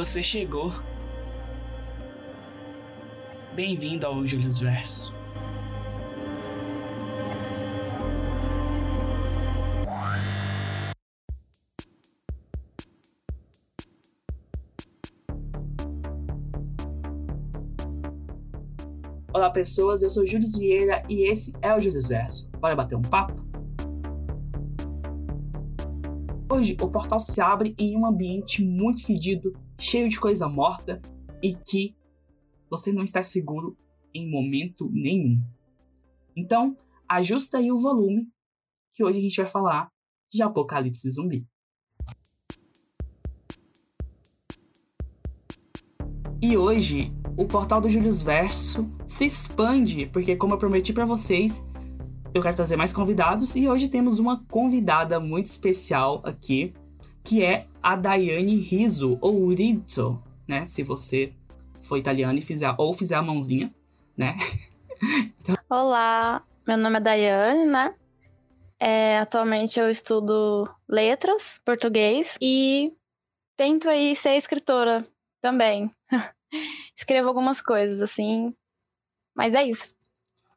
Você 0.00 0.22
chegou. 0.22 0.72
Bem-vindo 3.54 4.06
ao 4.06 4.26
Julius 4.26 4.58
Verso. 4.58 5.14
Olá 19.34 19.50
pessoas, 19.50 20.02
eu 20.02 20.08
sou 20.08 20.26
Júlio 20.26 20.48
Vieira 20.56 21.02
e 21.10 21.30
esse 21.30 21.52
é 21.60 21.76
o 21.76 21.78
Júlio 21.78 22.00
Verso. 22.00 22.48
Bora 22.58 22.74
bater 22.74 22.96
um 22.96 23.02
papo? 23.02 23.34
Hoje 26.48 26.74
o 26.80 26.88
portal 26.88 27.20
se 27.20 27.38
abre 27.40 27.74
em 27.78 27.98
um 27.98 28.06
ambiente 28.06 28.64
muito 28.64 29.04
fedido, 29.04 29.52
cheio 29.80 30.08
de 30.08 30.20
coisa 30.20 30.48
morta 30.48 31.00
e 31.42 31.54
que 31.54 31.96
você 32.68 32.92
não 32.92 33.02
está 33.02 33.22
seguro 33.22 33.76
em 34.14 34.30
momento 34.30 34.90
nenhum. 34.92 35.42
Então, 36.36 36.76
ajusta 37.08 37.58
aí 37.58 37.72
o 37.72 37.78
volume, 37.78 38.30
que 38.92 39.02
hoje 39.02 39.18
a 39.18 39.22
gente 39.22 39.40
vai 39.40 39.50
falar 39.50 39.90
de 40.30 40.42
Apocalipse 40.42 41.08
Zumbi. 41.10 41.46
E 46.42 46.56
hoje 46.56 47.12
o 47.36 47.46
portal 47.46 47.80
do 47.80 47.88
Julius 47.88 48.22
Verso 48.22 48.88
se 49.06 49.24
expande, 49.24 50.06
porque 50.06 50.36
como 50.36 50.54
eu 50.54 50.58
prometi 50.58 50.92
para 50.92 51.04
vocês, 51.04 51.62
eu 52.32 52.42
quero 52.42 52.56
trazer 52.56 52.76
mais 52.76 52.92
convidados 52.92 53.56
e 53.56 53.68
hoje 53.68 53.88
temos 53.88 54.18
uma 54.18 54.44
convidada 54.46 55.18
muito 55.18 55.46
especial 55.46 56.20
aqui, 56.24 56.72
que 57.22 57.44
é 57.44 57.66
a 57.82 57.96
Daiane 57.96 58.56
Riso, 58.56 59.18
ou 59.20 59.48
Rizzo, 59.48 60.22
né? 60.46 60.66
Se 60.66 60.82
você 60.82 61.32
for 61.80 61.96
italiano 61.96 62.38
e 62.38 62.42
fizer, 62.42 62.74
ou 62.78 62.92
fizer 62.92 63.16
a 63.16 63.22
mãozinha, 63.22 63.74
né? 64.16 64.36
então... 65.40 65.56
Olá, 65.68 66.44
meu 66.66 66.76
nome 66.76 66.96
é 66.96 67.00
Daiane, 67.00 67.66
né? 67.66 67.94
É, 68.78 69.18
atualmente 69.18 69.78
eu 69.78 69.90
estudo 69.90 70.68
letras, 70.88 71.60
português 71.64 72.38
e 72.40 72.92
tento 73.56 73.88
aí 73.88 74.16
ser 74.16 74.36
escritora 74.36 75.06
também. 75.40 75.90
escrevo 76.96 77.28
algumas 77.28 77.60
coisas, 77.60 78.00
assim. 78.00 78.54
Mas 79.34 79.54
é 79.54 79.64
isso. 79.64 79.94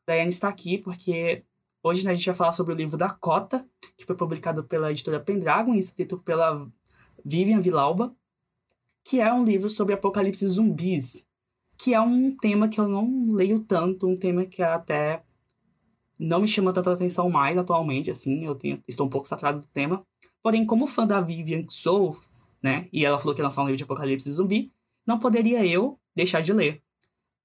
Daiane 0.08 0.30
está 0.30 0.50
aqui 0.50 0.78
porque 0.78 1.44
hoje 1.84 2.08
a 2.10 2.14
gente 2.14 2.26
vai 2.26 2.36
falar 2.36 2.54
sobre 2.54 2.74
o 2.74 2.76
livro 2.76 2.98
da 2.98 3.10
Cota, 3.10 3.68
que 3.98 4.06
foi 4.06 4.16
publicado 4.16 4.64
pela 4.64 4.90
editora 4.90 5.20
Pendragon 5.20 5.76
e 5.76 5.80
escrito 5.80 6.18
pela 6.18 6.66
Vivian 7.24 7.60
Vilauba, 7.60 8.16
que 9.04 9.20
é 9.20 9.32
um 9.32 9.44
livro 9.44 9.70
sobre 9.70 9.94
apocalipse 9.94 10.48
zumbis, 10.48 11.28
que 11.78 11.94
é 11.94 12.00
um 12.00 12.36
tema 12.36 12.70
que 12.70 12.80
eu 12.80 12.88
não 12.88 13.34
leio 13.34 13.60
tanto, 13.60 14.08
um 14.08 14.18
tema 14.18 14.46
que 14.46 14.64
até 14.64 15.24
não 16.18 16.40
me 16.40 16.48
chama 16.48 16.72
tanta 16.72 16.94
atenção 16.94 17.30
mais 17.30 17.58
atualmente, 17.58 18.10
assim, 18.10 18.46
eu 18.46 18.56
tenho, 18.56 18.82
estou 18.88 19.06
um 19.06 19.10
pouco 19.10 19.28
saturado 19.28 19.60
do 19.60 19.68
tema. 19.68 20.06
Porém, 20.42 20.66
como 20.66 20.88
fã 20.88 21.06
da 21.06 21.20
Vivian 21.20 21.64
que 21.64 21.74
sou, 21.74 22.18
né, 22.62 22.88
e 22.94 23.04
ela 23.06 23.20
falou 23.20 23.36
que 23.36 23.42
ia 23.42 23.46
lançar 23.46 23.62
um 23.62 23.66
livro 23.66 23.78
de 23.78 23.84
apocalipse 23.84 24.32
zumbi, 24.32 24.72
não 25.06 25.20
poderia 25.20 25.66
eu 25.66 26.00
deixar 26.16 26.42
de 26.42 26.54
ler. 26.54 26.82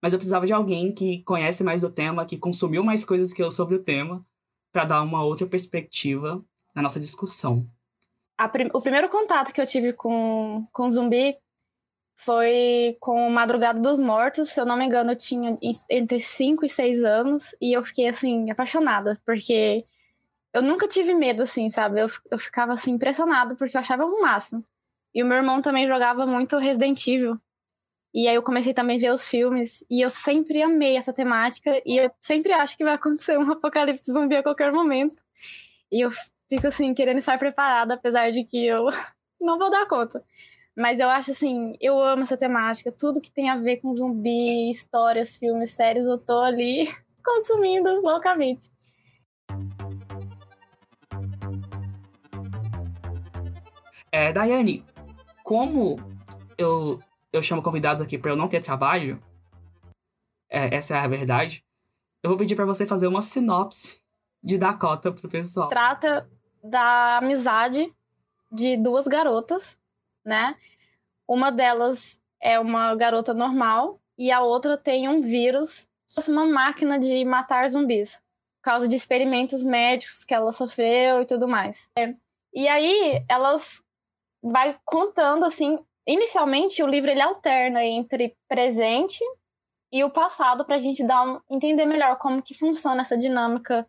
Mas 0.00 0.12
eu 0.12 0.18
precisava 0.18 0.46
de 0.46 0.52
alguém 0.52 0.92
que 0.92 1.22
conhece 1.24 1.64
mais 1.64 1.82
do 1.82 1.90
tema, 1.90 2.24
que 2.24 2.38
consumiu 2.38 2.84
mais 2.84 3.04
coisas 3.04 3.32
que 3.32 3.42
eu 3.42 3.50
sobre 3.50 3.74
o 3.74 3.82
tema, 3.82 4.24
para 4.72 4.84
dar 4.84 5.02
uma 5.02 5.22
outra 5.22 5.46
perspectiva 5.46 6.42
na 6.74 6.82
nossa 6.82 7.00
discussão. 7.00 7.66
Prim 8.52 8.70
o 8.72 8.80
primeiro 8.80 9.08
contato 9.08 9.52
que 9.52 9.60
eu 9.60 9.66
tive 9.66 9.92
com, 9.92 10.66
com 10.72 10.90
zumbi 10.90 11.36
foi 12.14 12.96
com 13.00 13.30
Madrugada 13.30 13.80
dos 13.80 13.98
Mortos. 13.98 14.50
Se 14.50 14.60
eu 14.60 14.66
não 14.66 14.76
me 14.76 14.84
engano, 14.84 15.12
eu 15.12 15.16
tinha 15.16 15.56
entre 15.88 16.20
5 16.20 16.64
e 16.64 16.68
6 16.68 17.04
anos 17.04 17.54
e 17.60 17.72
eu 17.72 17.82
fiquei, 17.84 18.08
assim, 18.08 18.50
apaixonada, 18.50 19.20
porque 19.24 19.84
eu 20.52 20.60
nunca 20.62 20.88
tive 20.88 21.14
medo, 21.14 21.42
assim, 21.42 21.70
sabe? 21.70 22.00
Eu, 22.00 22.08
eu 22.30 22.38
ficava, 22.38 22.72
assim, 22.72 22.92
impressionado 22.92 23.56
porque 23.56 23.76
eu 23.76 23.80
achava 23.80 24.04
o 24.04 24.20
máximo. 24.20 24.64
E 25.14 25.22
o 25.22 25.26
meu 25.26 25.36
irmão 25.36 25.62
também 25.62 25.86
jogava 25.86 26.26
muito 26.26 26.58
Resident 26.58 27.06
Evil. 27.06 27.40
E 28.12 28.26
aí 28.26 28.34
eu 28.34 28.42
comecei 28.42 28.72
também 28.72 28.96
a 28.96 29.00
ver 29.00 29.12
os 29.12 29.28
filmes 29.28 29.84
e 29.90 30.00
eu 30.00 30.08
sempre 30.08 30.62
amei 30.62 30.96
essa 30.96 31.12
temática 31.12 31.80
e 31.84 31.98
eu 31.98 32.10
sempre 32.20 32.52
acho 32.52 32.76
que 32.76 32.84
vai 32.84 32.94
acontecer 32.94 33.38
um 33.38 33.52
apocalipse 33.52 34.10
zumbi 34.10 34.36
a 34.36 34.42
qualquer 34.42 34.72
momento. 34.72 35.16
E 35.92 36.04
eu 36.04 36.10
fico 36.48 36.66
assim 36.66 36.94
querendo 36.94 37.18
estar 37.18 37.38
preparada, 37.38 37.94
apesar 37.94 38.32
de 38.32 38.44
que 38.44 38.66
eu 38.66 38.86
não 39.40 39.58
vou 39.58 39.70
dar 39.70 39.86
conta. 39.86 40.24
Mas 40.76 41.00
eu 41.00 41.08
acho 41.08 41.32
assim, 41.32 41.76
eu 41.80 42.00
amo 42.00 42.22
essa 42.22 42.36
temática, 42.36 42.92
tudo 42.92 43.20
que 43.20 43.32
tem 43.32 43.50
a 43.50 43.56
ver 43.56 43.78
com 43.78 43.92
zumbi, 43.92 44.70
histórias, 44.70 45.36
filmes, 45.36 45.72
séries, 45.72 46.06
eu 46.06 46.18
tô 46.18 46.40
ali 46.40 46.88
consumindo 47.24 48.00
loucamente. 48.00 48.70
É, 54.10 54.32
Daiane, 54.32 54.84
como 55.44 55.96
eu 56.56 57.00
eu 57.32 57.42
chamo 57.42 57.62
convidados 57.62 58.02
aqui 58.02 58.18
para 58.18 58.30
eu 58.30 58.36
não 58.36 58.48
ter 58.48 58.62
trabalho, 58.62 59.22
é, 60.50 60.74
essa 60.74 60.96
é 60.96 61.00
a 61.00 61.08
verdade, 61.08 61.64
eu 62.22 62.30
vou 62.30 62.38
pedir 62.38 62.56
para 62.56 62.64
você 62.64 62.86
fazer 62.86 63.06
uma 63.06 63.22
sinopse 63.22 64.00
de 64.42 64.58
Dakota 64.58 65.12
pro 65.12 65.28
pessoal. 65.28 65.68
Trata 65.68 66.28
da 66.62 67.18
amizade 67.18 67.92
de 68.50 68.76
duas 68.76 69.06
garotas, 69.06 69.78
né? 70.24 70.56
Uma 71.26 71.50
delas 71.50 72.20
é 72.40 72.58
uma 72.58 72.94
garota 72.94 73.34
normal 73.34 74.00
e 74.16 74.32
a 74.32 74.40
outra 74.40 74.76
tem 74.76 75.08
um 75.08 75.20
vírus, 75.22 75.86
fosse 76.08 76.30
uma 76.30 76.46
máquina 76.46 76.98
de 76.98 77.24
matar 77.24 77.68
zumbis, 77.68 78.16
por 78.56 78.62
causa 78.62 78.88
de 78.88 78.96
experimentos 78.96 79.62
médicos 79.62 80.24
que 80.24 80.34
ela 80.34 80.50
sofreu 80.52 81.22
e 81.22 81.26
tudo 81.26 81.46
mais. 81.46 81.90
É. 81.96 82.14
E 82.52 82.66
aí 82.66 83.24
elas 83.28 83.82
vai 84.42 84.78
contando 84.84 85.44
assim 85.44 85.78
Inicialmente, 86.08 86.82
o 86.82 86.86
livro 86.86 87.10
ele 87.10 87.20
alterna 87.20 87.84
entre 87.84 88.34
presente 88.48 89.22
e 89.92 90.02
o 90.02 90.08
passado 90.08 90.64
para 90.64 90.76
a 90.76 90.78
gente 90.78 91.04
dar 91.04 91.22
um, 91.22 91.38
entender 91.50 91.84
melhor 91.84 92.16
como 92.16 92.42
que 92.42 92.54
funciona 92.54 93.02
essa 93.02 93.16
dinâmica 93.16 93.86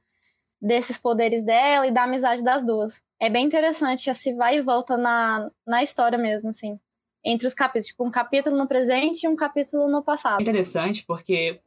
desses 0.61 0.97
poderes 0.97 1.45
dela 1.45 1.87
e 1.87 1.91
da 1.91 2.03
amizade 2.03 2.43
das 2.43 2.65
duas. 2.65 3.01
É 3.21 3.29
bem 3.29 3.45
interessante 3.45 4.09
esse 4.09 4.33
vai 4.33 4.57
e 4.57 4.61
volta 4.61 4.97
na, 4.97 5.49
na 5.65 5.81
história 5.81 6.17
mesmo, 6.17 6.49
assim. 6.49 6.77
Entre 7.23 7.47
os 7.47 7.53
capítulos, 7.53 7.87
tipo, 7.87 8.05
um 8.05 8.11
capítulo 8.11 8.57
no 8.57 8.67
presente 8.67 9.23
e 9.23 9.29
um 9.29 9.35
capítulo 9.37 9.89
no 9.89 10.03
passado. 10.03 10.41
É 10.41 10.43
interessante 10.43 11.05
porque 11.05 11.61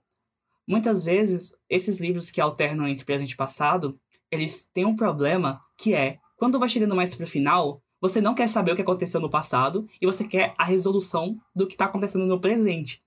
muitas 0.68 1.06
vezes 1.06 1.54
esses 1.68 1.98
livros 1.98 2.30
que 2.30 2.42
alternam 2.42 2.86
entre 2.86 3.06
presente 3.06 3.32
e 3.32 3.36
passado, 3.36 3.98
eles 4.30 4.68
têm 4.74 4.84
um 4.84 4.96
problema 4.96 5.62
que 5.78 5.94
é, 5.94 6.18
quando 6.36 6.58
vai 6.58 6.68
chegando 6.68 6.94
mais 6.94 7.14
pro 7.14 7.26
final, 7.26 7.82
você 8.02 8.20
não 8.20 8.34
quer 8.34 8.48
saber 8.48 8.72
o 8.72 8.74
que 8.74 8.82
aconteceu 8.82 9.20
no 9.20 9.30
passado 9.30 9.86
e 10.00 10.06
você 10.06 10.26
quer 10.26 10.52
a 10.58 10.64
resolução 10.64 11.38
do 11.54 11.68
que 11.68 11.74
está 11.74 11.84
acontecendo 11.84 12.26
no 12.26 12.40
presente. 12.40 13.00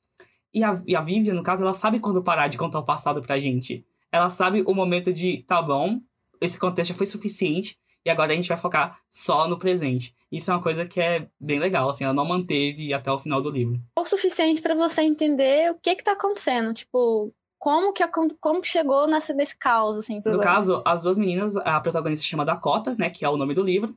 E 0.53 0.63
a, 0.63 0.81
e 0.87 0.95
a 0.95 1.01
Vivian, 1.01 1.33
no 1.33 1.43
caso, 1.43 1.63
ela 1.63 1.73
sabe 1.73 1.99
quando 1.99 2.23
parar 2.23 2.47
de 2.47 2.57
contar 2.57 2.79
o 2.79 2.85
passado 2.85 3.21
pra 3.21 3.37
gente. 3.37 3.85
Ela 4.09 4.29
sabe 4.29 4.63
o 4.65 4.73
momento 4.73 5.11
de, 5.11 5.43
tá 5.45 5.61
bom, 5.61 5.99
esse 6.39 6.57
contexto 6.57 6.91
já 6.91 6.95
foi 6.95 7.05
suficiente 7.05 7.77
e 8.05 8.09
agora 8.09 8.31
a 8.31 8.35
gente 8.35 8.47
vai 8.47 8.55
focar 8.55 9.01
só 9.09 9.49
no 9.49 9.59
presente. 9.59 10.15
Isso 10.31 10.49
é 10.49 10.53
uma 10.53 10.63
coisa 10.63 10.85
que 10.85 11.01
é 11.01 11.27
bem 11.37 11.59
legal, 11.59 11.89
assim, 11.89 12.05
ela 12.05 12.13
não 12.13 12.23
manteve 12.23 12.93
até 12.93 13.11
o 13.11 13.19
final 13.19 13.41
do 13.41 13.49
livro. 13.49 13.77
O 13.99 14.05
suficiente 14.05 14.61
para 14.61 14.75
você 14.75 15.01
entender 15.01 15.71
o 15.71 15.75
que 15.75 15.95
que 15.95 16.03
tá 16.05 16.13
acontecendo, 16.13 16.73
tipo, 16.73 17.33
como 17.59 17.91
que, 17.91 18.07
como 18.39 18.61
que 18.61 18.67
chegou 18.67 19.07
nesse, 19.07 19.33
nesse 19.33 19.57
caos, 19.57 19.97
assim. 19.97 20.21
No 20.23 20.39
caso, 20.39 20.81
as 20.85 21.03
duas 21.03 21.17
meninas, 21.17 21.57
a 21.57 21.81
protagonista 21.81 22.23
se 22.23 22.29
chama 22.29 22.45
Dakota, 22.45 22.95
né, 22.97 23.09
que 23.09 23.25
é 23.25 23.29
o 23.29 23.37
nome 23.37 23.53
do 23.53 23.63
livro, 23.63 23.93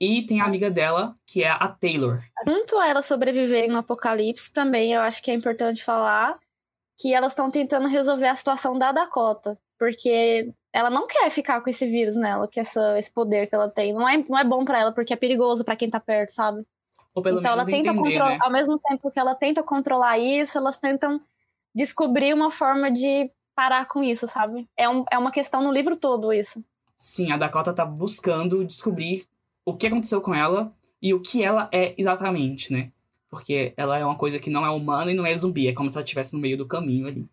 e 0.00 0.22
tem 0.22 0.40
a 0.40 0.46
amiga 0.46 0.70
dela, 0.70 1.14
que 1.26 1.44
é 1.44 1.50
a 1.50 1.68
Taylor. 1.68 2.20
Junto 2.46 2.78
a 2.78 2.88
elas 2.88 3.04
sobreviverem 3.04 3.68
no 3.68 3.78
apocalipse, 3.78 4.50
também 4.50 4.94
eu 4.94 5.02
acho 5.02 5.22
que 5.22 5.30
é 5.30 5.34
importante 5.34 5.84
falar 5.84 6.38
que 6.98 7.12
elas 7.14 7.32
estão 7.32 7.50
tentando 7.50 7.86
resolver 7.86 8.28
a 8.28 8.34
situação 8.34 8.78
da 8.78 8.92
Dakota. 8.92 9.58
Porque 9.78 10.52
ela 10.72 10.90
não 10.90 11.06
quer 11.06 11.30
ficar 11.30 11.60
com 11.60 11.70
esse 11.70 11.86
vírus 11.86 12.16
nela, 12.16 12.48
que 12.48 12.60
essa, 12.60 12.98
esse 12.98 13.10
poder 13.10 13.46
que 13.46 13.54
ela 13.54 13.68
tem. 13.68 13.92
Não 13.92 14.08
é, 14.08 14.22
não 14.28 14.38
é 14.38 14.44
bom 14.44 14.64
para 14.64 14.80
ela, 14.80 14.92
porque 14.92 15.12
é 15.12 15.16
perigoso 15.16 15.64
para 15.64 15.76
quem 15.76 15.90
tá 15.90 16.00
perto, 16.00 16.30
sabe? 16.30 16.66
então 17.16 17.52
ela 17.52 17.64
tenta 17.64 17.92
controlar, 17.92 18.30
né? 18.30 18.38
ao 18.40 18.52
mesmo 18.52 18.78
tempo 18.78 19.10
que 19.10 19.18
ela 19.18 19.34
tenta 19.34 19.62
controlar 19.64 20.16
isso, 20.18 20.56
elas 20.56 20.76
tentam 20.76 21.20
descobrir 21.74 22.32
uma 22.32 22.52
forma 22.52 22.90
de 22.90 23.30
parar 23.54 23.86
com 23.86 24.02
isso, 24.02 24.28
sabe? 24.28 24.68
É, 24.76 24.88
um, 24.88 25.04
é 25.10 25.18
uma 25.18 25.32
questão 25.32 25.60
no 25.60 25.72
livro 25.72 25.96
todo 25.96 26.32
isso. 26.32 26.64
Sim, 26.96 27.32
a 27.32 27.36
Dakota 27.36 27.72
tá 27.72 27.84
buscando 27.84 28.64
descobrir 28.64 29.24
o 29.70 29.76
que 29.76 29.86
aconteceu 29.86 30.20
com 30.20 30.34
ela 30.34 30.72
e 31.00 31.14
o 31.14 31.20
que 31.20 31.42
ela 31.42 31.68
é 31.72 31.94
exatamente, 31.96 32.72
né? 32.72 32.90
Porque 33.28 33.72
ela 33.76 33.96
é 33.96 34.04
uma 34.04 34.16
coisa 34.16 34.38
que 34.38 34.50
não 34.50 34.66
é 34.66 34.70
humana 34.70 35.12
e 35.12 35.14
não 35.14 35.24
é 35.24 35.36
zumbi, 35.36 35.68
é 35.68 35.72
como 35.72 35.88
se 35.88 35.96
ela 35.96 36.04
estivesse 36.04 36.34
no 36.34 36.40
meio 36.40 36.58
do 36.58 36.66
caminho 36.66 37.06
ali. 37.06 37.28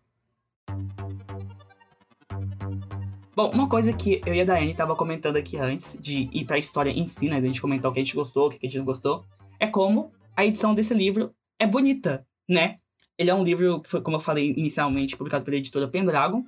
Bom, 3.34 3.50
uma 3.50 3.68
coisa 3.68 3.92
que 3.92 4.20
eu 4.24 4.34
e 4.34 4.40
a 4.40 4.44
Daiane 4.44 4.74
tava 4.74 4.96
comentando 4.96 5.36
aqui 5.36 5.56
antes 5.56 5.96
de 6.00 6.28
ir 6.32 6.44
pra 6.44 6.58
história 6.58 6.90
em 6.90 7.06
si, 7.06 7.28
né? 7.28 7.40
De 7.40 7.44
a 7.44 7.48
gente 7.48 7.60
comentar 7.60 7.90
o 7.90 7.94
que 7.94 8.00
a 8.00 8.04
gente 8.04 8.14
gostou, 8.14 8.46
o 8.46 8.50
que 8.50 8.64
a 8.64 8.68
gente 8.68 8.78
não 8.78 8.84
gostou, 8.84 9.24
é 9.58 9.66
como 9.66 10.12
a 10.36 10.44
edição 10.44 10.74
desse 10.74 10.94
livro 10.94 11.34
é 11.58 11.66
bonita, 11.66 12.26
né? 12.48 12.76
Ele 13.16 13.30
é 13.30 13.34
um 13.34 13.42
livro 13.42 13.82
como 14.04 14.16
eu 14.16 14.20
falei 14.20 14.52
inicialmente, 14.56 15.16
publicado 15.16 15.44
pela 15.44 15.56
editora 15.56 15.88
Pendragon. 15.88 16.44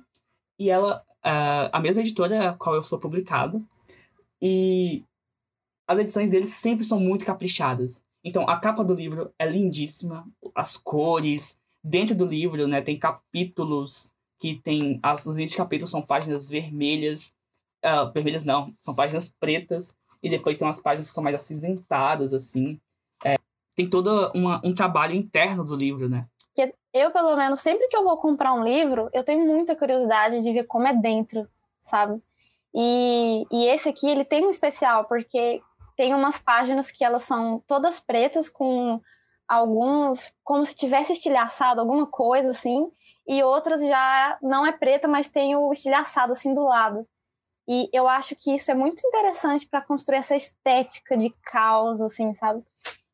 E 0.57 0.69
ela, 0.69 1.03
uh, 1.25 1.69
a 1.71 1.79
mesma 1.81 2.01
editora 2.01 2.49
a 2.49 2.53
qual 2.53 2.75
eu 2.75 2.83
sou 2.83 2.99
publicado. 2.99 3.65
E 4.41 5.03
as 5.91 5.99
edições 5.99 6.31
deles 6.31 6.49
sempre 6.49 6.85
são 6.85 6.99
muito 6.99 7.25
caprichadas. 7.25 8.03
Então, 8.23 8.47
a 8.49 8.57
capa 8.57 8.83
do 8.83 8.93
livro 8.93 9.33
é 9.37 9.45
lindíssima, 9.45 10.25
as 10.55 10.77
cores. 10.77 11.59
Dentro 11.83 12.15
do 12.15 12.25
livro, 12.25 12.67
né, 12.67 12.81
tem 12.81 12.97
capítulos 12.97 14.09
que 14.39 14.55
tem. 14.55 14.99
As, 15.03 15.25
os 15.25 15.55
capítulos 15.55 15.91
são 15.91 16.01
páginas 16.01 16.49
vermelhas. 16.49 17.31
Uh, 17.83 18.09
vermelhas 18.13 18.45
não, 18.45 18.73
são 18.79 18.95
páginas 18.95 19.35
pretas. 19.37 19.95
E 20.23 20.29
depois 20.29 20.57
tem 20.57 20.65
umas 20.65 20.79
páginas 20.79 21.07
que 21.07 21.13
são 21.13 21.23
mais 21.23 21.35
acinzentadas, 21.35 22.33
assim. 22.33 22.79
É, 23.25 23.35
tem 23.75 23.89
todo 23.89 24.31
uma, 24.33 24.61
um 24.63 24.73
trabalho 24.73 25.15
interno 25.15 25.65
do 25.65 25.75
livro, 25.75 26.07
né? 26.07 26.25
Eu, 26.93 27.11
pelo 27.11 27.35
menos, 27.35 27.61
sempre 27.61 27.87
que 27.87 27.95
eu 27.95 28.03
vou 28.03 28.17
comprar 28.17 28.53
um 28.53 28.63
livro, 28.63 29.09
eu 29.13 29.23
tenho 29.23 29.45
muita 29.45 29.75
curiosidade 29.75 30.41
de 30.41 30.51
ver 30.51 30.65
como 30.65 30.87
é 30.87 30.93
dentro, 30.93 31.47
sabe? 31.83 32.21
E, 32.73 33.45
e 33.49 33.65
esse 33.67 33.87
aqui, 33.87 34.07
ele 34.07 34.25
tem 34.25 34.45
um 34.45 34.49
especial, 34.49 35.05
porque 35.05 35.61
tem 36.01 36.15
umas 36.15 36.39
páginas 36.39 36.89
que 36.89 37.05
elas 37.05 37.21
são 37.21 37.63
todas 37.67 37.99
pretas, 37.99 38.49
com 38.49 38.99
alguns, 39.47 40.33
como 40.43 40.65
se 40.65 40.75
tivesse 40.75 41.13
estilhaçado 41.13 41.79
alguma 41.79 42.07
coisa, 42.07 42.49
assim, 42.49 42.91
e 43.27 43.43
outras 43.43 43.79
já 43.81 44.39
não 44.41 44.65
é 44.65 44.71
preta, 44.71 45.07
mas 45.07 45.27
tem 45.27 45.55
o 45.55 45.71
estilhaçado, 45.71 46.31
assim, 46.31 46.55
do 46.55 46.63
lado. 46.63 47.07
E 47.69 47.87
eu 47.93 48.09
acho 48.09 48.35
que 48.35 48.55
isso 48.55 48.71
é 48.71 48.73
muito 48.73 49.05
interessante 49.05 49.67
para 49.67 49.79
construir 49.79 50.17
essa 50.17 50.35
estética 50.35 51.15
de 51.15 51.29
caos, 51.43 52.01
assim, 52.01 52.33
sabe? 52.33 52.63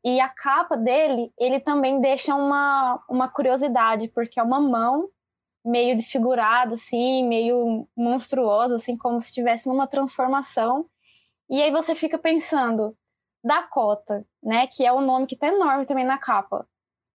E 0.01 0.21
a 0.21 0.29
capa 0.29 0.77
dele, 0.77 1.29
ele 1.37 1.59
também 1.59 1.99
deixa 1.99 2.33
uma, 2.35 3.03
uma 3.09 3.27
curiosidade, 3.27 4.07
porque 4.15 4.39
é 4.39 4.43
uma 4.43 4.61
mão 4.61 5.09
meio 5.65 5.93
desfigurada, 5.93 6.75
assim, 6.75 7.27
meio 7.27 7.85
monstruosa, 7.97 8.77
assim, 8.77 8.95
como 8.95 9.19
se 9.19 9.27
estivesse 9.27 9.67
numa 9.67 9.87
transformação. 9.87 10.85
E 11.49 11.61
aí 11.61 11.71
você 11.71 11.95
fica 11.95 12.17
pensando, 12.17 12.95
Dakota, 13.43 14.25
né, 14.43 14.67
que 14.67 14.85
é 14.85 14.91
o 14.91 15.01
nome 15.01 15.27
que 15.27 15.35
tá 15.35 15.47
enorme 15.47 15.85
também 15.85 16.05
na 16.05 16.17
capa. 16.17 16.67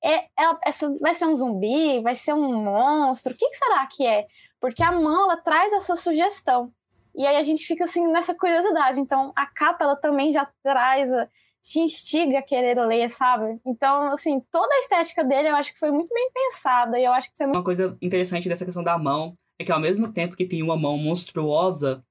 É, 0.04 0.16
é, 0.16 0.58
essa 0.66 0.90
vai 1.00 1.14
ser 1.14 1.26
um 1.26 1.36
zumbi? 1.36 2.02
Vai 2.02 2.16
ser 2.16 2.34
um 2.34 2.64
monstro? 2.64 3.34
O 3.34 3.38
que, 3.38 3.50
que 3.50 3.58
será 3.58 3.86
que 3.88 4.06
é? 4.06 4.28
Porque 4.60 4.82
a 4.82 4.92
mão, 4.92 5.26
ela 5.26 5.38
traz 5.38 5.74
essa 5.74 5.96
sugestão. 5.96 6.72
E 7.14 7.26
aí 7.26 7.36
a 7.36 7.44
gente 7.44 7.66
fica 7.66 7.84
assim 7.84 8.08
nessa 8.08 8.34
curiosidade. 8.34 9.00
Então 9.00 9.32
a 9.36 9.46
capa 9.46 9.84
ela 9.84 9.96
também 9.96 10.32
já 10.32 10.50
traz, 10.64 11.10
te 11.62 11.80
instiga 11.80 12.40
a 12.40 12.42
querer 12.42 12.80
ler, 12.86 13.10
sabe? 13.12 13.60
Então, 13.66 14.14
assim, 14.14 14.40
toda 14.52 14.74
a 14.74 14.80
estética 14.80 15.24
dele 15.24 15.50
eu 15.50 15.56
acho 15.56 15.74
que 15.74 15.80
foi 15.80 15.92
muito 15.92 16.14
bem 16.14 16.32
pensada. 16.34 16.98
E 16.98 17.04
eu 17.04 17.14
acho 17.14 17.30
que 17.32 17.38
você... 17.38 17.46
Uma 17.46 17.64
coisa 17.64 17.98
interessante 18.02 18.50
dessa 18.50 18.66
questão 18.66 18.84
da 18.84 18.98
mão 18.98 19.36
é 19.60 19.64
que 19.64 19.72
ao 19.72 19.80
mesmo 19.80 20.12
tempo 20.12 20.36
que 20.36 20.48
tem 20.48 20.64
uma 20.64 20.78
mão 20.78 20.98
monstruosa 20.98 22.04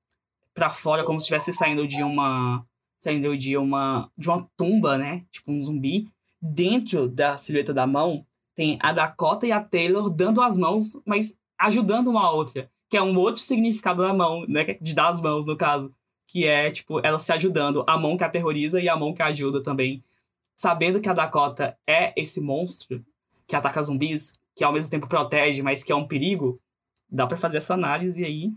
para 0.61 0.69
fora, 0.69 1.05
como 1.05 1.19
se 1.19 1.25
estivesse 1.25 1.55
saindo 1.55 1.87
de 1.89 2.03
uma. 2.03 2.63
saindo 2.99 3.35
de 3.35 3.57
uma. 3.57 4.11
de 4.17 4.29
uma 4.29 4.47
tumba, 4.59 4.99
né? 4.99 5.25
Tipo 5.33 5.53
um 5.53 5.63
zumbi. 5.63 6.07
Dentro 6.39 7.09
da 7.09 7.39
silhueta 7.39 7.73
da 7.73 7.87
mão, 7.87 8.27
tem 8.55 8.79
a 8.83 8.93
Dakota 8.93 9.47
e 9.47 9.53
a 9.53 9.61
Taylor 9.63 10.11
dando 10.11 10.43
as 10.43 10.59
mãos, 10.59 11.01
mas 11.07 11.39
ajudando 11.59 12.09
uma 12.09 12.27
a 12.27 12.31
outra 12.31 12.71
que 12.91 12.97
é 12.97 13.03
um 13.03 13.17
outro 13.17 13.41
significado 13.41 14.03
da 14.03 14.13
mão, 14.13 14.45
né? 14.49 14.65
De 14.81 14.95
dar 14.95 15.11
as 15.11 15.21
mãos, 15.21 15.47
no 15.47 15.57
caso. 15.57 15.95
Que 16.27 16.45
é, 16.45 16.71
tipo, 16.71 17.01
elas 17.07 17.23
se 17.23 17.33
ajudando. 17.33 17.85
A 17.87 17.97
mão 17.97 18.17
que 18.17 18.25
aterroriza 18.25 18.81
e 18.81 18.89
a 18.89 18.97
mão 18.97 19.15
que 19.15 19.23
ajuda 19.23 19.63
também. 19.63 20.03
Sabendo 20.57 21.01
que 21.01 21.09
a 21.09 21.13
Dakota 21.13 21.79
é 21.87 22.13
esse 22.21 22.41
monstro 22.41 23.03
que 23.47 23.55
ataca 23.55 23.83
zumbis, 23.83 24.39
que 24.57 24.65
ao 24.65 24.73
mesmo 24.73 24.91
tempo 24.91 25.07
protege, 25.07 25.63
mas 25.63 25.85
que 25.85 25.93
é 25.93 25.95
um 25.95 26.07
perigo, 26.07 26.61
dá 27.09 27.27
para 27.27 27.37
fazer 27.37 27.59
essa 27.59 27.75
análise 27.75 28.25
aí. 28.25 28.53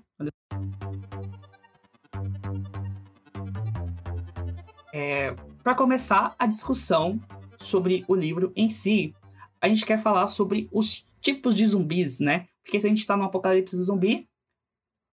É, 4.96 5.32
para 5.64 5.74
começar 5.74 6.36
a 6.38 6.46
discussão 6.46 7.20
sobre 7.58 8.06
o 8.08 8.14
livro 8.14 8.54
em 8.56 8.70
si, 8.70 9.12
a 9.60 9.68
gente 9.68 9.88
quer 9.88 9.98
falar 9.98 10.28
sobre 10.28 10.70
os 10.72 11.04
tipos 11.20 11.56
de 11.56 11.66
zumbis, 11.66 12.20
né? 12.20 12.48
Porque 12.64 12.80
se 12.80 12.86
a 12.86 12.90
gente 12.90 13.00
está 13.00 13.18
no 13.18 13.24
apocalipse 13.24 13.76
zumbi, 13.78 14.30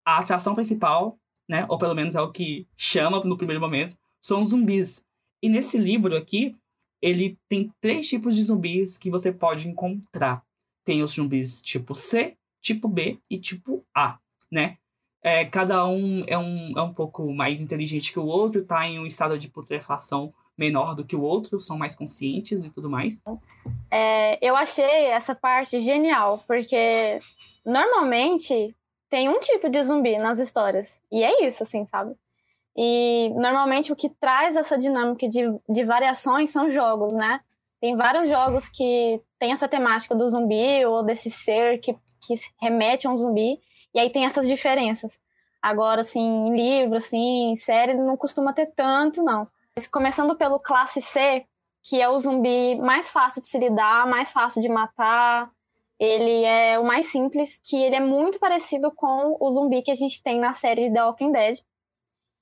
a 0.03 0.17
atração 0.17 0.55
principal, 0.55 1.19
né, 1.47 1.67
ou 1.69 1.77
pelo 1.77 1.93
menos 1.93 2.15
é 2.15 2.21
o 2.21 2.31
que 2.31 2.67
chama 2.75 3.23
no 3.23 3.37
primeiro 3.37 3.61
momento, 3.61 3.95
são 4.19 4.41
os 4.41 4.49
zumbis. 4.49 5.05
E 5.43 5.47
nesse 5.47 5.77
livro 5.77 6.17
aqui, 6.17 6.55
ele 6.99 7.37
tem 7.47 7.71
três 7.79 8.09
tipos 8.09 8.35
de 8.35 8.43
zumbis 8.43 8.97
que 8.97 9.11
você 9.11 9.31
pode 9.31 9.67
encontrar. 9.67 10.43
Tem 10.83 11.03
os 11.03 11.13
zumbis 11.13 11.61
tipo 11.61 11.93
C, 11.93 12.35
tipo 12.61 12.87
B 12.87 13.19
e 13.29 13.37
tipo 13.37 13.85
A, 13.95 14.17
né? 14.51 14.79
É, 15.27 15.43
cada 15.43 15.85
um 15.85 16.23
é, 16.25 16.37
um 16.37 16.71
é 16.77 16.81
um 16.81 16.93
pouco 16.93 17.33
mais 17.33 17.61
inteligente 17.61 18.13
que 18.13 18.19
o 18.19 18.25
outro, 18.25 18.63
tá 18.63 18.87
em 18.87 18.97
um 18.97 19.05
estado 19.05 19.37
de 19.37 19.49
putrefação 19.49 20.33
menor 20.57 20.95
do 20.95 21.03
que 21.03 21.17
o 21.17 21.21
outro, 21.21 21.59
são 21.59 21.77
mais 21.77 21.93
conscientes 21.93 22.63
e 22.63 22.69
tudo 22.69 22.89
mais. 22.89 23.21
É, 23.91 24.39
eu 24.41 24.55
achei 24.55 25.07
essa 25.07 25.35
parte 25.35 25.81
genial, 25.81 26.41
porque 26.47 27.19
normalmente 27.65 28.73
tem 29.09 29.27
um 29.27 29.37
tipo 29.41 29.69
de 29.69 29.83
zumbi 29.83 30.17
nas 30.17 30.39
histórias. 30.39 30.97
E 31.11 31.21
é 31.21 31.45
isso, 31.45 31.61
assim, 31.61 31.85
sabe? 31.87 32.15
E 32.73 33.29
normalmente 33.35 33.91
o 33.91 33.97
que 33.97 34.09
traz 34.09 34.55
essa 34.55 34.77
dinâmica 34.77 35.27
de, 35.27 35.41
de 35.67 35.83
variações 35.83 36.51
são 36.51 36.71
jogos, 36.71 37.13
né? 37.13 37.41
Tem 37.81 37.97
vários 37.97 38.29
jogos 38.29 38.69
que 38.69 39.21
tem 39.37 39.51
essa 39.51 39.67
temática 39.67 40.15
do 40.15 40.29
zumbi 40.29 40.85
ou 40.85 41.03
desse 41.03 41.29
ser 41.29 41.79
que, 41.79 41.93
que 42.21 42.35
remete 42.61 43.07
a 43.07 43.11
um 43.11 43.17
zumbi. 43.17 43.59
E 43.97 43.99
aí 43.99 44.11
tem 44.11 44.25
essas 44.25 44.47
diferenças. 44.47 45.19
Agora, 45.59 46.01
assim, 46.01 46.21
em 46.21 46.55
livro, 46.55 46.97
assim, 46.97 47.49
em 47.49 47.55
série, 47.55 47.95
não 47.95 48.15
costuma 48.15 48.53
ter 48.53 48.67
tanto, 48.67 49.23
não. 49.23 49.47
Começando 49.91 50.37
pelo 50.37 50.59
classe 50.59 51.01
C, 51.01 51.43
que 51.81 51.99
é 51.99 52.07
o 52.07 52.19
zumbi 52.19 52.75
mais 52.75 53.09
fácil 53.09 53.41
de 53.41 53.47
se 53.47 53.57
lidar, 53.57 54.05
mais 54.05 54.31
fácil 54.31 54.61
de 54.61 54.69
matar. 54.69 55.49
Ele 55.99 56.43
é 56.43 56.77
o 56.77 56.83
mais 56.83 57.07
simples, 57.07 57.59
que 57.63 57.75
ele 57.75 57.95
é 57.95 57.99
muito 57.99 58.37
parecido 58.37 58.91
com 58.91 59.35
o 59.39 59.49
zumbi 59.49 59.81
que 59.81 59.89
a 59.89 59.95
gente 59.95 60.21
tem 60.21 60.39
na 60.39 60.53
série 60.53 60.89
de 60.89 60.93
The 60.93 61.03
Walking 61.03 61.31
Dead. 61.31 61.57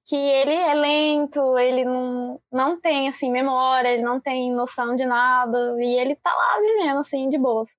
Que 0.05 0.17
ele 0.17 0.53
é 0.53 0.73
lento, 0.73 1.57
ele 1.57 1.85
não, 1.85 2.41
não 2.51 2.81
tem, 2.81 3.07
assim, 3.07 3.31
memória, 3.31 3.93
ele 3.93 4.03
não 4.03 4.19
tem 4.19 4.51
noção 4.51 4.93
de 4.97 5.05
nada, 5.05 5.57
e 5.81 5.97
ele 6.01 6.17
tá 6.17 6.35
lá 6.35 6.59
vivendo, 6.59 6.99
assim, 6.99 7.29
de 7.29 7.37
boas. 7.37 7.77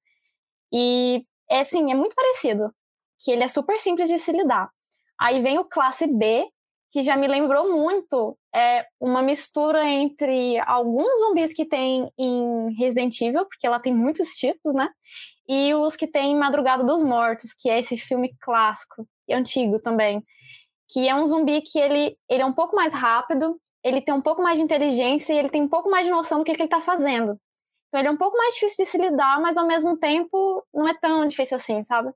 E, 0.72 1.26
é 1.50 1.60
assim, 1.60 1.92
é 1.92 1.94
muito 1.94 2.16
parecido. 2.16 2.74
Que 3.20 3.32
ele 3.32 3.44
é 3.44 3.48
super 3.48 3.78
simples 3.78 4.08
de 4.08 4.18
se 4.18 4.32
lidar. 4.32 4.70
Aí 5.18 5.40
vem 5.40 5.58
o 5.58 5.64
classe 5.64 6.06
B, 6.06 6.46
que 6.92 7.02
já 7.02 7.16
me 7.16 7.26
lembrou 7.26 7.72
muito 7.72 8.38
é 8.54 8.86
uma 8.98 9.20
mistura 9.20 9.86
entre 9.86 10.58
alguns 10.60 11.10
zumbis 11.20 11.52
que 11.52 11.66
tem 11.66 12.10
em 12.18 12.74
Resident 12.74 13.20
Evil, 13.20 13.44
porque 13.44 13.66
ela 13.66 13.78
tem 13.78 13.94
muitos 13.94 14.30
tipos, 14.30 14.74
né? 14.74 14.88
E 15.46 15.74
os 15.74 15.94
que 15.94 16.06
tem 16.06 16.32
em 16.32 16.38
Madrugada 16.38 16.82
dos 16.82 17.02
Mortos, 17.02 17.52
que 17.52 17.68
é 17.68 17.78
esse 17.78 17.98
filme 17.98 18.34
clássico 18.40 19.06
e 19.28 19.34
antigo 19.34 19.78
também, 19.78 20.24
que 20.88 21.06
é 21.06 21.14
um 21.14 21.26
zumbi 21.26 21.60
que 21.60 21.78
ele, 21.78 22.16
ele 22.30 22.42
é 22.42 22.46
um 22.46 22.52
pouco 22.54 22.74
mais 22.74 22.94
rápido, 22.94 23.60
ele 23.84 24.00
tem 24.00 24.14
um 24.14 24.22
pouco 24.22 24.42
mais 24.42 24.56
de 24.56 24.64
inteligência 24.64 25.34
e 25.34 25.38
ele 25.38 25.50
tem 25.50 25.62
um 25.62 25.68
pouco 25.68 25.90
mais 25.90 26.06
de 26.06 26.10
noção 26.10 26.38
do 26.38 26.44
que, 26.44 26.54
que 26.54 26.62
ele 26.62 26.66
está 26.66 26.80
fazendo. 26.80 27.38
Então 27.88 28.00
ele 28.00 28.08
é 28.08 28.10
um 28.10 28.16
pouco 28.16 28.36
mais 28.38 28.54
difícil 28.54 28.84
de 28.84 28.90
se 28.90 28.98
lidar, 28.98 29.38
mas 29.40 29.58
ao 29.58 29.66
mesmo 29.66 29.98
tempo 29.98 30.64
não 30.72 30.88
é 30.88 30.94
tão 30.94 31.26
difícil 31.26 31.56
assim, 31.56 31.84
sabe? 31.84 32.10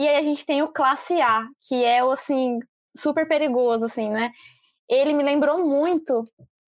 E 0.00 0.08
aí 0.08 0.16
a 0.16 0.22
gente 0.22 0.46
tem 0.46 0.62
o 0.62 0.72
classe 0.72 1.20
A, 1.20 1.46
que 1.68 1.84
é 1.84 2.02
o 2.02 2.10
assim 2.10 2.58
super 2.96 3.28
perigoso, 3.28 3.84
assim, 3.84 4.08
né? 4.08 4.32
Ele 4.88 5.12
me 5.12 5.22
lembrou 5.22 5.62
muito, 5.62 6.24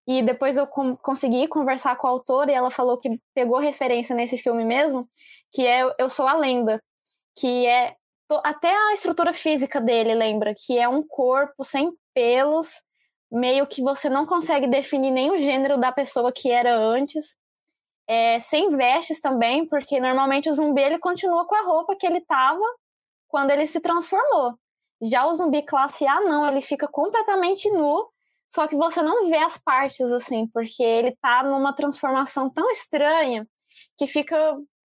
e 0.07 0.21
depois 0.21 0.55
eu 0.55 0.67
consegui 0.67 1.47
conversar 1.47 1.95
com 1.95 2.05
a 2.05 2.11
autora 2.11 2.51
e 2.51 2.53
ela 2.53 2.69
falou 2.69 2.99
que 2.99 3.19
pegou 3.33 3.57
referência 3.57 4.15
nesse 4.15 4.37
filme 4.37 4.63
mesmo, 4.63 5.03
que 5.51 5.65
é 5.65 5.81
Eu 5.97 6.09
Sou 6.09 6.27
a 6.27 6.35
Lenda, 6.35 6.79
que 7.35 7.65
é 7.65 7.95
até 8.43 8.69
a 8.69 8.93
estrutura 8.93 9.33
física 9.33 9.81
dele 9.81 10.13
lembra, 10.13 10.53
que 10.55 10.77
é 10.77 10.87
um 10.87 11.01
corpo 11.01 11.63
sem 11.63 11.91
pelos, 12.13 12.83
meio 13.31 13.65
que 13.65 13.81
você 13.81 14.09
não 14.09 14.27
consegue 14.27 14.67
definir 14.67 15.09
nem 15.09 15.31
o 15.31 15.39
gênero 15.39 15.79
da 15.79 15.91
pessoa 15.91 16.31
que 16.31 16.51
era 16.51 16.75
antes. 16.77 17.35
É, 18.07 18.39
sem 18.39 18.69
vestes 18.75 19.19
também, 19.19 19.67
porque 19.67 19.99
normalmente 19.99 20.49
o 20.49 20.53
zumbi 20.53 20.81
ele 20.81 20.99
continua 20.99 21.47
com 21.47 21.55
a 21.55 21.63
roupa 21.63 21.95
que 21.95 22.05
ele 22.05 22.21
tava 22.21 22.63
quando 23.33 23.49
ele 23.49 23.65
se 23.65 23.79
transformou. 23.81 24.59
Já 25.01 25.25
o 25.25 25.33
zumbi 25.33 25.63
classe 25.63 26.05
A, 26.05 26.21
não, 26.21 26.47
ele 26.47 26.61
fica 26.61 26.87
completamente 26.87 27.67
nu, 27.71 28.07
só 28.47 28.67
que 28.67 28.75
você 28.75 29.01
não 29.01 29.27
vê 29.27 29.37
as 29.37 29.57
partes 29.57 30.01
assim, 30.11 30.45
porque 30.53 30.83
ele 30.83 31.17
tá 31.19 31.41
numa 31.41 31.73
transformação 31.73 32.47
tão 32.47 32.69
estranha 32.69 33.47
que 33.97 34.05
fica 34.05 34.37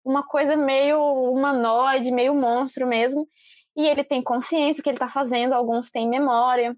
uma 0.04 0.22
coisa 0.22 0.56
meio 0.56 1.00
humanoide, 1.32 2.12
meio 2.12 2.34
monstro 2.34 2.86
mesmo. 2.86 3.26
E 3.74 3.86
ele 3.86 4.04
tem 4.04 4.22
consciência 4.22 4.82
do 4.82 4.84
que 4.84 4.90
ele 4.90 4.98
tá 4.98 5.08
fazendo, 5.08 5.54
alguns 5.54 5.90
têm 5.90 6.06
memória. 6.06 6.76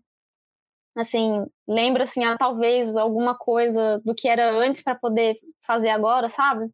Assim, 0.96 1.44
lembra 1.66 2.04
assim, 2.04 2.24
ah, 2.24 2.36
talvez 2.38 2.96
alguma 2.96 3.36
coisa 3.36 4.00
do 4.04 4.14
que 4.14 4.28
era 4.28 4.52
antes 4.52 4.84
para 4.84 4.94
poder 4.94 5.36
fazer 5.66 5.90
agora, 5.90 6.28
sabe? 6.28 6.70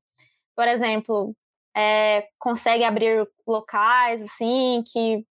por 0.54 0.68
exemplo, 0.68 1.34
é, 1.76 2.29
consegue 2.38 2.85
abrir 2.85 3.26
locais, 3.47 4.23
assim, 4.23 4.83
que 4.93 5.25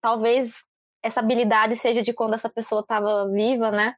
talvez 0.00 0.64
essa 1.02 1.20
habilidade 1.20 1.76
seja 1.76 2.02
de 2.02 2.12
quando 2.12 2.34
essa 2.34 2.48
pessoa 2.48 2.80
estava 2.80 3.28
viva, 3.28 3.70
né? 3.70 3.94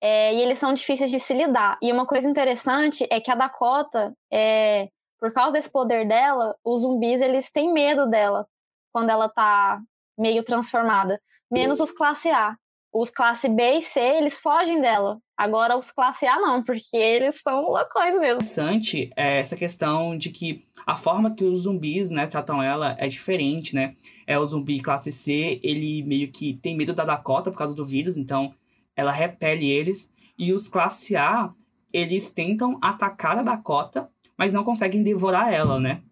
É, 0.00 0.34
e 0.34 0.42
eles 0.42 0.58
são 0.58 0.74
difíceis 0.74 1.10
de 1.10 1.18
se 1.18 1.34
lidar. 1.34 1.76
E 1.80 1.90
uma 1.92 2.06
coisa 2.06 2.28
interessante 2.28 3.06
é 3.10 3.20
que 3.20 3.30
a 3.30 3.34
Dakota, 3.34 4.14
é, 4.30 4.88
por 5.18 5.32
causa 5.32 5.52
desse 5.52 5.70
poder 5.70 6.06
dela, 6.06 6.54
os 6.62 6.82
zumbis 6.82 7.20
eles 7.20 7.50
têm 7.50 7.72
medo 7.72 8.06
dela 8.06 8.46
quando 8.92 9.10
ela 9.10 9.28
tá 9.28 9.80
meio 10.18 10.44
transformada. 10.44 11.20
Menos 11.50 11.80
os 11.80 11.90
classe 11.90 12.30
A. 12.30 12.56
Os 12.92 13.10
classe 13.10 13.48
B 13.48 13.78
e 13.78 13.82
C, 13.82 14.00
eles 14.00 14.38
fogem 14.38 14.80
dela. 14.80 15.18
Agora 15.36 15.76
os 15.76 15.90
classe 15.90 16.26
A 16.26 16.38
não, 16.38 16.62
porque 16.62 16.96
eles 16.96 17.40
são 17.40 17.62
loucões 17.62 18.18
mesmo. 18.18 18.36
Interessante 18.36 19.10
é 19.16 19.40
essa 19.40 19.56
questão 19.56 20.16
de 20.16 20.30
que 20.30 20.64
a 20.86 20.94
forma 20.94 21.34
que 21.34 21.44
os 21.44 21.62
zumbis, 21.62 22.10
né, 22.10 22.26
tratam 22.26 22.62
ela 22.62 22.94
é 22.98 23.08
diferente, 23.08 23.74
né? 23.74 23.94
É 24.26 24.38
o 24.38 24.46
zumbi 24.46 24.80
classe 24.80 25.10
C, 25.10 25.58
ele 25.62 26.04
meio 26.04 26.30
que 26.30 26.54
tem 26.54 26.76
medo 26.76 26.94
da 26.94 27.04
Dakota 27.04 27.50
por 27.50 27.58
causa 27.58 27.74
do 27.74 27.84
vírus, 27.84 28.16
então 28.16 28.54
ela 28.94 29.10
repele 29.10 29.68
eles. 29.68 30.08
E 30.38 30.52
os 30.52 30.68
classe 30.68 31.16
A, 31.16 31.50
eles 31.92 32.30
tentam 32.30 32.78
atacar 32.80 33.38
a 33.38 33.42
Dakota, 33.42 34.08
mas 34.38 34.52
não 34.52 34.62
conseguem 34.62 35.02
devorar 35.02 35.52
ela, 35.52 35.80
né? 35.80 36.02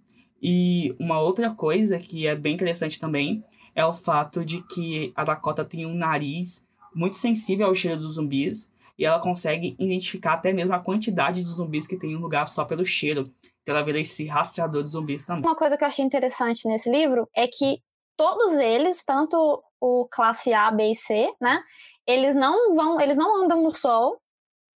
E 0.43 0.97
uma 0.99 1.21
outra 1.21 1.51
coisa 1.51 1.97
que 1.97 2.27
é 2.27 2.35
bem 2.35 2.55
interessante 2.55 2.99
também 2.99 3.45
é 3.73 3.87
o 3.87 3.93
fato 3.93 4.45
de 4.45 4.61
que 4.67 5.13
a 5.15 5.23
Dakota 5.23 5.65
tem 5.65 5.87
um 5.87 5.95
nariz 5.95 6.67
muito 6.93 7.15
sensível 7.15 7.69
ao 7.69 7.75
cheiro 7.75 8.01
dos 8.01 8.15
zumbis 8.15 8.72
e 8.99 9.05
ela 9.05 9.21
consegue 9.21 9.75
identificar 9.79 10.35
até 10.35 10.53
mesmo 10.53 10.75
a 10.75 10.81
quantidade 10.81 11.43
de 11.43 11.49
zumbis 11.49 11.87
que 11.87 11.99
tem 11.99 12.17
um 12.17 12.21
lugar 12.21 12.49
só 12.49 12.65
pelo 12.65 12.85
cheiro. 12.85 13.33
Então 13.63 13.75
ela 13.75 13.85
vira 13.85 14.01
esse 14.01 14.27
rastreador 14.27 14.83
de 14.83 14.91
zumbis 14.91 15.25
também. 15.25 15.45
Uma 15.45 15.57
coisa 15.57 15.77
que 15.77 15.85
eu 15.85 15.89
achei 15.89 16.05
interessante 16.05 16.67
nesse 16.67 16.91
livro 16.91 17.29
é 17.35 17.47
que 17.47 17.79
todos 18.17 18.55
eles, 18.55 19.03
tanto 19.05 19.63
o 19.81 20.07
classe 20.11 20.53
A, 20.53 20.71
B 20.71 20.91
e 20.91 20.95
C, 20.95 21.33
né? 21.41 21.61
Eles 22.07 22.35
não 22.35 22.75
vão, 22.75 23.01
eles 23.01 23.17
não 23.17 23.45
andam 23.45 23.63
no 23.63 23.71
sol 23.71 24.21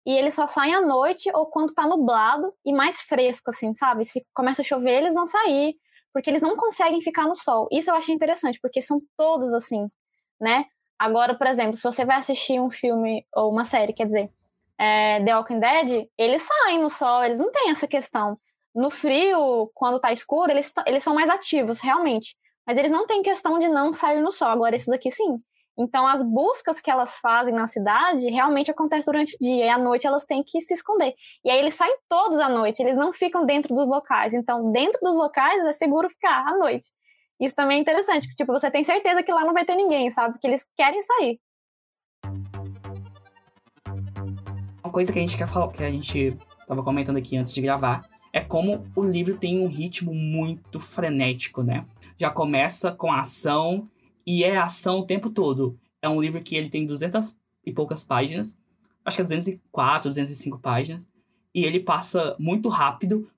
e 0.06 0.12
eles 0.14 0.34
só 0.34 0.48
saem 0.48 0.76
à 0.76 0.82
noite 0.82 1.30
ou 1.34 1.48
quando 1.48 1.74
tá 1.74 1.88
nublado 1.88 2.54
e 2.66 2.74
mais 2.74 3.02
fresco, 3.02 3.50
assim, 3.50 3.74
sabe? 3.74 4.04
Se 4.06 4.26
começa 4.34 4.62
a 4.62 4.66
chover, 4.66 4.98
eles 4.98 5.14
vão 5.14 5.26
sair, 5.26 5.76
porque 6.14 6.30
eles 6.30 6.42
não 6.42 6.56
conseguem 6.56 7.02
ficar 7.02 7.26
no 7.26 7.36
sol. 7.36 7.68
Isso 7.72 7.90
eu 7.90 7.96
achei 7.96 8.14
interessante, 8.14 8.60
porque 8.62 8.82
são 8.82 9.02
todos 9.18 9.54
assim, 9.54 9.88
né? 10.40 10.66
Agora, 11.04 11.36
por 11.36 11.46
exemplo, 11.48 11.76
se 11.76 11.84
você 11.84 12.06
vai 12.06 12.16
assistir 12.16 12.62
um 12.62 12.72
filme 12.72 13.26
ou 13.36 13.52
uma 13.52 13.66
série, 13.66 13.92
quer 13.92 14.06
dizer, 14.06 14.30
é, 14.78 15.22
The 15.22 15.36
Walking 15.36 15.60
Dead, 15.60 16.08
eles 16.18 16.44
saem 16.44 16.80
no 16.82 16.90
sol, 16.90 17.26
eles 17.26 17.40
não 17.40 17.52
têm 17.52 17.72
essa 17.72 17.86
questão. 17.86 18.40
No 18.74 18.90
frio, 18.90 19.70
quando 19.74 20.00
tá 20.00 20.14
escuro, 20.14 20.50
eles, 20.50 20.72
eles 20.88 21.04
são 21.04 21.14
mais 21.14 21.30
ativos, 21.30 21.82
realmente. 21.82 22.38
Mas 22.66 22.78
eles 22.78 22.90
não 22.90 23.06
têm 23.06 23.22
questão 23.22 23.60
de 23.60 23.68
não 23.68 23.92
sair 23.92 24.22
no 24.22 24.32
sol. 24.32 24.48
Agora, 24.48 24.78
esses 24.78 24.88
aqui 24.88 25.12
sim. 25.12 25.42
Então, 25.78 26.08
as 26.08 26.24
buscas 26.24 26.80
que 26.80 26.90
elas 26.90 27.18
fazem 27.18 27.54
na 27.54 27.68
cidade 27.68 28.30
realmente 28.30 28.72
acontecem 28.72 29.06
durante 29.06 29.36
o 29.36 29.40
dia. 29.42 29.66
E 29.66 29.70
à 29.70 29.78
noite 29.78 30.08
elas 30.08 30.24
têm 30.26 30.42
que 30.42 30.62
se 30.62 30.74
esconder. 30.74 31.14
E 31.44 31.52
aí 31.52 31.60
eles 31.60 31.74
saem 31.74 31.98
todos 32.08 32.40
à 32.40 32.48
noite, 32.48 32.82
eles 32.82 32.96
não 32.96 33.12
ficam 33.12 33.46
dentro 33.46 33.76
dos 33.76 33.90
locais. 33.90 34.34
Então, 34.34 34.72
dentro 34.72 35.02
dos 35.02 35.18
locais 35.18 35.66
é 35.66 35.74
seguro 35.74 36.08
ficar 36.10 36.48
à 36.48 36.58
noite. 36.58 36.94
Isso 37.44 37.56
também 37.56 37.78
é 37.78 37.82
interessante, 37.82 38.26
porque 38.26 38.42
tipo, 38.42 38.54
você 38.54 38.72
tem 38.72 38.86
certeza 38.86 39.22
que 39.22 39.30
lá 39.30 39.44
não 39.44 39.54
vai 39.54 39.66
ter 39.66 39.76
ninguém, 39.76 40.10
sabe? 40.10 40.34
Porque 40.34 40.48
eles 40.48 40.66
querem 40.78 41.02
sair. 41.02 41.40
Uma 44.82 44.90
coisa 44.90 45.12
que 45.12 45.20
a 45.20 45.22
gente 45.22 45.38
quer 45.38 45.48
falar, 45.48 45.70
que 45.70 45.84
a 45.84 45.92
gente 45.92 46.38
tava 46.66 46.82
comentando 46.82 47.18
aqui 47.18 47.36
antes 47.36 47.52
de 47.52 47.62
gravar, 47.62 48.08
é 48.32 48.40
como 48.40 48.90
o 48.96 49.04
livro 49.04 49.38
tem 49.38 49.60
um 49.60 49.68
ritmo 49.68 50.16
muito 50.16 50.80
frenético, 50.80 51.62
né? 51.62 51.86
Já 52.18 52.30
começa 52.30 52.94
com 52.94 53.12
a 53.12 53.20
ação 53.20 53.90
e 54.26 54.46
é 54.46 54.56
ação 54.56 55.00
o 55.00 55.06
tempo 55.06 55.30
todo. 55.30 55.78
É 56.02 56.08
um 56.08 56.22
livro 56.22 56.42
que 56.42 56.56
ele 56.56 56.70
tem 56.70 56.86
200 56.86 57.36
e 57.66 57.74
poucas 57.74 58.06
páginas, 58.06 58.58
acho 59.04 59.18
que 59.18 59.22
é 59.22 59.26
204, 59.26 60.10
205 60.10 60.60
páginas, 60.60 61.10
e 61.54 61.66
ele 61.66 61.82
passa 61.82 62.38
muito 62.40 62.70
rápido 62.70 63.30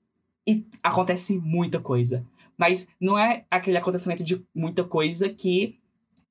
e 0.46 0.64
acontece 0.80 1.36
muita 1.38 1.80
coisa. 1.80 2.24
Mas 2.56 2.88
não 3.00 3.18
é 3.18 3.44
aquele 3.50 3.76
acontecimento 3.76 4.24
de 4.24 4.44
muita 4.54 4.84
coisa 4.84 5.28
que 5.28 5.78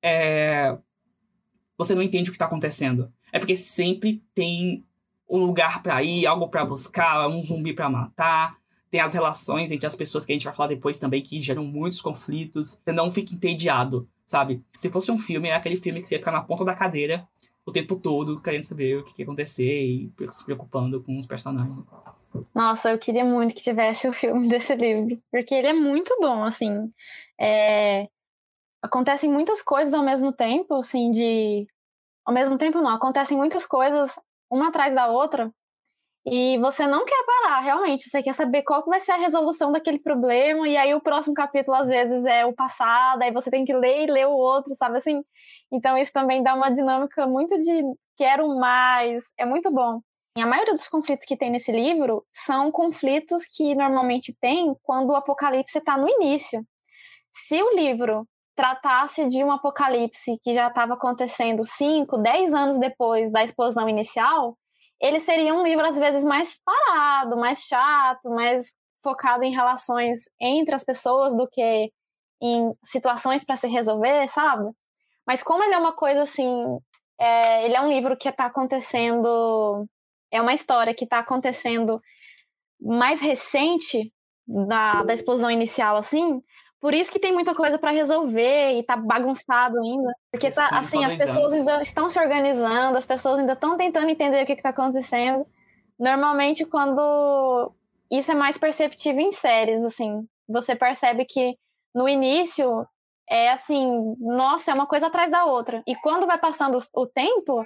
é, 0.02 0.76
você 1.76 1.94
não 1.94 2.02
entende 2.02 2.30
o 2.30 2.32
que 2.32 2.36
está 2.36 2.46
acontecendo. 2.46 3.12
É 3.32 3.38
porque 3.38 3.56
sempre 3.56 4.22
tem 4.34 4.84
um 5.28 5.44
lugar 5.44 5.82
para 5.82 6.02
ir, 6.02 6.26
algo 6.26 6.48
para 6.48 6.64
buscar, 6.64 7.28
um 7.28 7.42
zumbi 7.42 7.72
para 7.72 7.88
matar. 7.88 8.56
Tem 8.90 9.00
as 9.00 9.14
relações 9.14 9.70
entre 9.70 9.86
as 9.86 9.96
pessoas 9.96 10.24
que 10.24 10.32
a 10.32 10.34
gente 10.34 10.44
vai 10.44 10.54
falar 10.54 10.68
depois 10.68 10.98
também, 10.98 11.22
que 11.22 11.40
geram 11.40 11.64
muitos 11.64 12.00
conflitos. 12.00 12.78
Você 12.84 12.92
não 12.92 13.10
fica 13.10 13.34
entediado, 13.34 14.08
sabe? 14.24 14.62
Se 14.76 14.88
fosse 14.88 15.10
um 15.10 15.18
filme, 15.18 15.48
é 15.48 15.54
aquele 15.54 15.76
filme 15.76 16.00
que 16.00 16.08
você 16.08 16.14
ia 16.14 16.20
ficar 16.20 16.32
na 16.32 16.40
ponta 16.40 16.64
da 16.64 16.74
cadeira 16.74 17.28
o 17.66 17.72
tempo 17.72 17.96
todo, 17.96 18.40
querendo 18.40 18.62
saber 18.62 18.98
o 18.98 19.04
que 19.04 19.20
ia 19.20 19.24
acontecer 19.24 19.82
e 19.82 20.12
se 20.30 20.44
preocupando 20.44 21.02
com 21.02 21.18
os 21.18 21.26
personagens. 21.26 21.84
Nossa, 22.54 22.92
eu 22.92 22.98
queria 22.98 23.24
muito 23.24 23.56
que 23.56 23.62
tivesse 23.62 24.08
o 24.08 24.12
filme 24.12 24.46
desse 24.48 24.74
livro, 24.76 25.20
porque 25.32 25.52
ele 25.52 25.66
é 25.66 25.72
muito 25.72 26.16
bom, 26.20 26.44
assim. 26.44 26.92
É... 27.38 28.08
Acontecem 28.80 29.28
muitas 29.28 29.60
coisas 29.62 29.92
ao 29.92 30.04
mesmo 30.04 30.32
tempo, 30.32 30.74
assim, 30.74 31.10
de. 31.10 31.66
Ao 32.24 32.32
mesmo 32.32 32.56
tempo, 32.56 32.80
não, 32.80 32.90
acontecem 32.90 33.36
muitas 33.36 33.66
coisas 33.66 34.16
uma 34.48 34.68
atrás 34.68 34.94
da 34.94 35.08
outra, 35.08 35.52
e 36.26 36.58
você 36.58 36.86
não 36.86 37.04
quer 37.04 37.24
parar, 37.24 37.60
realmente. 37.60 38.08
Você 38.08 38.22
quer 38.22 38.34
saber 38.34 38.62
qual 38.62 38.84
vai 38.84 38.98
ser 38.98 39.12
a 39.12 39.16
resolução 39.16 39.70
daquele 39.70 39.98
problema, 40.00 40.68
e 40.68 40.76
aí 40.76 40.94
o 40.94 41.00
próximo 41.00 41.34
capítulo, 41.34 41.76
às 41.76 41.88
vezes, 41.88 42.24
é 42.24 42.44
o 42.44 42.52
passado, 42.52 43.22
aí 43.22 43.30
você 43.32 43.50
tem 43.50 43.64
que 43.64 43.72
ler 43.72 44.04
e 44.04 44.10
ler 44.10 44.26
o 44.26 44.32
outro, 44.32 44.74
sabe 44.76 44.98
assim? 44.98 45.22
Então, 45.72 45.96
isso 45.96 46.12
também 46.12 46.42
dá 46.42 46.54
uma 46.54 46.70
dinâmica 46.70 47.26
muito 47.26 47.56
de 47.58 47.82
quero 48.16 48.48
mais, 48.58 49.22
é 49.38 49.44
muito 49.44 49.70
bom. 49.70 50.00
A 50.36 50.46
maioria 50.46 50.74
dos 50.74 50.88
conflitos 50.88 51.26
que 51.26 51.36
tem 51.36 51.50
nesse 51.50 51.72
livro 51.72 52.24
são 52.32 52.70
conflitos 52.70 53.46
que 53.46 53.74
normalmente 53.74 54.36
tem 54.40 54.74
quando 54.82 55.10
o 55.10 55.16
apocalipse 55.16 55.78
está 55.78 55.96
no 55.96 56.08
início. 56.08 56.62
Se 57.32 57.62
o 57.62 57.74
livro 57.74 58.26
tratasse 58.56 59.28
de 59.28 59.44
um 59.44 59.52
apocalipse 59.52 60.38
que 60.42 60.54
já 60.54 60.68
estava 60.68 60.94
acontecendo 60.94 61.64
5, 61.64 62.18
10 62.18 62.54
anos 62.54 62.78
depois 62.78 63.30
da 63.30 63.44
explosão 63.44 63.88
inicial, 63.88 64.56
ele 65.00 65.20
seria 65.20 65.54
um 65.54 65.62
livro 65.62 65.86
às 65.86 65.98
vezes 65.98 66.24
mais 66.24 66.58
parado, 66.64 67.36
mais 67.36 67.60
chato, 67.62 68.30
mais 68.30 68.74
focado 69.02 69.44
em 69.44 69.54
relações 69.54 70.24
entre 70.40 70.74
as 70.74 70.84
pessoas 70.84 71.34
do 71.36 71.46
que 71.48 71.92
em 72.42 72.74
situações 72.84 73.44
para 73.44 73.56
se 73.56 73.68
resolver, 73.68 74.26
sabe? 74.28 74.70
Mas 75.26 75.42
como 75.42 75.62
ele 75.62 75.74
é 75.74 75.78
uma 75.78 75.92
coisa 75.92 76.22
assim, 76.22 76.78
é, 77.18 77.64
ele 77.64 77.76
é 77.76 77.80
um 77.80 77.88
livro 77.88 78.16
que 78.16 78.28
está 78.28 78.46
acontecendo 78.46 79.86
é 80.30 80.40
uma 80.40 80.54
história 80.54 80.94
que 80.94 81.04
está 81.04 81.18
acontecendo 81.18 82.00
mais 82.80 83.20
recente 83.20 84.12
da, 84.46 85.02
da 85.02 85.14
explosão 85.14 85.50
inicial, 85.50 85.96
assim. 85.96 86.42
Por 86.86 86.94
isso 86.94 87.10
que 87.10 87.18
tem 87.18 87.32
muita 87.32 87.52
coisa 87.52 87.76
para 87.76 87.90
resolver 87.90 88.78
e 88.78 88.82
tá 88.84 88.94
bagunçado 88.96 89.76
ainda. 89.76 90.14
Porque 90.30 90.52
tá, 90.52 90.68
Sim, 90.68 90.76
assim, 90.76 91.04
as 91.04 91.16
pessoas 91.16 91.52
anos. 91.52 91.66
ainda 91.66 91.82
estão 91.82 92.08
se 92.08 92.16
organizando, 92.16 92.96
as 92.96 93.04
pessoas 93.04 93.40
ainda 93.40 93.54
estão 93.54 93.76
tentando 93.76 94.08
entender 94.08 94.44
o 94.44 94.46
que 94.46 94.52
está 94.52 94.68
acontecendo. 94.68 95.44
Normalmente, 95.98 96.64
quando 96.64 97.72
isso 98.08 98.30
é 98.30 98.36
mais 98.36 98.56
perceptível 98.56 99.20
em 99.20 99.32
séries, 99.32 99.82
assim, 99.82 100.28
você 100.48 100.76
percebe 100.76 101.24
que 101.24 101.56
no 101.92 102.08
início 102.08 102.86
é 103.28 103.50
assim, 103.50 104.14
nossa, 104.20 104.70
é 104.70 104.74
uma 104.74 104.86
coisa 104.86 105.08
atrás 105.08 105.28
da 105.28 105.44
outra. 105.44 105.82
E 105.88 105.96
quando 105.96 106.24
vai 106.24 106.38
passando 106.38 106.78
o 106.94 107.04
tempo, 107.04 107.64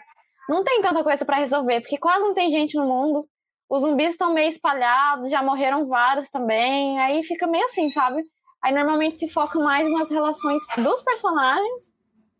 não 0.48 0.64
tem 0.64 0.80
tanta 0.80 1.04
coisa 1.04 1.26
para 1.26 1.36
resolver, 1.36 1.82
porque 1.82 1.98
quase 1.98 2.24
não 2.24 2.32
tem 2.32 2.50
gente 2.50 2.74
no 2.74 2.86
mundo. 2.86 3.28
Os 3.68 3.82
zumbis 3.82 4.12
estão 4.12 4.32
meio 4.32 4.48
espalhados, 4.48 5.28
já 5.28 5.42
morreram 5.42 5.86
vários 5.86 6.30
também. 6.30 6.98
Aí 7.00 7.22
fica 7.22 7.46
meio 7.46 7.66
assim, 7.66 7.90
sabe? 7.90 8.24
Aí 8.62 8.74
normalmente 8.74 9.16
se 9.16 9.28
foca 9.28 9.58
mais 9.58 9.90
nas 9.90 10.10
relações 10.10 10.62
dos 10.76 11.02
personagens 11.02 11.92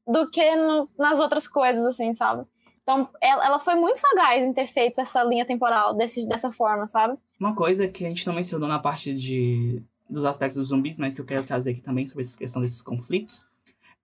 do 0.06 0.28
que 0.28 0.56
no, 0.56 0.88
nas 0.98 1.18
outras 1.20 1.46
coisas, 1.46 1.84
assim, 1.84 2.14
sabe? 2.14 2.44
Então, 2.82 3.08
ela, 3.20 3.46
ela, 3.46 3.60
foi 3.60 3.74
muito 3.74 3.98
sagaz 3.98 4.44
em 4.44 4.52
ter 4.52 4.66
feito 4.66 5.00
essa 5.00 5.22
linha 5.22 5.46
temporal 5.46 5.94
desse, 5.94 6.26
dessa 6.26 6.52
forma, 6.52 6.88
sabe? 6.88 7.16
Uma 7.38 7.54
coisa 7.54 7.86
que 7.86 8.04
a 8.04 8.08
gente 8.08 8.26
não 8.26 8.34
mencionou 8.34 8.68
na 8.68 8.78
parte 8.78 9.14
de, 9.14 9.80
dos 10.08 10.24
aspectos 10.24 10.56
dos 10.58 10.68
zumbis, 10.68 10.98
mas 10.98 11.14
que 11.14 11.20
eu 11.20 11.24
quero 11.24 11.44
trazer 11.44 11.70
aqui 11.70 11.80
também 11.80 12.06
sobre 12.06 12.24
essa 12.24 12.36
questão 12.36 12.60
desses 12.60 12.82
conflitos. 12.82 13.44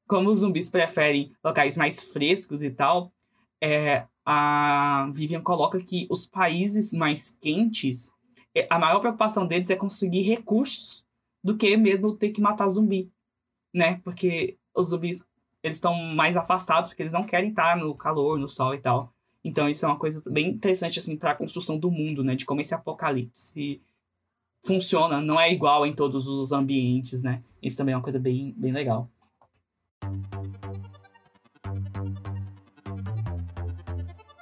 Como 0.07 0.31
os 0.31 0.39
zumbis 0.39 0.71
preferem 0.71 1.33
locais 1.43 1.77
mais 1.77 2.01
frescos 2.01 2.63
e 2.63 2.71
tal, 2.71 3.11
é, 3.61 4.05
a 4.25 5.09
Vivian 5.13 5.43
coloca 5.43 5.81
que 5.81 6.07
os 6.09 6.25
países 6.27 6.93
mais 6.93 7.31
quentes, 7.31 8.13
é, 8.55 8.67
a 8.71 8.79
maior 8.79 9.01
preocupação 9.01 9.47
deles 9.47 9.71
é 9.71 9.75
conseguir 9.75 10.23
recursos 10.23 11.06
do 11.47 11.57
que 11.57 11.77
mesmo 11.77 12.13
ter 12.17 12.31
que 12.31 12.41
matar 12.41 12.69
zumbi, 12.69 13.09
né? 13.73 14.01
Porque 14.03 14.59
os 14.75 14.89
zumbis, 14.89 15.25
eles 15.63 15.77
estão 15.77 15.95
mais 15.95 16.37
afastados, 16.37 16.91
porque 16.91 17.05
eles 17.05 17.13
não 17.13 17.23
querem 17.23 17.51
estar 17.51 17.77
no 17.77 17.95
calor, 17.95 18.37
no 18.37 18.49
sol 18.49 18.75
e 18.75 18.79
tal. 18.79 19.13
Então 19.45 19.69
isso 19.69 19.85
é 19.85 19.89
uma 19.89 19.97
coisa 19.97 20.21
bem 20.29 20.49
interessante, 20.49 20.99
assim, 20.99 21.17
para 21.17 21.31
a 21.31 21.37
construção 21.37 21.79
do 21.79 21.89
mundo, 21.89 22.25
né? 22.25 22.35
De 22.35 22.45
como 22.45 22.61
esse 22.61 22.75
apocalipse 22.75 23.81
funciona, 24.65 25.21
não 25.21 25.41
é 25.41 25.53
igual 25.53 25.87
em 25.87 25.93
todos 25.93 26.27
os 26.27 26.51
ambientes, 26.51 27.23
né? 27.23 27.45
Isso 27.63 27.77
também 27.77 27.93
é 27.93 27.97
uma 27.97 28.03
coisa 28.03 28.19
bem, 28.19 28.53
bem 28.57 28.73
legal. 28.73 29.09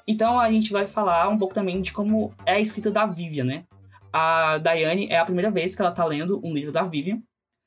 Então 0.08 0.40
a 0.40 0.50
gente 0.50 0.72
vai 0.72 0.86
falar 0.86 1.28
um 1.28 1.36
pouco 1.36 1.52
também 1.52 1.82
de 1.82 1.92
como 1.92 2.32
é 2.46 2.54
a 2.54 2.60
escrita 2.60 2.90
da 2.90 3.04
Vivian, 3.04 3.44
né? 3.44 3.66
A 4.16 4.58
Daiane 4.58 5.08
é 5.10 5.18
a 5.18 5.24
primeira 5.24 5.50
vez 5.50 5.74
que 5.74 5.82
ela 5.82 5.90
tá 5.90 6.04
lendo 6.04 6.40
um 6.44 6.54
livro 6.54 6.70
da 6.70 6.84
Vivian, 6.84 7.20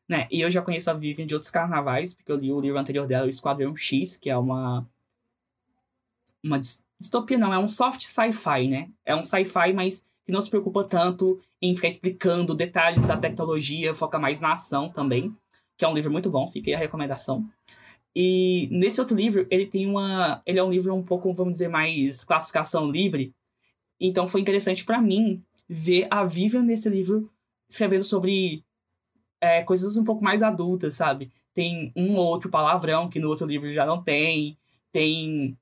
né? 0.07 0.29
E 0.31 0.39
eu 0.39 0.49
já 0.49 0.61
conheço 0.61 0.89
a 0.89 0.93
Vivian 0.93 1.27
de 1.27 1.33
outros 1.33 1.51
carnavais, 1.51 2.13
porque 2.13 2.31
eu 2.31 2.37
li 2.37 2.49
o 2.53 2.61
livro 2.61 2.79
anterior 2.79 3.05
dela, 3.05 3.25
o 3.25 3.29
Esquadrão 3.29 3.75
X, 3.75 4.15
que 4.15 4.29
é 4.29 4.37
uma 4.37 4.87
uma 6.41 6.57
distopia 6.57 7.37
não, 7.37 7.53
é 7.53 7.59
um 7.59 7.67
soft 7.67 8.01
sci-fi, 8.01 8.69
né? 8.69 8.89
É 9.05 9.13
um 9.13 9.23
sci-fi, 9.23 9.73
mas 9.73 10.05
que 10.25 10.31
não 10.31 10.39
se 10.39 10.49
preocupa 10.49 10.85
tanto 10.85 11.37
em 11.61 11.75
ficar 11.75 11.89
explicando 11.89 12.55
detalhes 12.55 13.03
da 13.03 13.17
tecnologia, 13.17 13.93
foca 13.93 14.17
mais 14.17 14.39
na 14.39 14.53
ação 14.53 14.89
também, 14.89 15.35
que 15.77 15.83
é 15.83 15.87
um 15.89 15.93
livro 15.93 16.09
muito 16.13 16.29
bom, 16.29 16.49
aí 16.55 16.73
a 16.73 16.77
recomendação. 16.77 17.45
E 18.15 18.69
nesse 18.71 19.01
outro 19.01 19.17
livro, 19.17 19.45
ele 19.51 19.65
tem 19.65 19.85
uma. 19.85 20.41
Ele 20.45 20.59
é 20.59 20.63
um 20.63 20.71
livro 20.71 20.95
um 20.95 21.03
pouco, 21.03 21.33
vamos 21.33 21.53
dizer, 21.53 21.67
mais 21.67 22.23
classificação 22.23 22.89
livre. 22.89 23.33
Então 23.99 24.29
foi 24.29 24.39
interessante 24.39 24.85
para 24.85 25.01
mim 25.01 25.43
ver 25.67 26.07
a 26.09 26.23
Vivian 26.23 26.63
nesse 26.63 26.89
livro 26.89 27.31
escrevendo 27.69 28.03
sobre 28.03 28.63
é, 29.41 29.63
coisas 29.63 29.97
um 29.97 30.03
pouco 30.03 30.23
mais 30.23 30.41
adultas, 30.41 30.95
sabe? 30.95 31.31
Tem 31.53 31.91
um 31.95 32.15
ou 32.15 32.25
outro 32.25 32.49
palavrão 32.49 33.09
que 33.09 33.19
no 33.19 33.29
outro 33.29 33.45
livro 33.45 33.71
já 33.73 33.85
não 33.85 34.01
tem. 34.01 34.57
Tem 34.91 35.57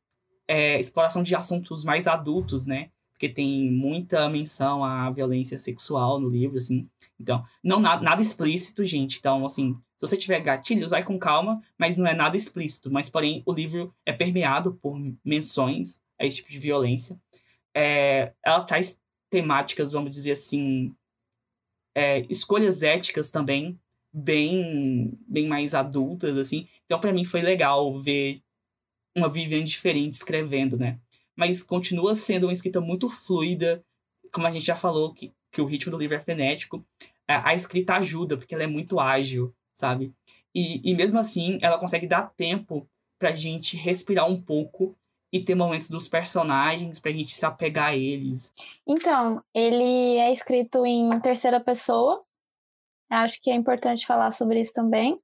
é, 0.48 0.80
exploração 0.80 1.24
de 1.24 1.36
assuntos 1.36 1.84
mais 1.84 2.08
adultos, 2.08 2.66
né? 2.66 2.90
Porque 3.12 3.30
tem 3.30 3.72
muita 3.72 4.30
menção 4.30 4.84
à 4.84 5.10
violência 5.10 5.58
sexual 5.58 6.20
no 6.20 6.30
livro, 6.30 6.58
assim. 6.58 6.88
Então, 7.20 7.44
não 7.64 7.80
nada, 7.80 8.04
nada 8.04 8.22
explícito, 8.22 8.84
gente. 8.84 9.20
Então, 9.20 9.46
assim, 9.46 9.74
se 9.96 10.06
você 10.06 10.18
tiver 10.18 10.42
gatilhos, 10.42 10.92
vai 10.92 11.04
com 11.04 11.18
calma, 11.18 11.62
mas 11.78 11.98
não 11.98 12.08
é 12.08 12.14
nada 12.14 12.36
explícito. 12.36 12.92
Mas, 12.92 13.10
porém, 13.10 13.42
o 13.46 13.54
livro 13.54 13.94
é 14.06 14.12
permeado 14.12 14.74
por 14.82 15.00
menções 15.24 16.02
a 16.20 16.26
esse 16.26 16.38
tipo 16.38 16.50
de 16.50 16.60
violência. 16.60 17.18
É, 17.74 18.34
ela 18.44 18.62
traz 18.64 19.00
temáticas, 19.30 19.92
vamos 19.92 20.12
dizer 20.12 20.32
assim, 20.32 20.96
é, 21.96 22.26
escolhas 22.30 22.84
éticas 22.84 23.32
também, 23.32 23.80
bem, 24.14 25.18
bem 25.28 25.48
mais 25.48 25.74
adultas, 25.74 26.38
assim. 26.38 26.68
Então, 26.86 27.00
para 27.00 27.14
mim, 27.14 27.26
foi 27.26 27.42
legal 27.42 27.98
ver 28.00 28.42
uma 29.16 29.30
Vivian 29.30 29.64
diferente 29.64 30.14
escrevendo, 30.14 30.78
né? 30.78 31.00
Mas 31.36 31.62
continua 31.62 32.16
sendo 32.16 32.48
uma 32.48 32.54
escrita 32.54 32.80
muito 32.80 33.10
fluida, 33.10 33.84
como 34.32 34.48
a 34.48 34.52
gente 34.52 34.66
já 34.66 34.76
falou, 34.76 35.14
que, 35.14 35.34
que 35.52 35.62
o 35.62 35.66
ritmo 35.66 35.92
do 35.92 35.98
livro 35.98 36.16
é 36.16 36.20
frenético. 36.20 36.86
A, 37.28 37.50
a 37.50 37.54
escrita 37.54 37.96
ajuda, 37.96 38.38
porque 38.38 38.54
ela 38.54 38.64
é 38.64 38.68
muito 38.68 39.00
ágil 39.00 39.54
sabe? 39.76 40.14
E, 40.54 40.90
e 40.90 40.96
mesmo 40.96 41.20
assim, 41.20 41.60
ela 41.62 41.78
consegue 41.78 42.08
dar 42.08 42.34
tempo 42.36 42.88
pra 43.20 43.34
gente 43.34 43.76
respirar 43.76 44.28
um 44.28 44.42
pouco 44.42 44.96
e 45.36 45.44
ter 45.44 45.54
momentos 45.54 45.90
dos 45.90 46.08
personagens 46.08 46.98
pra 46.98 47.12
gente 47.12 47.32
se 47.32 47.46
apegar 47.46 47.90
a 47.90 47.96
eles. 47.96 48.54
Então, 48.88 49.44
ele 49.54 50.18
é 50.18 50.32
escrito 50.32 50.86
em 50.86 51.20
terceira 51.20 51.60
pessoa. 51.60 52.24
Acho 53.10 53.42
que 53.42 53.52
é 53.52 53.54
importante 53.54 54.08
falar 54.08 54.32
sobre 54.32 54.62
isso 54.62 54.72
também. 54.72 55.20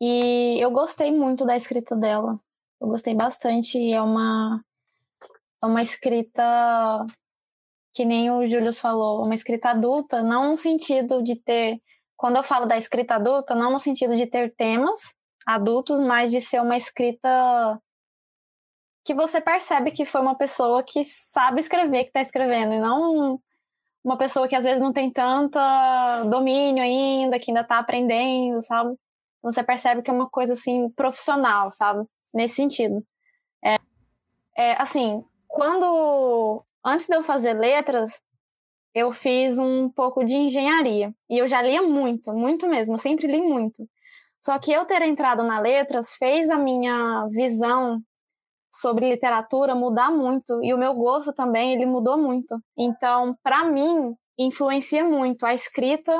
E 0.00 0.58
eu 0.60 0.70
gostei 0.70 1.10
muito 1.10 1.44
da 1.44 1.56
escrita 1.56 1.96
dela. 1.96 2.38
Eu 2.80 2.86
gostei 2.86 3.16
bastante. 3.16 3.92
É 3.92 4.00
uma, 4.00 4.64
é 5.60 5.66
uma 5.66 5.82
escrita 5.82 7.04
que 7.92 8.04
nem 8.04 8.30
o 8.30 8.46
Júlio 8.46 8.72
falou, 8.72 9.24
uma 9.24 9.34
escrita 9.34 9.70
adulta, 9.70 10.22
não 10.22 10.50
no 10.50 10.56
sentido 10.56 11.20
de 11.20 11.34
ter 11.34 11.82
quando 12.14 12.36
eu 12.36 12.44
falo 12.44 12.64
da 12.64 12.76
escrita 12.76 13.16
adulta, 13.16 13.56
não 13.56 13.72
no 13.72 13.80
sentido 13.80 14.14
de 14.14 14.26
ter 14.26 14.54
temas 14.54 15.16
adultos, 15.44 15.98
mas 15.98 16.30
de 16.30 16.40
ser 16.40 16.60
uma 16.60 16.76
escrita 16.76 17.80
que 19.06 19.14
você 19.14 19.40
percebe 19.40 19.92
que 19.92 20.04
foi 20.04 20.20
uma 20.20 20.34
pessoa 20.34 20.82
que 20.82 21.04
sabe 21.04 21.60
escrever, 21.60 22.02
que 22.02 22.08
está 22.08 22.20
escrevendo, 22.20 22.74
e 22.74 22.80
não 22.80 23.40
uma 24.02 24.16
pessoa 24.18 24.48
que 24.48 24.56
às 24.56 24.64
vezes 24.64 24.82
não 24.82 24.92
tem 24.92 25.12
tanto 25.12 25.60
domínio 26.28 26.82
ainda, 26.82 27.38
que 27.38 27.52
ainda 27.52 27.60
está 27.60 27.78
aprendendo, 27.78 28.60
sabe? 28.62 28.96
Então, 29.38 29.52
você 29.52 29.62
percebe 29.62 30.02
que 30.02 30.10
é 30.10 30.12
uma 30.12 30.28
coisa 30.28 30.54
assim 30.54 30.90
profissional, 30.90 31.70
sabe? 31.70 32.04
Nesse 32.34 32.56
sentido. 32.56 33.00
É, 33.64 33.76
é, 34.56 34.82
assim, 34.82 35.24
quando 35.46 36.60
antes 36.84 37.06
de 37.06 37.14
eu 37.14 37.22
fazer 37.22 37.54
letras, 37.54 38.20
eu 38.92 39.12
fiz 39.12 39.56
um 39.56 39.88
pouco 39.88 40.24
de 40.24 40.34
engenharia. 40.34 41.14
E 41.30 41.38
eu 41.38 41.46
já 41.46 41.62
lia 41.62 41.82
muito, 41.82 42.32
muito 42.32 42.68
mesmo, 42.68 42.94
eu 42.94 42.98
sempre 42.98 43.28
li 43.28 43.40
muito. 43.40 43.88
Só 44.40 44.58
que 44.58 44.72
eu 44.72 44.84
ter 44.84 45.02
entrado 45.02 45.44
na 45.44 45.60
letras 45.60 46.14
fez 46.16 46.50
a 46.50 46.58
minha 46.58 47.26
visão 47.30 48.02
sobre 48.74 49.08
literatura 49.08 49.74
mudar 49.74 50.10
muito 50.10 50.62
e 50.62 50.74
o 50.74 50.78
meu 50.78 50.94
gosto 50.94 51.32
também 51.32 51.72
ele 51.72 51.86
mudou 51.86 52.18
muito. 52.18 52.58
Então, 52.76 53.34
para 53.42 53.64
mim, 53.64 54.14
influencia 54.38 55.04
muito 55.04 55.46
a 55.46 55.54
escrita 55.54 56.12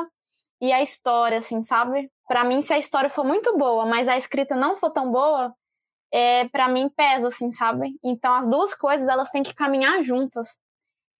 e 0.61 0.71
a 0.71 0.81
história, 0.81 1.37
assim, 1.37 1.61
sabe? 1.61 2.09
Para 2.27 2.43
mim, 2.43 2.61
se 2.61 2.73
a 2.73 2.77
história 2.77 3.09
for 3.09 3.23
muito 3.23 3.57
boa, 3.57 3.85
mas 3.85 4.07
a 4.07 4.17
escrita 4.17 4.55
não 4.55 4.75
for 4.75 4.89
tão 4.89 5.11
boa, 5.11 5.53
é, 6.11 6.47
para 6.49 6.67
mim 6.67 6.89
pesa, 6.89 7.27
assim, 7.27 7.51
sabe? 7.51 7.95
Então, 8.03 8.33
as 8.33 8.47
duas 8.47 8.73
coisas 8.73 9.07
elas 9.07 9.29
têm 9.29 9.43
que 9.43 9.53
caminhar 9.53 10.01
juntas. 10.01 10.57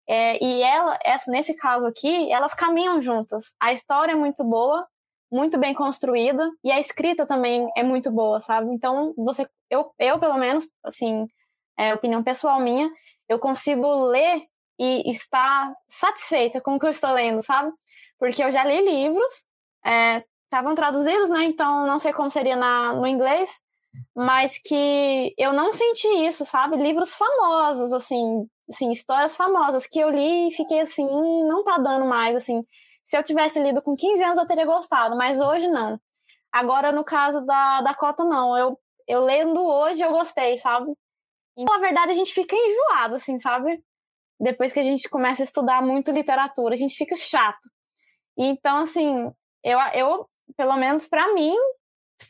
É, 0.08 0.42
e 0.42 0.62
ela, 0.62 0.98
essa, 1.04 1.30
nesse 1.30 1.54
caso 1.54 1.86
aqui, 1.86 2.32
elas 2.32 2.54
caminham 2.54 3.00
juntas. 3.00 3.54
A 3.60 3.72
história 3.72 4.12
é 4.12 4.16
muito 4.16 4.42
boa, 4.42 4.86
muito 5.30 5.58
bem 5.58 5.74
construída, 5.74 6.50
e 6.64 6.72
a 6.72 6.78
escrita 6.78 7.26
também 7.26 7.68
é 7.76 7.82
muito 7.82 8.10
boa, 8.10 8.40
sabe? 8.40 8.72
Então, 8.72 9.14
você, 9.16 9.46
eu, 9.70 9.92
eu 9.98 10.18
pelo 10.18 10.38
menos, 10.38 10.66
assim, 10.84 11.26
é 11.78 11.94
opinião 11.94 12.22
pessoal 12.22 12.60
minha, 12.60 12.90
eu 13.28 13.38
consigo 13.38 14.06
ler 14.06 14.42
e 14.78 15.10
estar 15.10 15.74
satisfeita 15.88 16.60
com 16.60 16.76
o 16.76 16.78
que 16.78 16.86
eu 16.86 16.90
estou 16.90 17.12
lendo, 17.12 17.42
sabe? 17.42 17.72
Porque 18.18 18.42
eu 18.42 18.50
já 18.50 18.64
li 18.64 18.80
livros, 18.80 19.44
estavam 20.44 20.72
é, 20.72 20.74
traduzidos, 20.74 21.30
né? 21.30 21.44
Então, 21.44 21.86
não 21.86 21.98
sei 21.98 22.12
como 22.12 22.30
seria 22.30 22.56
na, 22.56 22.94
no 22.94 23.06
inglês, 23.06 23.60
mas 24.14 24.58
que 24.58 25.34
eu 25.36 25.52
não 25.52 25.72
senti 25.72 26.08
isso, 26.26 26.44
sabe? 26.44 26.76
Livros 26.76 27.12
famosos, 27.14 27.92
assim, 27.92 28.46
assim, 28.68 28.90
histórias 28.90 29.34
famosas 29.34 29.86
que 29.86 29.98
eu 29.98 30.10
li 30.10 30.48
e 30.48 30.52
fiquei 30.52 30.80
assim, 30.80 31.04
hum, 31.04 31.48
não 31.48 31.64
tá 31.64 31.78
dando 31.78 32.06
mais, 32.06 32.36
assim. 32.36 32.64
Se 33.08 33.16
eu 33.16 33.22
tivesse 33.22 33.58
lido 33.58 33.80
com 33.80 33.96
15 33.96 34.22
anos 34.22 34.36
eu 34.36 34.46
teria 34.46 34.66
gostado, 34.66 35.16
mas 35.16 35.40
hoje 35.40 35.66
não. 35.66 35.98
Agora, 36.52 36.92
no 36.92 37.02
caso 37.02 37.40
da, 37.40 37.80
da 37.80 37.94
Cota, 37.94 38.22
não. 38.22 38.54
Eu, 38.58 38.78
eu 39.06 39.24
lendo 39.24 39.58
hoje 39.62 40.02
eu 40.02 40.10
gostei, 40.10 40.58
sabe? 40.58 40.92
Então, 41.56 41.74
na 41.74 41.80
verdade, 41.80 42.12
a 42.12 42.14
gente 42.14 42.34
fica 42.34 42.54
enjoado, 42.54 43.14
assim, 43.14 43.40
sabe? 43.40 43.82
Depois 44.38 44.74
que 44.74 44.80
a 44.80 44.82
gente 44.82 45.08
começa 45.08 45.42
a 45.42 45.44
estudar 45.44 45.80
muito 45.80 46.10
literatura, 46.10 46.74
a 46.74 46.76
gente 46.76 46.96
fica 46.98 47.16
chato. 47.16 47.70
Então, 48.36 48.82
assim, 48.82 49.32
eu, 49.64 49.78
eu 49.94 50.28
pelo 50.54 50.76
menos 50.76 51.08
para 51.08 51.32
mim, 51.32 51.54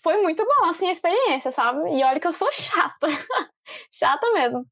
foi 0.01 0.23
muito 0.23 0.45
bom, 0.45 0.67
assim, 0.67 0.87
a 0.87 0.93
experiência, 0.93 1.51
sabe? 1.51 1.91
E 1.91 2.05
olha 2.05 2.21
que 2.21 2.27
eu 2.29 2.33
sou 2.33 2.53
chata. 2.53 3.09
chata 3.91 4.31
mesmo 4.33 4.65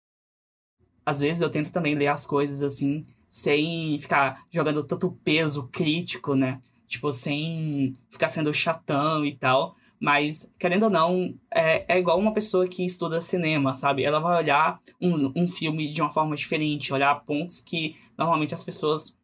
às 1.07 1.21
vezes 1.21 1.41
eu 1.41 1.49
tento 1.49 1.71
também 1.71 1.95
ler 1.95 2.09
as 2.09 2.27
coisas 2.27 2.61
assim, 2.65 3.07
sem 3.37 3.99
ficar 3.99 4.47
jogando 4.51 4.83
tanto 4.83 5.11
peso 5.23 5.69
crítico, 5.71 6.35
né? 6.35 6.59
Tipo, 6.89 7.13
sem 7.13 7.95
ficar 8.11 8.29
sendo 8.29 8.55
chatão 8.55 9.27
e 9.27 9.35
tal. 9.35 9.77
Mas, 10.01 10.51
querendo 10.59 10.85
ou 10.85 10.91
não, 10.91 11.35
é, 11.55 11.97
é 11.97 11.99
igual 11.99 12.19
uma 12.19 12.33
pessoa 12.33 12.67
que 12.67 12.83
estuda 12.83 13.21
cinema, 13.21 13.77
sabe? 13.77 14.05
Ela 14.05 14.21
vai 14.21 14.39
olhar 14.39 14.81
um, 14.99 15.33
um 15.37 15.47
filme 15.47 15.93
de 15.93 16.01
uma 16.01 16.11
forma 16.11 16.35
diferente, 16.35 16.95
olhar 16.95 17.15
pontos 17.27 17.61
que 17.61 17.95
normalmente 18.17 18.55
as 18.55 18.65
pessoas 18.65 19.15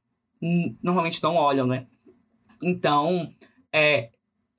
normalmente 0.82 1.22
não 1.22 1.36
olham, 1.36 1.66
né? 1.66 1.86
Então, 2.62 3.32
é 3.72 4.10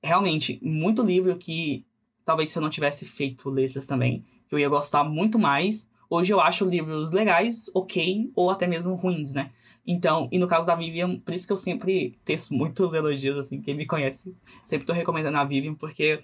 realmente 0.01 0.59
muito 0.63 1.03
livro 1.03 1.37
que 1.37 1.85
talvez 2.25 2.49
se 2.49 2.57
eu 2.57 2.61
não 2.61 2.71
tivesse 2.71 3.05
feito 3.05 3.51
letras 3.51 3.85
também, 3.85 4.25
eu 4.49 4.57
ia 4.57 4.67
gostar 4.67 5.03
muito 5.03 5.37
mais 5.37 5.87
Hoje 6.15 6.31
eu 6.31 6.39
acho 6.39 6.63
livros 6.63 7.11
legais, 7.11 7.71
ok, 7.73 8.31
ou 8.35 8.51
até 8.51 8.67
mesmo 8.67 8.93
ruins, 8.93 9.33
né? 9.33 9.51
Então, 9.83 10.29
e 10.31 10.37
no 10.37 10.45
caso 10.45 10.67
da 10.67 10.75
Vivian, 10.75 11.17
por 11.17 11.33
isso 11.33 11.47
que 11.47 11.51
eu 11.51 11.57
sempre 11.57 12.19
teço 12.23 12.53
muitos 12.53 12.93
elogios, 12.93 13.35
assim, 13.35 13.59
quem 13.59 13.73
me 13.73 13.87
conhece, 13.87 14.37
sempre 14.63 14.85
tô 14.85 14.93
recomendando 14.93 15.39
a 15.39 15.43
Vivian, 15.43 15.73
porque 15.73 16.23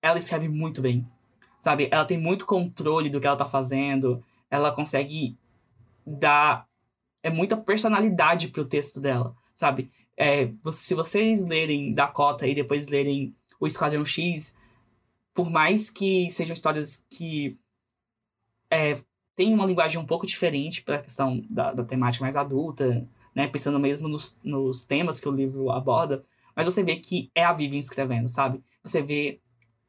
ela 0.00 0.16
escreve 0.16 0.48
muito 0.48 0.80
bem, 0.80 1.06
sabe? 1.58 1.86
Ela 1.92 2.06
tem 2.06 2.16
muito 2.16 2.46
controle 2.46 3.10
do 3.10 3.20
que 3.20 3.26
ela 3.26 3.36
tá 3.36 3.44
fazendo, 3.44 4.24
ela 4.50 4.72
consegue 4.72 5.36
dar 6.06 6.66
é 7.22 7.28
muita 7.28 7.58
personalidade 7.58 8.48
pro 8.48 8.64
texto 8.64 9.02
dela, 9.02 9.36
sabe? 9.54 9.92
É, 10.16 10.50
se 10.72 10.94
vocês 10.94 11.44
lerem 11.44 11.92
Dakota 11.92 12.46
e 12.46 12.54
depois 12.54 12.88
lerem 12.88 13.36
o 13.60 13.66
Esquadrão 13.66 14.02
X, 14.02 14.56
por 15.34 15.50
mais 15.50 15.90
que 15.90 16.30
sejam 16.30 16.54
histórias 16.54 17.04
que 17.10 17.58
é, 18.70 18.96
tem 19.40 19.54
uma 19.54 19.64
linguagem 19.64 19.98
um 19.98 20.04
pouco 20.04 20.26
diferente 20.26 20.82
para 20.82 20.96
a 20.96 21.02
questão 21.02 21.42
da, 21.48 21.72
da 21.72 21.82
temática 21.82 22.22
mais 22.22 22.36
adulta, 22.36 23.08
né? 23.34 23.48
Pensando 23.48 23.80
mesmo 23.80 24.06
nos, 24.06 24.36
nos 24.44 24.84
temas 24.84 25.18
que 25.18 25.26
o 25.26 25.32
livro 25.32 25.70
aborda, 25.70 26.22
mas 26.54 26.66
você 26.66 26.82
vê 26.82 26.96
que 26.96 27.30
é 27.34 27.42
a 27.42 27.54
Vivian 27.54 27.78
escrevendo, 27.78 28.28
sabe? 28.28 28.62
Você 28.82 29.00
vê 29.00 29.40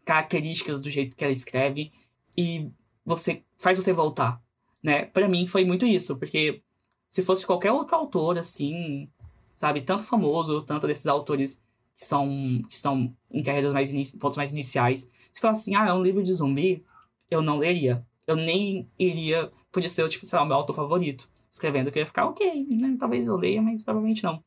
características 0.06 0.82
do 0.82 0.90
jeito 0.90 1.18
que 1.18 1.24
ela 1.26 1.34
escreve 1.34 1.92
e 2.38 2.72
você 3.06 3.44
faz 3.58 3.78
você 3.78 3.92
voltar, 3.92 4.42
né? 4.82 5.04
Para 5.04 5.28
mim 5.28 5.46
foi 5.46 5.66
muito 5.66 5.86
isso, 5.86 6.16
porque 6.16 6.62
se 7.10 7.22
fosse 7.22 7.46
qualquer 7.46 7.74
outro 7.74 7.94
autor 7.98 8.38
assim, 8.38 9.10
sabe, 9.54 9.82
tanto 9.82 10.04
famoso, 10.04 10.62
tanto 10.62 10.88
desses 10.88 11.08
autores 11.08 11.60
que 11.94 12.06
são 12.06 12.62
que 12.70 12.74
estão 12.74 13.14
em 13.30 13.44
carreiras 13.44 13.74
mais 13.74 14.12
pontos 14.14 14.38
mais 14.38 14.54
iniciais, 14.54 15.12
se 15.30 15.42
fosse 15.42 15.60
assim, 15.60 15.76
ah, 15.76 15.90
é 15.90 15.94
um 15.94 16.02
livro 16.02 16.24
de 16.24 16.34
zumbi, 16.34 16.86
eu 17.30 17.42
não 17.42 17.58
leria. 17.58 18.02
Eu 18.32 18.36
nem 18.38 18.90
iria, 18.98 19.50
podia 19.72 19.90
ser, 19.90 20.08
tipo, 20.10 20.26
sei 20.26 20.38
lá, 20.38 20.46
o 20.46 20.48
meu 20.48 20.56
autor 20.58 20.76
favorito 20.76 21.30
escrevendo, 21.50 21.92
que 21.92 22.00
eu 22.00 22.02
ia 22.02 22.08
ficar, 22.08 22.28
ok, 22.28 22.66
né? 22.70 22.96
Talvez 22.98 23.28
eu 23.28 23.36
leia, 23.36 23.62
mas 23.62 23.84
provavelmente 23.84 24.24
não. 24.24 24.42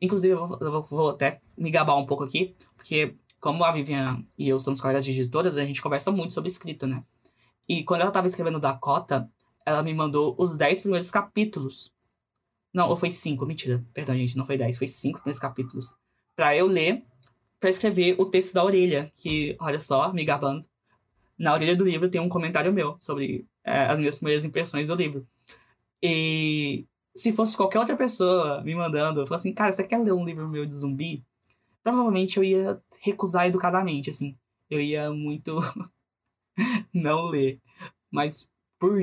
Inclusive, 0.00 0.34
eu 0.34 0.46
vou, 0.46 0.58
eu 0.60 0.82
vou 0.82 1.10
até 1.10 1.40
me 1.56 1.70
gabar 1.70 1.96
um 1.96 2.04
pouco 2.04 2.24
aqui, 2.24 2.56
porque 2.76 3.14
como 3.40 3.64
a 3.64 3.70
Vivian 3.70 4.24
e 4.36 4.48
eu 4.48 4.58
somos 4.58 4.80
colegas 4.80 5.04
de 5.04 5.12
editoras, 5.12 5.56
a 5.56 5.64
gente 5.64 5.80
conversa 5.80 6.10
muito 6.10 6.34
sobre 6.34 6.48
escrita, 6.48 6.86
né? 6.86 7.04
E 7.68 7.84
quando 7.84 8.00
ela 8.00 8.10
estava 8.10 8.26
escrevendo 8.26 8.58
Dakota, 8.58 9.30
ela 9.64 9.82
me 9.82 9.94
mandou 9.94 10.34
os 10.38 10.56
10 10.56 10.82
primeiros 10.82 11.10
capítulos. 11.10 11.92
Não, 12.74 12.88
ou 12.88 12.96
foi 12.96 13.10
5, 13.10 13.46
mentira. 13.46 13.84
Perdão, 13.94 14.16
gente, 14.16 14.36
não 14.36 14.44
foi 14.44 14.56
10, 14.56 14.78
foi 14.78 14.88
5 14.88 15.20
primeiros 15.20 15.38
capítulos. 15.38 15.94
Pra 16.34 16.56
eu 16.56 16.66
ler, 16.66 17.04
pra 17.60 17.70
escrever 17.70 18.16
o 18.18 18.26
texto 18.26 18.54
da 18.54 18.64
orelha, 18.64 19.12
que, 19.16 19.56
olha 19.60 19.78
só, 19.78 20.12
me 20.12 20.24
gabando. 20.24 20.66
Na 21.42 21.54
orelha 21.54 21.74
do 21.74 21.84
livro 21.84 22.08
tem 22.08 22.20
um 22.20 22.28
comentário 22.28 22.72
meu 22.72 22.96
sobre 23.00 23.44
é, 23.64 23.86
as 23.86 23.98
minhas 23.98 24.14
primeiras 24.14 24.44
impressões 24.44 24.86
do 24.86 24.94
livro. 24.94 25.26
E 26.00 26.86
se 27.16 27.32
fosse 27.32 27.56
qualquer 27.56 27.80
outra 27.80 27.96
pessoa 27.96 28.62
me 28.62 28.72
mandando, 28.76 29.20
eu 29.20 29.34
assim, 29.34 29.52
cara, 29.52 29.72
você 29.72 29.82
quer 29.82 29.98
ler 29.98 30.12
um 30.12 30.24
livro 30.24 30.48
meu 30.48 30.64
de 30.64 30.72
zumbi? 30.72 31.24
Provavelmente 31.82 32.36
eu 32.36 32.44
ia 32.44 32.80
recusar 33.00 33.46
educadamente, 33.48 34.08
assim. 34.08 34.36
Eu 34.70 34.80
ia 34.80 35.10
muito 35.10 35.56
não 36.94 37.24
ler. 37.24 37.60
Mas 38.08 38.48
por, 38.78 39.00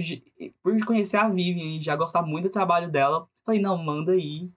por 0.63 0.85
conhecer 0.85 1.17
a 1.17 1.27
Vivian 1.27 1.77
e 1.77 1.81
já 1.81 1.93
gostar 1.97 2.21
muito 2.21 2.45
do 2.45 2.51
trabalho 2.51 2.89
dela, 2.89 3.27
falei, 3.45 3.59
não, 3.59 3.77
manda 3.77 4.13
aí. 4.13 4.49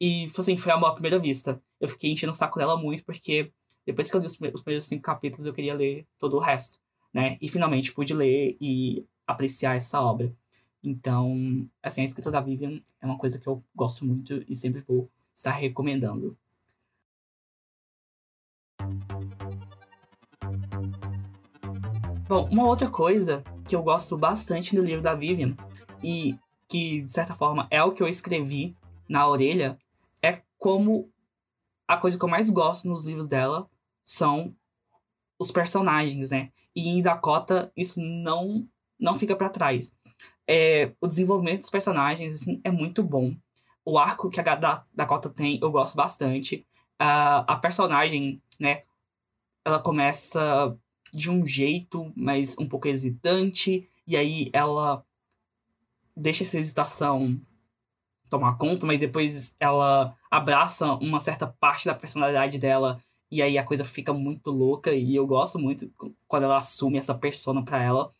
E 0.00 0.26
assim, 0.36 0.56
foi 0.56 0.72
amor 0.72 0.88
à 0.88 0.92
primeira 0.94 1.18
vista. 1.20 1.62
Eu 1.80 1.88
fiquei 1.88 2.10
enchendo 2.10 2.32
o 2.32 2.34
saco 2.34 2.58
dela 2.58 2.76
muito, 2.76 3.04
porque 3.04 3.52
depois 3.86 4.10
que 4.10 4.16
eu 4.16 4.20
li 4.20 4.26
os 4.26 4.36
primeiros 4.36 4.84
cinco 4.84 5.02
capítulos, 5.02 5.46
eu 5.46 5.54
queria 5.54 5.74
ler 5.74 6.04
todo 6.18 6.36
o 6.36 6.40
resto, 6.40 6.80
né? 7.12 7.38
E 7.40 7.48
finalmente 7.48 7.92
pude 7.92 8.14
ler 8.14 8.56
e 8.60 9.06
apreciar 9.26 9.76
essa 9.76 10.00
obra. 10.00 10.34
Então, 10.82 11.66
assim, 11.82 12.00
a 12.00 12.04
escrita 12.04 12.30
da 12.30 12.40
Vivian 12.40 12.80
é 13.00 13.06
uma 13.06 13.18
coisa 13.18 13.38
que 13.38 13.46
eu 13.46 13.62
gosto 13.74 14.04
muito 14.04 14.44
e 14.48 14.56
sempre 14.56 14.80
vou 14.80 15.10
estar 15.34 15.52
recomendando. 15.52 16.36
Bom, 22.26 22.48
uma 22.50 22.66
outra 22.66 22.88
coisa 22.88 23.42
que 23.66 23.74
eu 23.74 23.82
gosto 23.82 24.16
bastante 24.16 24.74
do 24.74 24.82
livro 24.82 25.02
da 25.02 25.14
Vivian 25.14 25.56
e 26.02 26.38
que, 26.68 27.02
de 27.02 27.12
certa 27.12 27.34
forma, 27.34 27.66
é 27.70 27.82
o 27.82 27.92
que 27.92 28.02
eu 28.02 28.08
escrevi 28.08 28.76
na 29.08 29.26
orelha, 29.26 29.76
é 30.22 30.40
como 30.56 31.10
a 31.88 31.96
coisa 31.96 32.16
que 32.16 32.24
eu 32.24 32.28
mais 32.28 32.48
gosto 32.48 32.86
nos 32.88 33.04
livros 33.04 33.28
dela 33.28 33.68
são 34.04 34.54
os 35.36 35.50
personagens, 35.50 36.30
né? 36.30 36.52
E 36.80 36.88
em 36.88 37.02
Dakota 37.02 37.70
isso 37.76 38.00
não 38.00 38.66
não 38.98 39.16
fica 39.16 39.36
para 39.36 39.48
trás. 39.48 39.94
É, 40.46 40.92
o 41.00 41.06
desenvolvimento 41.06 41.60
dos 41.60 41.70
personagens 41.70 42.34
assim, 42.34 42.60
é 42.64 42.70
muito 42.70 43.02
bom. 43.02 43.34
O 43.84 43.98
arco 43.98 44.30
que 44.30 44.40
a 44.40 44.84
Dakota 44.94 45.30
tem, 45.30 45.58
eu 45.62 45.70
gosto 45.70 45.96
bastante. 45.96 46.66
Uh, 47.00 47.44
a 47.46 47.56
personagem, 47.56 48.42
né? 48.58 48.82
Ela 49.64 49.78
começa 49.78 50.76
de 51.12 51.30
um 51.30 51.46
jeito, 51.46 52.12
mas 52.16 52.56
um 52.58 52.66
pouco 52.66 52.88
hesitante. 52.88 53.88
E 54.06 54.16
aí 54.16 54.50
ela 54.52 55.04
deixa 56.16 56.42
essa 56.42 56.58
hesitação 56.58 57.40
tomar 58.28 58.56
conta, 58.56 58.86
mas 58.86 59.00
depois 59.00 59.56
ela 59.58 60.16
abraça 60.30 60.92
uma 60.94 61.20
certa 61.20 61.46
parte 61.46 61.86
da 61.86 61.94
personalidade 61.94 62.58
dela. 62.58 63.00
E 63.30 63.40
aí 63.42 63.56
a 63.56 63.64
coisa 63.64 63.84
fica 63.84 64.12
muito 64.12 64.50
louca. 64.50 64.92
E 64.92 65.14
eu 65.14 65.26
gosto 65.26 65.58
muito 65.58 65.90
quando 66.26 66.44
ela 66.44 66.56
assume 66.56 66.98
essa 66.98 67.14
persona 67.14 67.62
para 67.64 67.82
ela. 67.82 68.12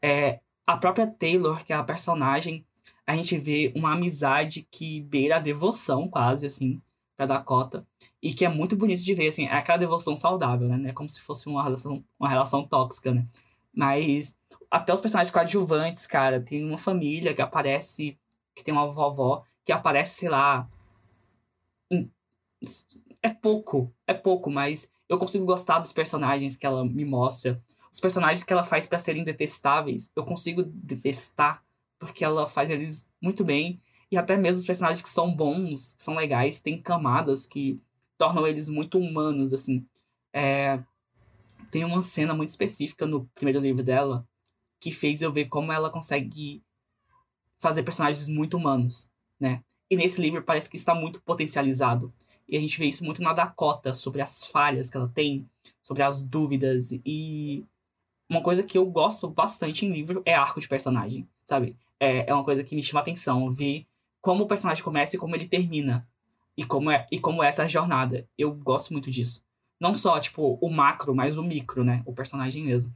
É, 0.00 0.40
a 0.66 0.76
própria 0.76 1.06
Taylor, 1.06 1.64
que 1.64 1.72
é 1.72 1.76
a 1.76 1.82
personagem, 1.82 2.64
a 3.06 3.16
gente 3.16 3.36
vê 3.38 3.72
uma 3.76 3.92
amizade 3.92 4.66
que 4.70 5.00
beira 5.00 5.36
a 5.36 5.40
devoção, 5.40 6.08
quase, 6.08 6.46
assim, 6.46 6.80
pra 7.16 7.26
Dakota. 7.26 7.86
E 8.22 8.32
que 8.32 8.44
é 8.44 8.48
muito 8.48 8.76
bonito 8.76 9.02
de 9.02 9.14
ver, 9.14 9.28
assim, 9.28 9.46
é 9.46 9.54
aquela 9.54 9.78
devoção 9.78 10.16
saudável, 10.16 10.68
né? 10.68 10.90
É 10.90 10.92
como 10.92 11.08
se 11.08 11.20
fosse 11.20 11.48
uma 11.48 11.62
relação, 11.62 12.04
uma 12.18 12.28
relação 12.28 12.66
tóxica, 12.66 13.12
né? 13.12 13.26
Mas 13.74 14.38
até 14.70 14.92
os 14.92 15.00
personagens 15.00 15.32
coadjuvantes, 15.32 16.06
cara, 16.06 16.40
tem 16.40 16.64
uma 16.64 16.78
família 16.78 17.34
que 17.34 17.42
aparece, 17.42 18.18
que 18.54 18.62
tem 18.62 18.72
uma 18.72 18.90
vovó, 18.90 19.44
que 19.64 19.72
aparece, 19.72 20.20
sei 20.20 20.28
lá. 20.28 20.68
Em... 21.90 22.10
É 23.22 23.30
pouco, 23.30 23.94
é 24.06 24.12
pouco, 24.12 24.50
mas 24.50 24.90
eu 25.08 25.18
consigo 25.18 25.44
gostar 25.44 25.78
dos 25.78 25.92
personagens 25.92 26.56
que 26.56 26.66
ela 26.66 26.84
me 26.84 27.04
mostra 27.04 27.62
os 27.92 28.00
personagens 28.00 28.42
que 28.42 28.52
ela 28.52 28.64
faz 28.64 28.86
para 28.86 28.98
serem 28.98 29.22
detestáveis, 29.22 30.10
eu 30.16 30.24
consigo 30.24 30.62
detestar 30.62 31.62
porque 31.98 32.24
ela 32.24 32.48
faz 32.48 32.70
eles 32.70 33.06
muito 33.20 33.44
bem. 33.44 33.80
E 34.10 34.16
até 34.16 34.36
mesmo 34.36 34.60
os 34.60 34.66
personagens 34.66 35.02
que 35.02 35.08
são 35.08 35.32
bons, 35.32 35.94
que 35.94 36.02
são 36.02 36.14
legais, 36.14 36.58
têm 36.58 36.80
camadas 36.80 37.46
que 37.46 37.80
tornam 38.16 38.46
eles 38.46 38.68
muito 38.68 38.98
humanos, 38.98 39.52
assim. 39.52 39.86
É... 40.32 40.82
Tem 41.70 41.84
uma 41.84 42.02
cena 42.02 42.34
muito 42.34 42.48
específica 42.48 43.06
no 43.06 43.26
primeiro 43.34 43.60
livro 43.60 43.82
dela 43.82 44.26
que 44.80 44.90
fez 44.90 45.22
eu 45.22 45.32
ver 45.32 45.44
como 45.46 45.70
ela 45.70 45.90
consegue 45.90 46.62
fazer 47.58 47.82
personagens 47.82 48.26
muito 48.26 48.56
humanos, 48.56 49.10
né? 49.38 49.60
E 49.88 49.96
nesse 49.96 50.20
livro 50.20 50.42
parece 50.42 50.68
que 50.68 50.76
está 50.76 50.94
muito 50.94 51.22
potencializado. 51.22 52.12
E 52.48 52.56
a 52.56 52.60
gente 52.60 52.78
vê 52.78 52.86
isso 52.86 53.04
muito 53.04 53.22
na 53.22 53.32
Dakota, 53.32 53.94
sobre 53.94 54.20
as 54.20 54.46
falhas 54.46 54.90
que 54.90 54.96
ela 54.96 55.08
tem, 55.08 55.48
sobre 55.82 56.02
as 56.02 56.22
dúvidas. 56.22 56.92
E 57.04 57.64
uma 58.28 58.42
coisa 58.42 58.62
que 58.62 58.76
eu 58.76 58.86
gosto 58.86 59.28
bastante 59.28 59.86
em 59.86 59.92
livro 59.92 60.22
é 60.24 60.34
arco 60.34 60.60
de 60.60 60.68
personagem, 60.68 61.28
sabe? 61.44 61.76
É, 61.98 62.30
é 62.30 62.34
uma 62.34 62.44
coisa 62.44 62.64
que 62.64 62.74
me 62.74 62.82
chama 62.82 63.00
atenção, 63.00 63.50
ver 63.50 63.86
como 64.20 64.44
o 64.44 64.48
personagem 64.48 64.82
começa 64.82 65.16
e 65.16 65.18
como 65.18 65.34
ele 65.34 65.46
termina. 65.46 66.06
E 66.56 66.64
como 66.64 66.90
é, 66.90 67.06
e 67.10 67.18
como 67.18 67.42
é 67.42 67.48
essa 67.48 67.66
jornada. 67.66 68.28
Eu 68.36 68.54
gosto 68.54 68.92
muito 68.92 69.10
disso. 69.10 69.44
Não 69.80 69.94
só, 69.96 70.18
tipo, 70.20 70.58
o 70.60 70.70
macro, 70.70 71.14
mas 71.14 71.36
o 71.36 71.42
micro, 71.42 71.82
né? 71.82 72.02
O 72.06 72.12
personagem 72.12 72.64
mesmo. 72.64 72.94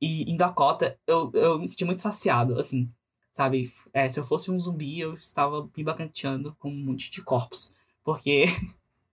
E 0.00 0.30
em 0.30 0.36
Dakota, 0.36 0.98
eu, 1.06 1.30
eu 1.34 1.58
me 1.58 1.68
senti 1.68 1.84
muito 1.84 2.00
saciado, 2.00 2.58
assim, 2.58 2.90
sabe? 3.30 3.70
É, 3.92 4.08
se 4.08 4.18
eu 4.18 4.24
fosse 4.24 4.50
um 4.50 4.58
zumbi, 4.58 4.98
eu 4.98 5.14
estava 5.14 5.68
me 5.76 5.84
bacanteando 5.84 6.54
com 6.58 6.70
um 6.70 6.84
monte 6.84 7.10
de 7.10 7.22
corpos. 7.22 7.72
Porque 8.10 8.42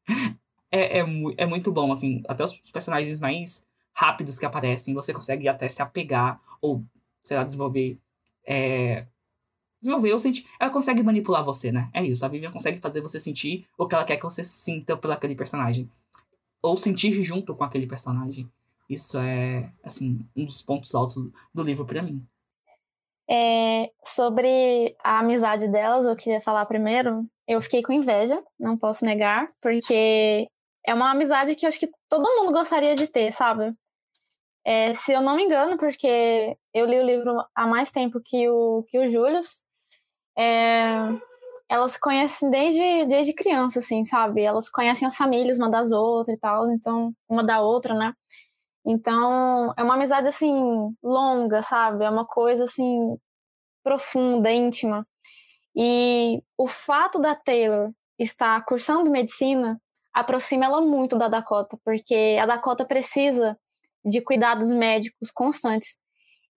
é, 0.71 0.99
é, 0.99 1.05
é 1.37 1.45
muito 1.45 1.71
bom, 1.71 1.91
assim. 1.91 2.23
Até 2.27 2.43
os 2.43 2.53
personagens 2.71 3.19
mais 3.19 3.63
rápidos 3.93 4.39
que 4.39 4.45
aparecem, 4.45 4.95
você 4.95 5.13
consegue 5.13 5.47
até 5.47 5.67
se 5.67 5.83
apegar 5.83 6.41
ou, 6.59 6.83
sei 7.21 7.37
lá, 7.37 7.43
desenvolver. 7.43 7.99
É... 8.43 9.05
Desenvolver 9.79 10.13
ou 10.13 10.19
sentir. 10.19 10.47
Ela 10.59 10.71
consegue 10.71 11.03
manipular 11.03 11.45
você, 11.45 11.71
né? 11.71 11.91
É 11.93 12.03
isso. 12.03 12.25
A 12.25 12.27
Vivian 12.27 12.51
consegue 12.51 12.79
fazer 12.79 13.01
você 13.01 13.19
sentir 13.19 13.67
o 13.77 13.87
que 13.87 13.93
ela 13.93 14.03
quer 14.03 14.17
que 14.17 14.23
você 14.23 14.43
sinta 14.43 14.97
por 14.97 15.11
aquele 15.11 15.35
personagem. 15.35 15.87
Ou 16.59 16.75
sentir 16.75 17.21
junto 17.21 17.53
com 17.53 17.63
aquele 17.63 17.85
personagem. 17.85 18.49
Isso 18.89 19.19
é, 19.19 19.71
assim, 19.83 20.25
um 20.35 20.43
dos 20.43 20.59
pontos 20.59 20.95
altos 20.95 21.23
do 21.53 21.61
livro 21.61 21.85
para 21.85 22.01
mim. 22.01 22.25
É, 23.29 23.91
sobre 24.03 24.95
a 25.03 25.19
amizade 25.19 25.67
delas, 25.67 26.03
eu 26.03 26.15
queria 26.15 26.41
falar 26.41 26.65
primeiro. 26.65 27.29
Eu 27.47 27.61
fiquei 27.61 27.81
com 27.81 27.93
inveja, 27.93 28.43
não 28.59 28.77
posso 28.77 29.05
negar, 29.05 29.49
porque 29.61 30.47
é 30.85 30.93
uma 30.93 31.11
amizade 31.11 31.55
que 31.55 31.65
eu 31.65 31.69
acho 31.69 31.79
que 31.79 31.89
todo 32.09 32.23
mundo 32.23 32.51
gostaria 32.53 32.95
de 32.95 33.07
ter, 33.07 33.31
sabe? 33.31 33.73
É, 34.65 34.93
se 34.93 35.13
eu 35.13 35.21
não 35.21 35.35
me 35.35 35.43
engano, 35.43 35.77
porque 35.77 36.57
eu 36.73 36.85
li 36.85 36.99
o 36.99 37.05
livro 37.05 37.41
há 37.55 37.65
mais 37.67 37.89
tempo 37.91 38.19
que 38.23 38.49
o, 38.49 38.83
que 38.89 38.99
o 38.99 39.07
Júlio, 39.07 39.39
é, 40.37 40.93
elas 41.69 41.93
se 41.93 41.99
conhecem 41.99 42.49
desde, 42.49 43.05
desde 43.07 43.33
criança, 43.33 43.79
assim, 43.79 44.05
sabe? 44.05 44.41
Elas 44.43 44.69
conhecem 44.69 45.07
as 45.07 45.15
famílias 45.17 45.57
uma 45.57 45.69
das 45.69 45.91
outras 45.91 46.37
e 46.37 46.39
tal, 46.39 46.69
então, 46.71 47.13
uma 47.29 47.43
da 47.43 47.61
outra, 47.61 47.93
né? 47.93 48.13
Então, 48.85 49.73
é 49.77 49.83
uma 49.83 49.95
amizade, 49.95 50.27
assim, 50.27 50.53
longa, 51.03 51.61
sabe? 51.63 52.05
É 52.05 52.09
uma 52.09 52.25
coisa, 52.25 52.63
assim, 52.65 53.17
profunda, 53.83 54.51
íntima. 54.51 55.05
E 55.77 56.41
o 56.57 56.67
fato 56.67 57.19
da 57.19 57.35
Taylor 57.35 57.91
estar 58.17 58.59
cursando 58.65 59.11
medicina 59.11 59.79
aproxima 60.11 60.65
ela 60.65 60.81
muito 60.81 61.15
da 61.15 61.27
Dakota, 61.27 61.77
porque 61.85 62.37
a 62.41 62.47
Dakota 62.47 62.83
precisa 62.83 63.55
de 64.03 64.19
cuidados 64.21 64.71
médicos 64.73 65.29
constantes. 65.31 65.99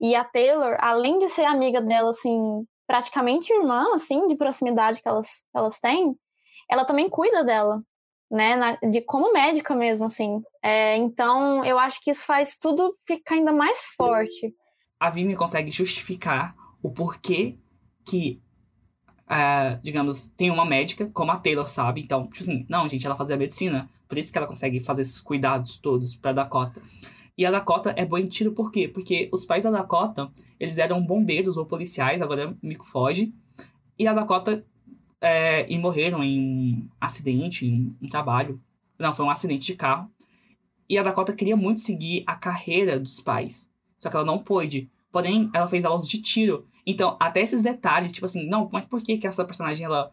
E 0.00 0.14
a 0.14 0.24
Taylor, 0.24 0.76
além 0.80 1.18
de 1.18 1.28
ser 1.28 1.44
amiga 1.44 1.82
dela, 1.82 2.08
assim, 2.08 2.64
praticamente 2.86 3.52
irmã, 3.52 3.94
assim, 3.94 4.26
de 4.26 4.36
proximidade 4.36 5.02
que 5.02 5.08
elas, 5.08 5.42
elas 5.54 5.78
têm, 5.78 6.16
ela 6.70 6.86
também 6.86 7.10
cuida 7.10 7.44
dela, 7.44 7.82
né? 8.30 8.56
Na, 8.56 8.76
de 8.76 9.02
como 9.02 9.32
médica 9.32 9.74
mesmo, 9.74 10.06
assim. 10.06 10.40
É, 10.62 10.96
então, 10.96 11.62
eu 11.64 11.78
acho 11.78 12.00
que 12.00 12.10
isso 12.10 12.24
faz 12.24 12.56
tudo 12.58 12.94
ficar 13.06 13.34
ainda 13.34 13.52
mais 13.52 13.84
forte. 13.96 14.54
A 14.98 15.10
Vime 15.10 15.36
consegue 15.36 15.70
justificar 15.70 16.54
o 16.82 16.90
porquê 16.90 17.58
que, 18.06 18.40
uh, 19.30 19.80
digamos, 19.82 20.26
tem 20.26 20.50
uma 20.50 20.64
médica, 20.64 21.08
como 21.12 21.30
a 21.30 21.36
Taylor 21.36 21.68
sabe. 21.68 22.00
Então, 22.00 22.24
tipo 22.24 22.40
assim, 22.40 22.66
não, 22.68 22.88
gente, 22.88 23.06
ela 23.06 23.14
fazia 23.14 23.36
medicina, 23.36 23.88
por 24.08 24.18
isso 24.18 24.32
que 24.32 24.38
ela 24.38 24.46
consegue 24.46 24.80
fazer 24.80 25.02
esses 25.02 25.20
cuidados 25.20 25.76
todos 25.76 26.16
pra 26.16 26.32
Dakota. 26.32 26.82
E 27.38 27.46
a 27.46 27.50
Dakota 27.50 27.94
é 27.96 28.04
boa 28.04 28.20
em 28.20 28.26
tiro 28.26 28.52
por 28.52 28.70
quê? 28.70 28.88
Porque 28.88 29.30
os 29.32 29.44
pais 29.44 29.64
da 29.64 29.70
Dakota, 29.70 30.30
eles 30.58 30.76
eram 30.76 31.00
bombeiros 31.00 31.56
ou 31.56 31.64
policiais, 31.64 32.20
agora 32.20 32.54
me 32.62 32.76
foge. 32.76 33.32
E 33.98 34.06
a 34.06 34.12
Dakota 34.12 34.64
é, 35.20 35.70
e 35.70 35.78
morreram 35.78 36.24
em 36.24 36.40
um 36.40 36.88
acidente, 37.00 37.66
em 37.66 37.96
um 38.02 38.08
trabalho. 38.08 38.60
Não, 38.98 39.14
foi 39.14 39.24
um 39.24 39.30
acidente 39.30 39.66
de 39.66 39.74
carro. 39.74 40.10
E 40.88 40.98
a 40.98 41.02
Dakota 41.02 41.32
queria 41.32 41.56
muito 41.56 41.80
seguir 41.80 42.24
a 42.26 42.34
carreira 42.34 42.98
dos 42.98 43.20
pais. 43.20 43.70
Só 43.98 44.10
que 44.10 44.16
ela 44.16 44.24
não 44.24 44.38
pôde. 44.38 44.90
Porém, 45.12 45.48
ela 45.54 45.68
fez 45.68 45.84
aulas 45.84 46.06
de 46.06 46.20
tiro. 46.20 46.66
Então, 46.86 47.16
até 47.20 47.40
esses 47.40 47.62
detalhes, 47.62 48.12
tipo 48.12 48.24
assim, 48.24 48.48
não, 48.48 48.68
mas 48.72 48.86
por 48.86 49.02
que, 49.02 49.18
que 49.18 49.26
essa 49.26 49.44
personagem 49.44 49.84
ela, 49.84 50.12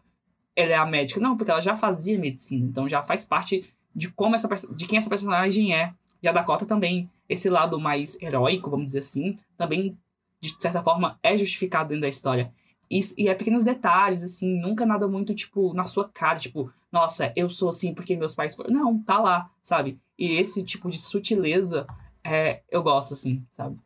ela 0.54 0.72
é 0.72 0.76
a 0.76 0.86
médica? 0.86 1.20
Não, 1.20 1.36
porque 1.36 1.50
ela 1.50 1.60
já 1.60 1.76
fazia 1.76 2.18
medicina. 2.18 2.66
Então 2.66 2.88
já 2.88 3.02
faz 3.02 3.24
parte 3.24 3.64
de 3.94 4.10
como 4.10 4.36
essa 4.36 4.48
de 4.74 4.86
quem 4.86 4.98
essa 4.98 5.08
personagem 5.08 5.74
é. 5.74 5.92
E 6.22 6.28
a 6.28 6.32
Dakota 6.32 6.66
também 6.66 7.10
esse 7.28 7.48
lado 7.48 7.78
mais 7.78 8.20
heróico, 8.22 8.70
vamos 8.70 8.86
dizer 8.86 9.00
assim, 9.00 9.36
também, 9.56 9.96
de 10.40 10.54
certa 10.58 10.82
forma, 10.82 11.18
é 11.22 11.36
justificado 11.36 11.90
dentro 11.90 12.02
da 12.02 12.08
história. 12.08 12.52
E, 12.90 13.00
e 13.18 13.28
é 13.28 13.34
pequenos 13.34 13.64
detalhes, 13.64 14.22
assim, 14.22 14.58
nunca 14.60 14.86
nada 14.86 15.06
muito, 15.06 15.34
tipo, 15.34 15.74
na 15.74 15.84
sua 15.84 16.08
cara, 16.08 16.38
tipo, 16.38 16.72
nossa, 16.90 17.32
eu 17.36 17.50
sou 17.50 17.68
assim 17.68 17.92
porque 17.94 18.16
meus 18.16 18.34
pais 18.34 18.54
foram. 18.54 18.70
Não, 18.70 18.98
tá 19.02 19.18
lá, 19.18 19.50
sabe? 19.60 20.00
E 20.18 20.32
esse 20.32 20.62
tipo 20.62 20.90
de 20.90 20.98
sutileza, 20.98 21.86
é, 22.24 22.62
eu 22.70 22.82
gosto, 22.82 23.12
assim, 23.12 23.44
sabe? 23.50 23.78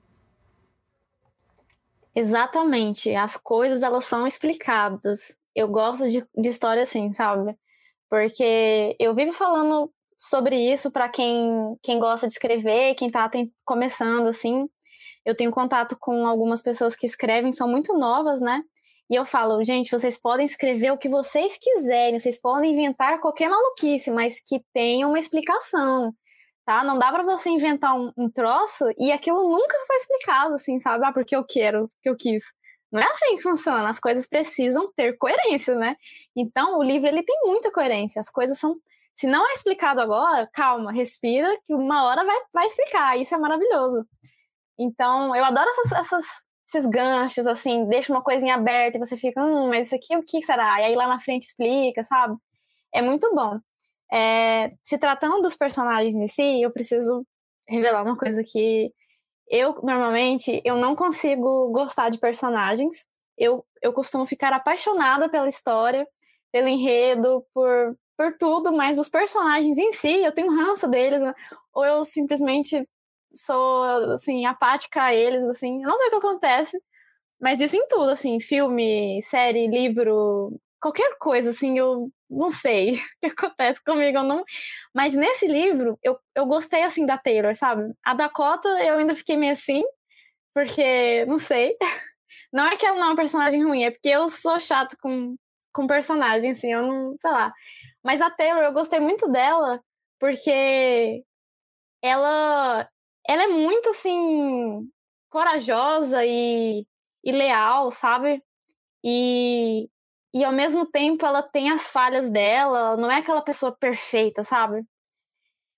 Exatamente. 2.14 3.14
As 3.14 3.36
coisas, 3.36 3.82
elas 3.82 4.04
são 4.04 4.26
explicadas. 4.26 5.34
Eu 5.54 5.68
gosto 5.68 6.08
de, 6.08 6.24
de 6.36 6.48
história 6.48 6.82
assim, 6.82 7.12
sabe? 7.12 7.56
Porque 8.08 8.96
eu 8.98 9.14
vivo 9.14 9.32
falando 9.32 9.90
sobre 10.18 10.56
isso 10.56 10.90
para 10.90 11.08
quem, 11.08 11.76
quem 11.82 11.98
gosta 11.98 12.26
de 12.26 12.34
escrever, 12.34 12.94
quem 12.94 13.08
está 13.08 13.30
começando 13.64 14.28
assim. 14.28 14.68
Eu 15.24 15.34
tenho 15.36 15.50
contato 15.50 15.96
com 15.98 16.26
algumas 16.26 16.62
pessoas 16.62 16.96
que 16.96 17.06
escrevem, 17.06 17.52
são 17.52 17.68
muito 17.68 17.96
novas, 17.96 18.40
né? 18.40 18.62
E 19.10 19.14
eu 19.14 19.24
falo, 19.26 19.62
gente, 19.64 19.90
vocês 19.90 20.18
podem 20.18 20.46
escrever 20.46 20.90
o 20.92 20.98
que 20.98 21.08
vocês 21.08 21.58
quiserem, 21.58 22.18
vocês 22.18 22.40
podem 22.40 22.72
inventar 22.72 23.20
qualquer 23.20 23.48
maluquice, 23.48 24.10
mas 24.10 24.40
que 24.40 24.64
tenha 24.72 25.06
uma 25.06 25.18
explicação, 25.18 26.14
tá? 26.64 26.84
Não 26.84 26.98
dá 26.98 27.10
para 27.12 27.22
você 27.22 27.50
inventar 27.50 27.94
um, 27.94 28.12
um, 28.16 28.30
troço 28.30 28.84
e 28.98 29.12
aquilo 29.12 29.50
nunca 29.50 29.76
foi 29.86 29.96
explicado, 29.96 30.54
assim, 30.54 30.78
sabe? 30.80 31.04
Ah, 31.04 31.12
porque 31.12 31.34
eu 31.36 31.44
quero, 31.44 31.88
porque 31.88 32.08
eu 32.08 32.16
quis. 32.16 32.44
Não 32.90 33.00
é 33.00 33.04
assim 33.04 33.36
que 33.36 33.42
funciona, 33.42 33.88
as 33.88 33.98
coisas 33.98 34.28
precisam 34.28 34.92
ter 34.94 35.16
coerência, 35.16 35.74
né? 35.76 35.96
Então, 36.36 36.78
o 36.78 36.82
livro, 36.82 37.08
ele 37.08 37.22
tem 37.22 37.40
muita 37.44 37.70
coerência, 37.70 38.20
as 38.20 38.30
coisas 38.30 38.58
são 38.58 38.76
se 39.16 39.26
não 39.26 39.48
é 39.48 39.52
explicado 39.52 40.00
agora, 40.00 40.48
calma, 40.52 40.92
respira, 40.92 41.48
que 41.64 41.74
uma 41.74 42.04
hora 42.04 42.24
vai, 42.24 42.36
vai 42.52 42.66
explicar. 42.66 43.18
Isso 43.18 43.34
é 43.34 43.38
maravilhoso. 43.38 44.06
Então, 44.78 45.34
eu 45.36 45.44
adoro 45.44 45.68
essas, 45.70 45.92
essas, 45.92 46.24
esses 46.68 46.86
ganchos, 46.86 47.46
assim, 47.46 47.86
deixa 47.88 48.12
uma 48.12 48.22
coisinha 48.22 48.54
aberta 48.54 48.96
e 48.96 49.00
você 49.00 49.16
fica, 49.16 49.42
hum, 49.44 49.68
mas 49.68 49.86
isso 49.86 49.96
aqui 49.96 50.16
o 50.16 50.24
que 50.24 50.42
será? 50.42 50.80
E 50.80 50.84
aí 50.84 50.94
lá 50.96 51.06
na 51.06 51.20
frente 51.20 51.44
explica, 51.46 52.02
sabe? 52.02 52.36
É 52.92 53.02
muito 53.02 53.32
bom. 53.34 53.60
É, 54.12 54.72
se 54.82 54.98
tratando 54.98 55.40
dos 55.42 55.56
personagens 55.56 56.14
em 56.14 56.28
si, 56.28 56.62
eu 56.62 56.70
preciso 56.72 57.26
revelar 57.68 58.02
uma 58.04 58.16
coisa 58.18 58.42
que 58.44 58.92
eu, 59.48 59.74
normalmente, 59.82 60.60
eu 60.64 60.76
não 60.76 60.96
consigo 60.96 61.70
gostar 61.72 62.10
de 62.10 62.18
personagens. 62.18 63.06
Eu, 63.38 63.64
eu 63.82 63.92
costumo 63.92 64.26
ficar 64.26 64.52
apaixonada 64.52 65.28
pela 65.30 65.48
história, 65.48 66.06
pelo 66.52 66.68
enredo, 66.68 67.44
por 67.54 67.96
por 68.16 68.36
tudo, 68.38 68.72
mas 68.72 68.98
os 68.98 69.08
personagens 69.08 69.78
em 69.78 69.92
si, 69.92 70.22
eu 70.24 70.32
tenho 70.32 70.52
ranço 70.54 70.86
deles, 70.88 71.22
ou 71.74 71.84
eu 71.84 72.04
simplesmente 72.04 72.86
sou, 73.34 73.84
assim, 74.12 74.46
apática 74.46 75.02
a 75.04 75.14
eles, 75.14 75.42
assim, 75.44 75.82
eu 75.82 75.88
não 75.88 75.96
sei 75.98 76.08
o 76.08 76.10
que 76.10 76.16
acontece, 76.16 76.78
mas 77.40 77.60
isso 77.60 77.76
em 77.76 77.86
tudo, 77.88 78.10
assim, 78.10 78.40
filme, 78.40 79.20
série, 79.22 79.66
livro, 79.68 80.52
qualquer 80.82 81.16
coisa, 81.18 81.50
assim, 81.50 81.78
eu 81.78 82.10
não 82.28 82.50
sei 82.50 82.94
o 83.24 83.30
que 83.30 83.44
acontece 83.44 83.82
comigo, 83.84 84.18
eu 84.18 84.24
não... 84.24 84.44
Mas 84.94 85.14
nesse 85.14 85.46
livro, 85.46 85.96
eu, 86.02 86.18
eu 86.34 86.44
gostei, 86.44 86.82
assim, 86.82 87.06
da 87.06 87.16
Taylor, 87.16 87.54
sabe? 87.54 87.92
A 88.04 88.14
Dakota, 88.14 88.68
eu 88.84 88.98
ainda 88.98 89.14
fiquei 89.14 89.36
meio 89.36 89.52
assim, 89.52 89.82
porque, 90.54 91.24
não 91.26 91.38
sei, 91.38 91.76
não 92.52 92.66
é 92.66 92.76
que 92.76 92.84
ela 92.86 92.98
não 92.98 93.10
é 93.10 93.12
um 93.12 93.16
personagem 93.16 93.64
ruim, 93.64 93.84
é 93.84 93.90
porque 93.92 94.08
eu 94.08 94.28
sou 94.28 94.58
chato 94.58 94.96
com, 95.00 95.36
com 95.72 95.86
personagem, 95.86 96.50
assim, 96.50 96.72
eu 96.72 96.82
não, 96.82 97.16
sei 97.20 97.30
lá. 97.30 97.52
Mas 98.04 98.20
a 98.20 98.30
Taylor, 98.30 98.64
eu 98.64 98.72
gostei 98.72 99.00
muito 99.00 99.30
dela, 99.30 99.80
porque 100.20 101.22
ela, 102.02 102.88
ela 103.28 103.42
é 103.44 103.48
muito, 103.48 103.90
assim, 103.90 104.88
corajosa 105.30 106.24
e, 106.26 106.84
e 107.24 107.32
leal, 107.32 107.90
sabe? 107.92 108.42
E, 109.04 109.88
e 110.34 110.44
ao 110.44 110.52
mesmo 110.52 110.86
tempo 110.86 111.26
ela 111.26 111.42
tem 111.42 111.70
as 111.70 111.86
falhas 111.86 112.30
dela, 112.30 112.96
não 112.96 113.10
é 113.10 113.18
aquela 113.18 113.42
pessoa 113.42 113.72
perfeita, 113.72 114.44
sabe? 114.44 114.84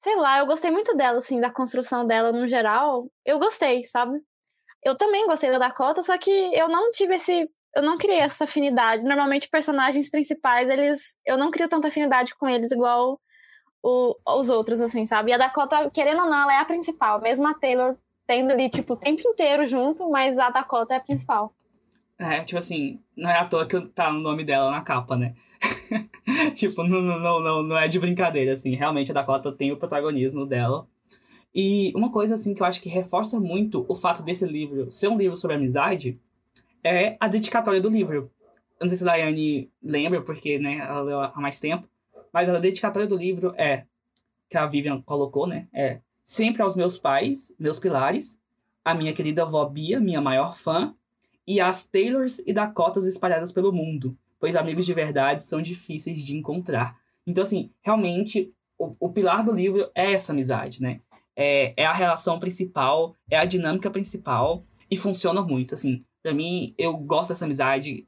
Sei 0.03 0.17
lá, 0.17 0.39
eu 0.39 0.47
gostei 0.47 0.71
muito 0.71 0.97
dela, 0.97 1.19
assim, 1.19 1.41
da 1.41 1.51
construção 1.51 2.07
dela 2.07 2.33
no 2.33 2.47
geral. 2.47 3.09
Eu 3.25 3.39
gostei, 3.39 3.85
sabe? 3.85 4.21
Eu 4.85 4.97
também 4.97 5.27
gostei 5.27 5.51
da 5.51 5.59
Dakota, 5.59 6.03
só 6.03 6.19
que 6.19 6.31
eu 6.31 6.69
não 6.69 6.91
tive 6.91 7.15
esse 7.15 7.49
eu 7.75 7.83
não 7.83 7.99
criei 7.99 8.21
essa 8.21 8.45
afinidade. 8.45 9.05
Normalmente, 9.05 9.49
personagens 9.49 10.09
principais, 10.09 10.69
eles. 10.69 11.17
Eu 11.27 11.37
não 11.37 11.51
crio 11.51 11.69
tanta 11.69 11.89
afinidade 11.89 12.35
com 12.37 12.49
eles 12.49 12.71
igual 12.71 13.21
o, 13.83 14.15
os 14.39 14.49
outros, 14.49 14.81
assim, 14.81 15.07
sabe? 15.07 15.31
E 15.31 15.35
a 15.35 15.39
Dakota, 15.39 15.91
querendo 15.91 16.23
ou 16.23 16.31
não, 16.31 16.43
ela 16.43 16.55
é 16.55 16.59
a 16.59 16.65
principal. 16.65 17.21
Mesmo 17.21 17.47
a 17.49 17.55
Taylor 17.55 17.97
tendo 18.27 18.53
ali, 18.53 18.71
tipo, 18.71 18.95
o 18.95 18.97
tempo 18.97 19.21
inteiro 19.29 19.67
junto, 19.67 20.09
mas 20.11 20.39
a 20.39 20.51
Dakota 20.51 20.95
é 20.95 20.97
a 20.99 21.01
principal. 21.01 21.53
É, 22.19 22.41
tipo 22.41 22.59
assim, 22.59 23.03
não 23.17 23.29
é 23.29 23.39
à 23.39 23.45
toa 23.45 23.67
que 23.67 23.81
tá 23.89 24.11
o 24.11 24.15
nome 24.15 24.45
dela 24.45 24.71
na 24.71 24.83
capa, 24.83 25.17
né? 25.17 25.35
tipo, 26.55 26.85
não, 26.85 27.01
não, 27.03 27.41
não, 27.41 27.63
não 27.63 27.79
é 27.79 27.89
de 27.89 27.99
brincadeira, 27.99 28.53
assim. 28.53 28.75
Realmente 28.75 29.11
a 29.11 29.15
Dakota 29.15 29.53
tem 29.53 29.73
o 29.73 29.77
protagonismo 29.77 30.47
dela. 30.47 30.87
E 31.55 31.93
uma 31.95 32.11
coisa, 32.11 32.35
assim, 32.35 32.55
que 32.55 32.63
eu 32.63 32.67
acho 32.67 32.81
que 32.81 32.89
reforça 32.89 33.39
muito 33.39 33.85
o 33.89 33.95
fato 33.95 34.23
desse 34.23 34.45
livro 34.45 34.91
ser 34.91 35.09
um 35.09 35.17
livro 35.17 35.37
sobre 35.37 35.57
amizade 35.57 36.19
é 36.83 37.17
a 37.21 37.29
dedicatória 37.29 37.81
do 37.81 37.89
livro. 37.89 38.31
Eu 38.79 38.85
não 38.85 38.89
sei 38.89 38.99
se 38.99 39.05
a 39.05 39.07
Daiane 39.07 39.71
lembra, 39.83 40.21
porque 40.21 40.59
né, 40.59 40.79
ela 40.79 41.03
leu 41.03 41.21
há 41.21 41.41
mais 41.41 41.61
tempo, 41.61 41.89
mas 42.33 42.49
a 42.49 42.59
dedicatória 42.59 43.09
do 43.09 43.17
livro 43.17 43.53
é, 43.57 43.85
que 44.51 44.59
a 44.59 44.67
Vivian 44.67 45.01
colocou, 45.03 45.47
né? 45.47 45.69
É 45.73 46.01
sempre 46.25 46.63
aos 46.63 46.75
meus 46.75 46.99
pais, 46.99 47.55
meus 47.59 47.79
pilares, 47.79 48.39
a 48.85 48.95
minha 48.95 49.13
querida 49.13 49.43
avó 49.43 49.65
Bia, 49.67 50.01
minha 50.01 50.21
maior 50.21 50.57
fã, 50.57 50.95
e 51.47 51.61
as 51.61 51.87
Taylors 51.87 52.41
e 52.47 52.53
Dakotas 52.53 53.07
espalhadas 53.07 53.53
pelo 53.53 53.73
mundo, 53.73 54.17
pois 54.41 54.57
amigos 54.57 54.87
de 54.87 54.95
verdade 54.95 55.45
são 55.45 55.61
difíceis 55.61 56.23
de 56.23 56.35
encontrar. 56.35 56.99
Então, 57.27 57.43
assim, 57.43 57.71
realmente, 57.83 58.53
o, 58.79 58.95
o 59.01 59.13
pilar 59.13 59.45
do 59.45 59.53
livro 59.53 59.91
é 59.95 60.13
essa 60.13 60.33
amizade, 60.33 60.83
né? 60.83 61.01
É, 61.37 61.75
é 61.77 61.87
a 61.87 61.93
relação 61.93 62.39
principal, 62.39 63.15
é 63.31 63.37
a 63.37 63.45
dinâmica 63.45 63.91
principal, 63.91 64.63
e 64.91 64.97
funciona 64.97 65.43
muito, 65.43 65.75
assim. 65.75 66.05
Pra 66.23 66.33
mim, 66.33 66.75
eu 66.79 66.97
gosto 66.97 67.31
dessa 67.31 67.45
amizade. 67.45 68.07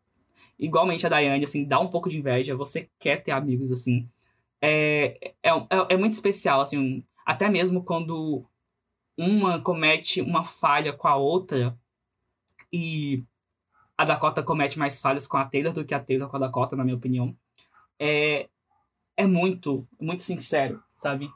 Igualmente 0.59 1.05
a 1.05 1.09
Daiane, 1.09 1.45
assim, 1.45 1.65
dá 1.65 1.79
um 1.79 1.89
pouco 1.89 2.09
de 2.09 2.19
inveja. 2.19 2.57
Você 2.57 2.89
quer 2.99 3.23
ter 3.23 3.33
amigos, 3.33 3.71
assim. 3.71 4.09
É, 4.61 5.33
é, 5.43 5.51
é, 5.51 5.87
é 5.91 5.97
muito 5.97 6.13
especial, 6.13 6.61
assim. 6.61 7.03
Até 7.25 7.49
mesmo 7.49 7.83
quando 7.83 8.45
uma 9.19 9.61
comete 9.61 10.21
uma 10.21 10.45
falha 10.45 10.93
com 10.93 11.09
a 11.09 11.17
outra 11.17 11.77
e 12.73 13.25
a 13.97 14.05
Dakota 14.05 14.43
comete 14.43 14.79
mais 14.79 15.01
falhas 15.01 15.27
com 15.27 15.37
a 15.37 15.45
Taylor 15.45 15.73
do 15.73 15.85
que 15.85 15.95
a 15.95 16.03
Taylor 16.03 16.29
com 16.29 16.37
a 16.37 16.41
Dakota, 16.41 16.77
na 16.77 16.85
minha 16.85 16.97
opinião. 16.97 17.37
É, 17.99 18.49
é 19.17 19.27
muito, 19.27 19.87
muito 20.01 20.23
sincero, 20.23 20.83
sabe? 20.95 21.31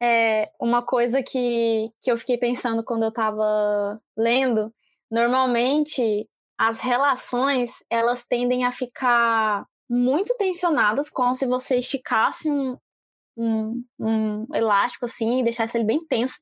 É 0.00 0.50
uma 0.60 0.82
coisa 0.82 1.22
que, 1.22 1.90
que 2.00 2.10
eu 2.10 2.16
fiquei 2.16 2.36
pensando 2.36 2.84
quando 2.84 3.04
eu 3.04 3.12
tava 3.12 4.00
lendo 4.16 4.72
Normalmente, 5.10 6.28
as 6.58 6.80
relações, 6.80 7.84
elas 7.88 8.24
tendem 8.24 8.64
a 8.64 8.72
ficar 8.72 9.64
muito 9.88 10.34
tensionadas, 10.36 11.08
como 11.08 11.34
se 11.36 11.46
você 11.46 11.76
esticasse 11.76 12.50
um, 12.50 12.76
um, 13.36 13.84
um 13.98 14.46
elástico 14.54 15.04
assim 15.04 15.40
e 15.40 15.44
deixasse 15.44 15.76
ele 15.76 15.84
bem 15.84 16.04
tenso, 16.04 16.40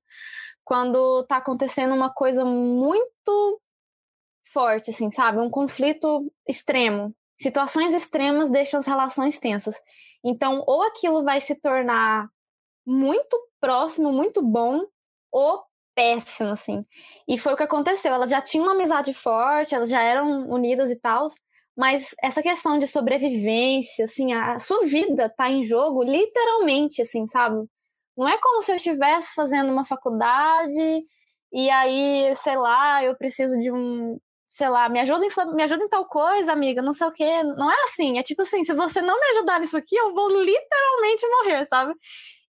quando 0.64 1.24
tá 1.24 1.37
acontecendo 1.38 1.94
uma 1.94 2.11
coisa 2.12 2.44
muito 2.44 3.61
forte, 4.53 4.90
assim, 4.90 5.11
sabe? 5.11 5.38
Um 5.38 5.50
conflito 5.50 6.33
extremo. 6.48 7.14
Situações 7.38 7.94
extremas 7.94 8.50
deixam 8.50 8.79
as 8.81 8.87
relações 8.87 9.38
tensas. 9.38 9.77
Então, 10.24 10.62
ou 10.66 10.83
aquilo 10.83 11.24
vai 11.24 11.40
se 11.40 11.57
tornar 11.61 12.29
muito 12.87 13.37
próximo, 13.61 14.12
muito 14.12 14.42
bom, 14.42 14.85
ou 15.33 15.64
péssimo, 15.94 16.50
assim. 16.50 16.85
E 17.29 17.38
foi 17.38 17.55
o 17.55 17.57
que 17.57 17.62
aconteceu. 17.62 18.12
Elas 18.12 18.31
já 18.31 18.40
tinham 18.42 18.64
uma 18.66 18.74
amizade 18.74 19.14
forte, 19.14 19.74
elas 19.74 19.90
já 19.90 20.03
eram 20.03 20.48
unidas 20.50 20.90
e 20.90 20.96
tal, 20.96 21.29
mas 21.77 22.14
essa 22.22 22.42
questão 22.42 22.79
de 22.79 22.87
sobrevivência, 22.87 24.05
assim, 24.05 24.33
a 24.33 24.59
sua 24.59 24.85
vida 24.87 25.29
tá 25.29 25.50
em 25.50 25.64
jogo, 25.64 26.03
literalmente, 26.05 27.03
assim, 27.03 27.27
sabe? 27.27 27.66
Não 28.16 28.29
é 28.29 28.38
como 28.38 28.62
se 28.62 28.72
eu 28.72 28.77
estivesse 28.77 29.35
fazendo 29.35 29.72
uma 29.72 29.85
faculdade 29.85 31.05
e 31.53 31.70
aí, 31.70 32.35
sei 32.37 32.57
lá, 32.57 33.03
eu 33.05 33.16
preciso 33.16 33.59
de 33.61 33.70
um, 33.72 34.18
sei 34.50 34.68
lá, 34.68 34.88
me 34.88 35.00
ajuda 35.00 35.24
em, 35.27 35.55
me 35.55 35.62
ajuda 35.64 35.85
em 35.85 35.88
tal 35.88 36.07
coisa, 36.07 36.53
amiga, 36.53 36.83
não 36.83 36.92
sei 36.92 37.07
o 37.09 37.12
quê. 37.12 37.42
Não 37.44 37.70
é 37.70 37.74
assim, 37.85 38.18
é 38.18 38.22
tipo 38.22 38.42
assim, 38.42 38.64
se 38.64 38.72
você 38.74 39.00
não 39.03 39.18
me 39.20 39.27
ajudar 39.37 39.61
nisso 39.61 39.77
aqui, 39.77 39.96
eu 39.96 40.14
vou 40.14 40.29
literalmente 40.31 41.27
morrer, 41.29 41.66
sabe? 41.66 41.94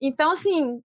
Então, 0.02 0.32
assim, 0.32 0.82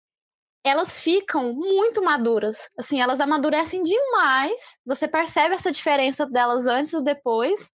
elas 0.65 1.01
ficam 1.01 1.55
muito 1.55 2.03
maduras. 2.03 2.69
Assim, 2.79 3.01
elas 3.01 3.21
amadurecem 3.21 3.83
demais. 3.83 4.79
Você 4.87 5.09
percebe 5.09 5.55
essa 5.55 5.73
diferença 5.73 6.27
delas 6.27 6.67
antes 6.67 6.93
e 6.93 7.03
depois 7.03 7.71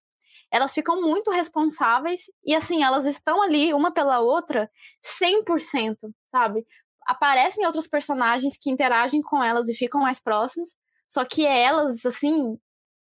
elas 0.51 0.73
ficam 0.73 1.01
muito 1.01 1.29
responsáveis 1.31 2.21
e 2.45 2.55
assim, 2.55 2.83
elas 2.83 3.05
estão 3.05 3.41
ali 3.41 3.73
uma 3.73 3.91
pela 3.93 4.19
outra 4.19 4.69
100%, 5.01 5.97
sabe? 6.31 6.65
Aparecem 7.07 7.65
outros 7.65 7.87
personagens 7.87 8.57
que 8.61 8.69
interagem 8.69 9.21
com 9.21 9.43
elas 9.43 9.69
e 9.69 9.73
ficam 9.73 10.01
mais 10.01 10.19
próximos, 10.19 10.75
só 11.07 11.23
que 11.23 11.45
elas, 11.45 12.05
assim, 12.05 12.57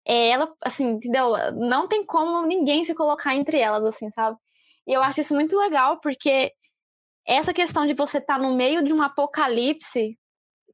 é 0.07 0.29
ela, 0.29 0.55
assim, 0.62 0.92
entendeu? 0.92 1.33
Não 1.55 1.88
tem 1.88 2.07
como 2.07 2.47
ninguém 2.47 2.85
se 2.85 2.95
colocar 2.95 3.35
entre 3.35 3.59
elas, 3.59 3.85
assim, 3.85 4.09
sabe? 4.11 4.37
E 4.87 4.92
eu 4.92 5.03
acho 5.03 5.21
isso 5.21 5.35
muito 5.35 5.59
legal, 5.59 5.99
porque 6.01 6.53
essa 7.27 7.53
questão 7.53 7.85
de 7.85 7.95
você 7.95 8.19
estar 8.19 8.37
tá 8.37 8.40
no 8.40 8.55
meio 8.55 8.85
de 8.85 8.92
um 8.92 9.03
apocalipse 9.03 10.16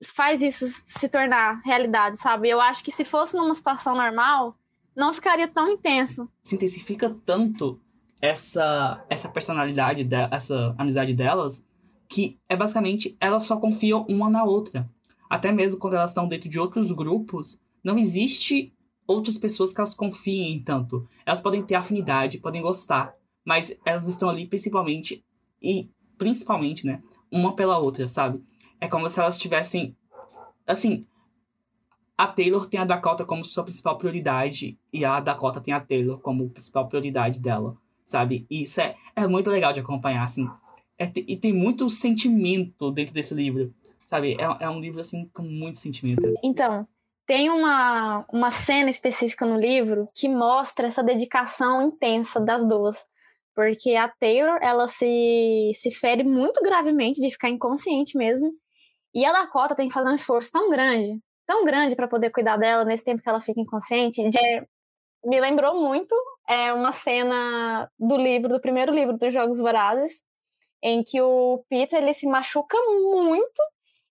faz 0.05 0.42
isso 0.42 0.66
se 0.87 1.09
tornar 1.09 1.62
realidade, 1.64 2.21
sabe? 2.21 2.51
Eu 2.51 2.61
acho 2.61 2.85
que 2.85 2.90
se 2.92 3.05
fosse 3.05 3.35
numa 3.35 3.55
situação 3.55 3.95
normal, 3.95 4.55
não 4.95 5.12
ficaria 5.12 5.49
tão 5.49 5.71
intenso. 5.71 6.29
Se 6.42 6.55
intensifica 6.55 7.14
tanto 7.25 7.81
essa 8.21 9.05
essa 9.09 9.29
personalidade, 9.29 10.05
de, 10.05 10.16
essa 10.31 10.75
amizade 10.77 11.14
delas, 11.14 11.64
que 12.12 12.38
é 12.46 12.55
basicamente 12.55 13.16
elas 13.18 13.44
só 13.44 13.57
confiam 13.57 14.05
uma 14.07 14.29
na 14.29 14.44
outra. 14.44 14.87
Até 15.31 15.51
mesmo 15.51 15.79
quando 15.79 15.94
elas 15.94 16.11
estão 16.11 16.29
dentro 16.29 16.46
de 16.46 16.61
outros 16.61 16.92
grupos, 16.92 17.59
não 17.83 17.98
existe 17.98 18.70
outras 19.07 19.38
pessoas 19.38 19.72
que 19.72 19.81
elas 19.81 19.94
confiem 19.94 20.62
tanto. 20.62 21.09
Elas 21.25 21.40
podem 21.40 21.62
ter 21.62 21.75
afinidade, 21.75 22.37
podem 22.37 22.61
gostar, 22.61 23.14
mas 23.42 23.75
elas 23.87 24.09
estão 24.09 24.29
ali 24.29 24.46
principalmente 24.46 25.25
e 25.61 25.88
principalmente, 26.18 26.85
né, 26.85 27.03
uma 27.31 27.57
pela 27.57 27.79
outra, 27.79 28.07
sabe? 28.09 28.44
É 28.79 28.87
como 28.87 29.09
se 29.09 29.18
elas 29.18 29.38
tivessem 29.38 29.96
assim, 30.66 31.07
a 32.16 32.27
Taylor 32.27 32.66
tem 32.66 32.79
a 32.79 32.85
Dakota 32.85 33.25
como 33.25 33.42
sua 33.42 33.64
principal 33.64 33.96
prioridade 33.96 34.79
e 34.92 35.03
a 35.03 35.18
Dakota 35.18 35.62
tem 35.62 35.72
a 35.72 35.81
Taylor 35.81 36.20
como 36.20 36.51
principal 36.51 36.87
prioridade 36.88 37.40
dela, 37.40 37.75
sabe? 38.05 38.46
E 38.51 38.64
isso 38.64 38.83
é, 38.83 38.96
é 39.16 39.27
muito 39.27 39.48
legal 39.48 39.72
de 39.72 39.81
acompanhar, 39.81 40.25
assim. 40.25 40.46
É, 40.98 41.11
e 41.16 41.37
tem 41.37 41.52
muito 41.52 41.88
sentimento 41.90 42.90
dentro 42.90 43.14
desse 43.14 43.35
livro, 43.35 43.74
sabe? 44.07 44.37
É, 44.38 44.64
é 44.64 44.70
um 44.70 44.81
livro, 44.81 45.00
assim, 45.00 45.28
com 45.33 45.42
muito 45.42 45.78
sentimento. 45.78 46.22
Então, 46.42 46.87
tem 47.26 47.50
uma, 47.50 48.24
uma 48.33 48.50
cena 48.50 48.90
específica 48.90 49.46
no 49.46 49.57
livro 49.57 50.09
que 50.14 50.28
mostra 50.28 50.87
essa 50.87 51.02
dedicação 51.02 51.83
intensa 51.83 52.40
das 52.40 52.66
duas. 52.66 53.05
Porque 53.55 53.94
a 53.96 54.09
Taylor, 54.09 54.59
ela 54.62 54.87
se, 54.87 55.72
se 55.74 55.90
fere 55.90 56.24
muito 56.24 56.62
gravemente 56.62 57.20
de 57.20 57.31
ficar 57.31 57.50
inconsciente 57.50 58.16
mesmo. 58.16 58.50
E 59.14 59.26
a 59.26 59.33
Dakota 59.33 59.74
tem 59.74 59.88
que 59.88 59.94
fazer 59.94 60.09
um 60.09 60.14
esforço 60.14 60.50
tão 60.50 60.70
grande 60.70 61.20
tão 61.46 61.64
grande 61.64 61.94
para 61.94 62.09
poder 62.09 62.31
cuidar 62.31 62.57
dela 62.57 62.85
nesse 62.85 63.05
tempo 63.05 63.22
que 63.22 63.28
ela 63.28 63.40
fica 63.40 63.61
inconsciente. 63.61 64.22
De, 64.31 64.66
me 65.24 65.40
lembrou 65.40 65.81
muito 65.81 66.14
é, 66.48 66.72
uma 66.72 66.92
cena 66.92 67.88
do 67.98 68.16
livro, 68.16 68.48
do 68.48 68.61
primeiro 68.61 68.92
livro 68.92 69.16
dos 69.16 69.33
Jogos 69.33 69.59
Vorazes, 69.59 70.22
em 70.83 71.03
que 71.03 71.21
o 71.21 71.64
Peter 71.68 72.03
ele 72.03 72.14
se 72.14 72.27
machuca 72.27 72.77
muito 72.88 73.62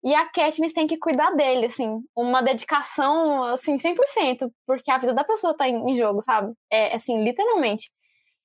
e 0.03 0.15
a 0.15 0.25
Katniss 0.27 0.73
tem 0.73 0.87
que 0.87 0.97
cuidar 0.97 1.31
dele, 1.31 1.67
assim, 1.67 2.01
uma 2.15 2.41
dedicação, 2.41 3.43
assim, 3.43 3.77
100%, 3.77 4.51
porque 4.65 4.89
a 4.89 4.97
vida 4.97 5.13
da 5.13 5.23
pessoa 5.23 5.55
tá 5.55 5.67
em, 5.67 5.95
jogo, 5.95 6.21
sabe? 6.23 6.53
É, 6.71 6.95
assim, 6.95 7.23
literalmente. 7.23 7.91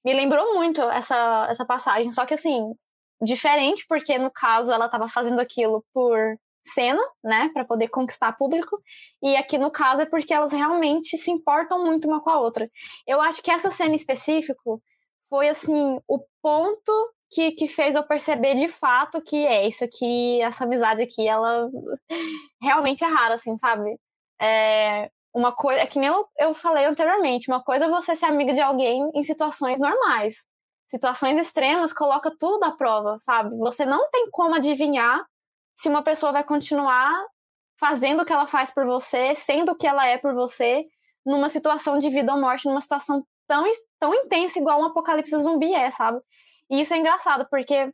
Me 0.05 0.13
lembrou 0.15 0.55
muito 0.55 0.83
essa, 0.83 1.47
essa 1.51 1.65
passagem, 1.65 2.13
só 2.13 2.27
que, 2.27 2.35
assim, 2.35 2.75
diferente, 3.23 3.87
porque 3.89 4.19
no 4.19 4.31
caso 4.31 4.73
ela 4.73 4.87
estava 4.87 5.09
fazendo 5.09 5.41
aquilo 5.41 5.85
por 5.95 6.37
cena, 6.75 7.01
né, 7.25 7.51
para 7.55 7.65
poder 7.65 7.89
conquistar 7.89 8.33
público. 8.33 8.79
E 9.23 9.37
aqui 9.37 9.57
no 9.59 9.71
caso 9.71 10.03
é 10.03 10.07
porque 10.07 10.35
elas 10.35 10.53
realmente 10.53 11.17
se 11.17 11.31
importam 11.31 11.85
muito 11.85 12.07
uma 12.09 12.21
com 12.21 12.31
a 12.31 12.41
outra. 12.41 12.67
Eu 13.07 13.21
acho 13.21 13.43
que 13.43 13.51
essa 13.51 13.71
cena 13.71 13.93
em 13.93 13.97
específico 13.97 14.83
foi 15.29 15.49
assim 15.49 15.99
o 16.09 16.21
ponto 16.43 17.15
que, 17.31 17.53
que 17.53 17.69
fez 17.69 17.95
eu 17.95 18.05
perceber 18.05 18.55
de 18.55 18.69
fato 18.69 19.21
que 19.21 19.47
é 19.47 19.67
isso 19.67 19.85
aqui, 19.85 20.41
essa 20.43 20.65
amizade 20.65 21.03
aqui, 21.03 21.27
ela 21.27 21.69
realmente 22.61 23.05
é 23.05 23.07
rara, 23.07 23.35
assim, 23.35 23.57
sabe? 23.59 23.99
É 24.41 25.11
uma 25.35 25.53
coisa, 25.53 25.83
é 25.83 25.87
que 25.87 25.99
nem 25.99 26.09
eu, 26.09 26.27
eu 26.39 26.55
falei 26.55 26.87
anteriormente, 26.87 27.51
uma 27.51 27.63
coisa 27.63 27.85
é 27.87 27.89
você 27.89 28.17
ser 28.17 28.27
amiga 28.27 28.55
de 28.55 28.61
alguém 28.61 29.11
em 29.15 29.23
situações 29.23 29.79
normais. 29.79 30.47
Situações 30.89 31.39
extremas 31.39 31.93
coloca 31.93 32.33
tudo 32.39 32.65
à 32.65 32.73
prova, 32.73 33.19
sabe? 33.19 33.57
Você 33.59 33.85
não 33.85 34.09
tem 34.11 34.31
como 34.31 34.55
adivinhar 34.55 35.27
se 35.77 35.89
uma 35.89 36.03
pessoa 36.03 36.33
vai 36.33 36.45
continuar 36.45 37.13
fazendo 37.79 38.23
o 38.23 38.25
que 38.25 38.33
ela 38.33 38.47
faz 38.47 38.71
por 38.73 38.87
você, 38.87 39.35
sendo 39.35 39.73
o 39.73 39.77
que 39.77 39.87
ela 39.87 40.07
é 40.07 40.17
por 40.17 40.33
você, 40.35 40.87
numa 41.25 41.49
situação 41.49 41.99
de 41.99 42.09
vida 42.09 42.33
ou 42.33 42.41
morte, 42.41 42.67
numa 42.67 42.81
situação 42.81 43.23
tão, 43.47 43.65
tão 44.01 44.15
intensa 44.15 44.59
igual 44.59 44.81
um 44.81 44.87
apocalipse 44.87 45.37
zumbi 45.39 45.75
é, 45.75 45.91
sabe? 45.91 46.21
E 46.71 46.81
isso 46.81 46.95
é 46.95 46.99
engraçado, 46.99 47.47
porque 47.51 47.93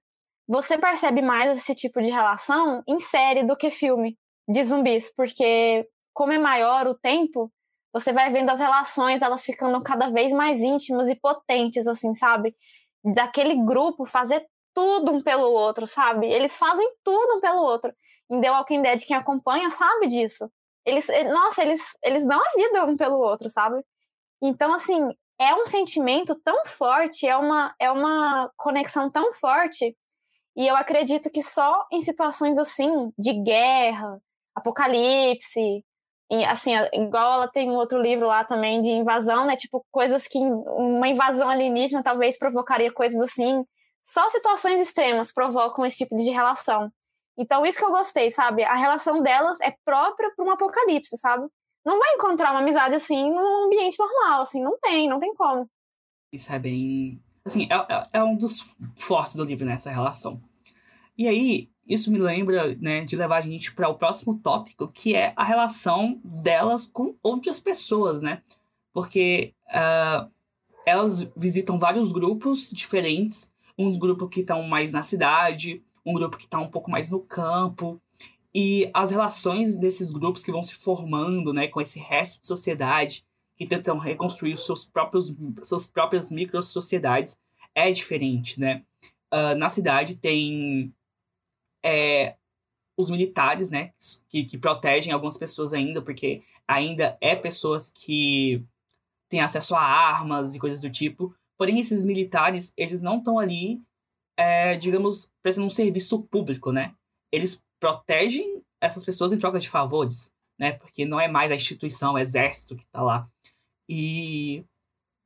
você 0.48 0.78
percebe 0.78 1.22
mais 1.22 1.56
esse 1.56 1.74
tipo 1.74 2.00
de 2.02 2.10
relação 2.10 2.82
em 2.86 2.98
série 2.98 3.44
do 3.44 3.56
que 3.56 3.70
filme 3.70 4.18
de 4.48 4.64
zumbis, 4.64 5.12
porque 5.14 5.88
como 6.12 6.32
é 6.32 6.38
maior 6.38 6.86
o 6.86 6.94
tempo, 6.94 7.50
você 7.92 8.12
vai 8.12 8.30
vendo 8.30 8.50
as 8.50 8.58
relações, 8.60 9.22
elas 9.22 9.44
ficando 9.44 9.80
cada 9.82 10.10
vez 10.10 10.32
mais 10.32 10.60
íntimas 10.60 11.08
e 11.08 11.14
potentes, 11.14 11.86
assim, 11.86 12.14
sabe? 12.14 12.54
Daquele 13.04 13.54
grupo 13.64 14.06
fazer 14.06 14.46
tudo 14.74 15.12
um 15.12 15.22
pelo 15.22 15.50
outro, 15.52 15.86
sabe? 15.86 16.26
Eles 16.26 16.56
fazem 16.56 16.86
tudo 17.04 17.36
um 17.36 17.40
pelo 17.40 17.62
outro. 17.62 17.92
Em 18.30 18.40
The 18.40 18.50
Walking 18.50 18.82
Dead, 18.82 19.04
quem 19.06 19.16
acompanha 19.16 19.70
sabe 19.70 20.08
disso. 20.08 20.50
Eles, 20.86 21.08
eh, 21.08 21.24
nossa, 21.24 21.62
eles, 21.62 21.96
eles 22.02 22.26
dão 22.26 22.40
a 22.40 22.52
vida 22.56 22.84
um 22.86 22.96
pelo 22.96 23.18
outro, 23.18 23.48
sabe? 23.50 23.82
Então, 24.42 24.72
assim, 24.74 25.00
é 25.42 25.54
um 25.54 25.66
sentimento 25.66 26.34
tão 26.44 26.64
forte, 26.64 27.26
é 27.26 27.36
uma, 27.36 27.74
é 27.78 27.90
uma 27.90 28.50
conexão 28.56 29.10
tão 29.10 29.32
forte. 29.32 29.96
E 30.56 30.66
eu 30.66 30.76
acredito 30.76 31.30
que 31.30 31.42
só 31.42 31.86
em 31.92 32.00
situações 32.00 32.58
assim, 32.58 33.12
de 33.18 33.32
guerra, 33.42 34.18
apocalipse, 34.54 35.84
assim, 36.48 36.72
igual 36.94 37.34
ela 37.34 37.48
tem 37.48 37.70
um 37.70 37.74
outro 37.74 38.00
livro 38.00 38.26
lá 38.26 38.44
também 38.44 38.80
de 38.80 38.90
invasão, 38.90 39.46
né? 39.46 39.56
Tipo, 39.56 39.84
coisas 39.90 40.26
que 40.26 40.38
uma 40.38 41.08
invasão 41.08 41.48
alienígena 41.48 42.02
talvez 42.02 42.38
provocaria 42.38 42.92
coisas 42.92 43.20
assim. 43.20 43.64
Só 44.02 44.28
situações 44.30 44.80
extremas 44.80 45.32
provocam 45.32 45.84
esse 45.84 45.98
tipo 45.98 46.16
de 46.16 46.30
relação. 46.30 46.90
Então, 47.38 47.64
isso 47.64 47.78
que 47.78 47.84
eu 47.84 47.90
gostei, 47.90 48.30
sabe? 48.30 48.62
A 48.62 48.74
relação 48.74 49.22
delas 49.22 49.60
é 49.60 49.74
própria 49.84 50.30
para 50.36 50.44
um 50.44 50.50
apocalipse, 50.50 51.16
sabe? 51.18 51.46
Não 51.84 51.98
vai 51.98 52.14
encontrar 52.14 52.52
uma 52.52 52.60
amizade 52.60 52.94
assim 52.94 53.30
num 53.30 53.66
ambiente 53.66 53.98
normal, 53.98 54.42
assim, 54.42 54.62
não 54.62 54.78
tem, 54.78 55.08
não 55.08 55.18
tem 55.18 55.34
como. 55.34 55.68
Isso 56.32 56.52
é 56.52 56.58
bem. 56.58 57.20
Assim, 57.44 57.66
é, 57.70 57.74
é, 57.74 58.06
é 58.20 58.24
um 58.24 58.36
dos 58.36 58.74
fortes 58.96 59.34
do 59.34 59.44
livro 59.44 59.66
nessa 59.66 59.90
relação. 59.90 60.40
E 61.18 61.26
aí, 61.26 61.68
isso 61.86 62.10
me 62.10 62.18
lembra, 62.18 62.74
né, 62.76 63.04
de 63.04 63.16
levar 63.16 63.38
a 63.38 63.42
gente 63.42 63.74
para 63.74 63.88
o 63.88 63.96
próximo 63.96 64.38
tópico, 64.38 64.90
que 64.90 65.14
é 65.14 65.32
a 65.36 65.44
relação 65.44 66.18
delas 66.24 66.86
com 66.86 67.14
outras 67.22 67.58
pessoas, 67.58 68.22
né? 68.22 68.40
Porque 68.92 69.52
uh, 69.68 70.30
elas 70.86 71.22
visitam 71.36 71.78
vários 71.78 72.12
grupos 72.12 72.70
diferentes 72.70 73.52
um 73.78 73.98
grupo 73.98 74.28
que 74.28 74.40
estão 74.40 74.62
mais 74.62 74.92
na 74.92 75.02
cidade, 75.02 75.82
um 76.04 76.12
grupo 76.14 76.36
que 76.36 76.44
está 76.44 76.58
um 76.58 76.68
pouco 76.68 76.90
mais 76.90 77.10
no 77.10 77.20
campo. 77.20 78.00
E 78.54 78.90
as 78.92 79.10
relações 79.10 79.76
desses 79.76 80.10
grupos 80.10 80.44
que 80.44 80.52
vão 80.52 80.62
se 80.62 80.74
formando 80.74 81.52
né, 81.52 81.68
com 81.68 81.80
esse 81.80 81.98
resto 81.98 82.40
de 82.40 82.46
sociedade, 82.46 83.24
que 83.56 83.66
tentam 83.66 83.98
reconstruir 83.98 84.56
seus 84.56 84.84
próprios, 84.84 85.32
suas 85.62 85.86
próprias 85.86 86.30
micro-sociedades, 86.30 87.38
é 87.74 87.90
diferente. 87.90 88.60
Né? 88.60 88.84
Uh, 89.32 89.54
na 89.56 89.70
cidade 89.70 90.16
tem 90.16 90.92
é, 91.82 92.36
os 92.96 93.08
militares 93.08 93.70
né, 93.70 93.92
que, 94.28 94.44
que 94.44 94.58
protegem 94.58 95.12
algumas 95.12 95.38
pessoas 95.38 95.72
ainda, 95.72 96.02
porque 96.02 96.42
ainda 96.68 97.16
é 97.20 97.34
pessoas 97.34 97.90
que 97.90 98.64
têm 99.28 99.40
acesso 99.40 99.74
a 99.74 99.80
armas 99.80 100.54
e 100.54 100.58
coisas 100.58 100.80
do 100.80 100.90
tipo. 100.90 101.34
Porém, 101.56 101.80
esses 101.80 102.02
militares, 102.02 102.72
eles 102.76 103.00
não 103.00 103.18
estão 103.18 103.38
ali, 103.38 103.80
é, 104.36 104.76
digamos, 104.76 105.30
prestando 105.42 105.66
um 105.66 105.70
serviço 105.70 106.22
público, 106.24 106.70
né? 106.70 106.94
Eles 107.30 107.62
protegem 107.82 108.62
essas 108.80 109.04
pessoas 109.04 109.32
em 109.32 109.38
troca 109.40 109.58
de 109.58 109.68
favores, 109.68 110.32
né? 110.56 110.70
Porque 110.70 111.04
não 111.04 111.18
é 111.18 111.26
mais 111.26 111.50
a 111.50 111.56
instituição, 111.56 112.14
o 112.14 112.18
exército 112.18 112.76
que 112.76 112.84
está 112.84 113.02
lá. 113.02 113.28
E 113.88 114.64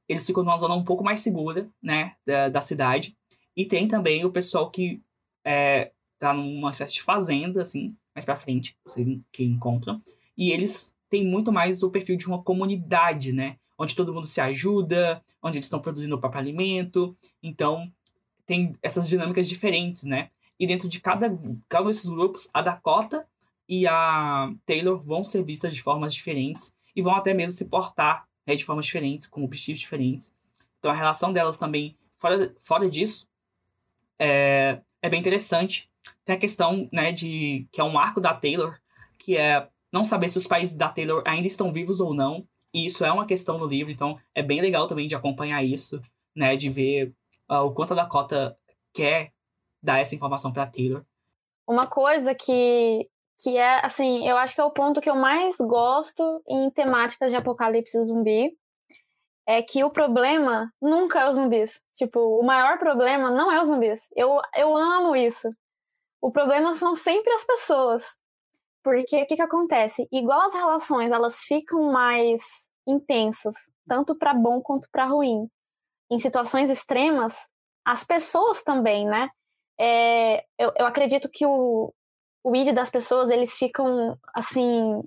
eles 0.08 0.24
ficam 0.24 0.42
numa 0.42 0.56
zona 0.56 0.74
um 0.74 0.82
pouco 0.82 1.04
mais 1.04 1.20
segura, 1.20 1.68
né, 1.82 2.16
da, 2.26 2.48
da 2.48 2.60
cidade. 2.62 3.14
E 3.54 3.66
tem 3.66 3.86
também 3.86 4.24
o 4.24 4.32
pessoal 4.32 4.70
que 4.70 5.02
é, 5.44 5.92
tá 6.18 6.32
numa 6.32 6.70
espécie 6.70 6.94
de 6.94 7.02
fazenda, 7.02 7.60
assim, 7.60 7.94
mais 8.14 8.24
pra 8.24 8.34
frente, 8.34 8.74
vocês 8.82 9.06
que 9.30 9.44
encontram. 9.44 10.02
E 10.34 10.50
eles 10.50 10.94
têm 11.10 11.26
muito 11.26 11.52
mais 11.52 11.82
o 11.82 11.90
perfil 11.90 12.16
de 12.16 12.26
uma 12.26 12.42
comunidade, 12.42 13.32
né? 13.32 13.58
Onde 13.78 13.94
todo 13.94 14.14
mundo 14.14 14.26
se 14.26 14.40
ajuda, 14.40 15.22
onde 15.42 15.58
eles 15.58 15.66
estão 15.66 15.80
produzindo 15.80 16.14
o 16.14 16.18
próprio 16.18 16.40
alimento. 16.40 17.14
Então, 17.42 17.92
tem 18.46 18.74
essas 18.82 19.06
dinâmicas 19.06 19.46
diferentes, 19.46 20.04
né? 20.04 20.30
E 20.58 20.66
dentro 20.66 20.88
de 20.88 21.00
cada, 21.00 21.38
cada 21.68 21.84
um 21.84 21.88
desses 21.88 22.08
grupos, 22.08 22.48
a 22.52 22.62
Dakota 22.62 23.26
e 23.68 23.86
a 23.86 24.50
Taylor 24.64 25.00
vão 25.00 25.24
ser 25.24 25.42
vistas 25.42 25.74
de 25.74 25.82
formas 25.82 26.14
diferentes 26.14 26.74
e 26.94 27.02
vão 27.02 27.14
até 27.14 27.34
mesmo 27.34 27.52
se 27.52 27.66
portar 27.66 28.26
né, 28.46 28.54
de 28.54 28.64
formas 28.64 28.86
diferentes, 28.86 29.26
com 29.26 29.44
objetivos 29.44 29.80
diferentes. 29.80 30.34
Então, 30.78 30.90
a 30.90 30.94
relação 30.94 31.32
delas 31.32 31.58
também, 31.58 31.96
fora, 32.16 32.54
fora 32.60 32.88
disso, 32.88 33.28
é, 34.18 34.80
é 35.02 35.08
bem 35.08 35.20
interessante. 35.20 35.90
Tem 36.24 36.36
a 36.36 36.38
questão, 36.38 36.88
né, 36.92 37.12
de 37.12 37.66
que 37.72 37.80
é 37.80 37.84
um 37.84 37.98
arco 37.98 38.20
da 38.20 38.32
Taylor, 38.32 38.78
que 39.18 39.36
é 39.36 39.68
não 39.92 40.04
saber 40.04 40.28
se 40.28 40.38
os 40.38 40.46
pais 40.46 40.72
da 40.72 40.88
Taylor 40.88 41.22
ainda 41.26 41.46
estão 41.46 41.72
vivos 41.72 42.00
ou 42.00 42.14
não. 42.14 42.46
E 42.72 42.86
isso 42.86 43.04
é 43.04 43.12
uma 43.12 43.26
questão 43.26 43.58
no 43.58 43.66
livro, 43.66 43.90
então 43.90 44.18
é 44.34 44.42
bem 44.42 44.60
legal 44.60 44.86
também 44.86 45.08
de 45.08 45.14
acompanhar 45.14 45.62
isso, 45.64 46.00
né, 46.34 46.56
de 46.56 46.68
ver 46.68 47.14
uh, 47.50 47.56
o 47.56 47.72
quanto 47.72 47.92
a 47.92 47.96
Dakota 47.96 48.56
quer 48.92 49.32
dar 49.86 50.00
essa 50.00 50.14
informação 50.14 50.52
para 50.52 50.66
Taylor. 50.66 51.02
Uma 51.66 51.86
coisa 51.86 52.34
que 52.34 53.08
que 53.38 53.56
é 53.58 53.84
assim, 53.84 54.26
eu 54.26 54.36
acho 54.38 54.54
que 54.54 54.60
é 54.60 54.64
o 54.64 54.70
ponto 54.70 55.00
que 55.00 55.10
eu 55.10 55.14
mais 55.14 55.56
gosto 55.58 56.42
em 56.48 56.70
temáticas 56.70 57.30
de 57.30 57.36
apocalipse 57.36 58.02
zumbi, 58.02 58.56
é 59.46 59.62
que 59.62 59.84
o 59.84 59.90
problema 59.90 60.72
nunca 60.80 61.20
é 61.20 61.28
os 61.28 61.36
zumbis. 61.36 61.80
Tipo, 61.92 62.18
o 62.18 62.42
maior 62.42 62.78
problema 62.78 63.30
não 63.30 63.52
é 63.52 63.60
os 63.60 63.68
zumbis. 63.68 64.08
Eu, 64.16 64.40
eu 64.56 64.76
amo 64.76 65.14
isso. 65.14 65.48
O 66.20 66.32
problema 66.32 66.74
são 66.74 66.94
sempre 66.94 67.32
as 67.32 67.44
pessoas. 67.44 68.16
Porque 68.82 69.22
o 69.22 69.26
que, 69.26 69.36
que 69.36 69.42
acontece? 69.42 70.08
Igual 70.10 70.40
as 70.42 70.54
relações, 70.54 71.12
elas 71.12 71.42
ficam 71.42 71.92
mais 71.92 72.68
intensas, 72.86 73.54
tanto 73.86 74.16
para 74.16 74.32
bom 74.32 74.60
quanto 74.60 74.88
para 74.90 75.06
ruim. 75.06 75.48
Em 76.10 76.18
situações 76.18 76.70
extremas, 76.70 77.48
as 77.84 78.04
pessoas 78.04 78.62
também, 78.62 79.04
né? 79.04 79.28
É, 79.78 80.44
eu, 80.58 80.72
eu 80.78 80.86
acredito 80.86 81.28
que 81.30 81.44
o, 81.46 81.92
o 82.42 82.56
id 82.56 82.72
das 82.72 82.90
pessoas, 82.90 83.30
eles 83.30 83.52
ficam, 83.54 84.18
assim, 84.34 85.02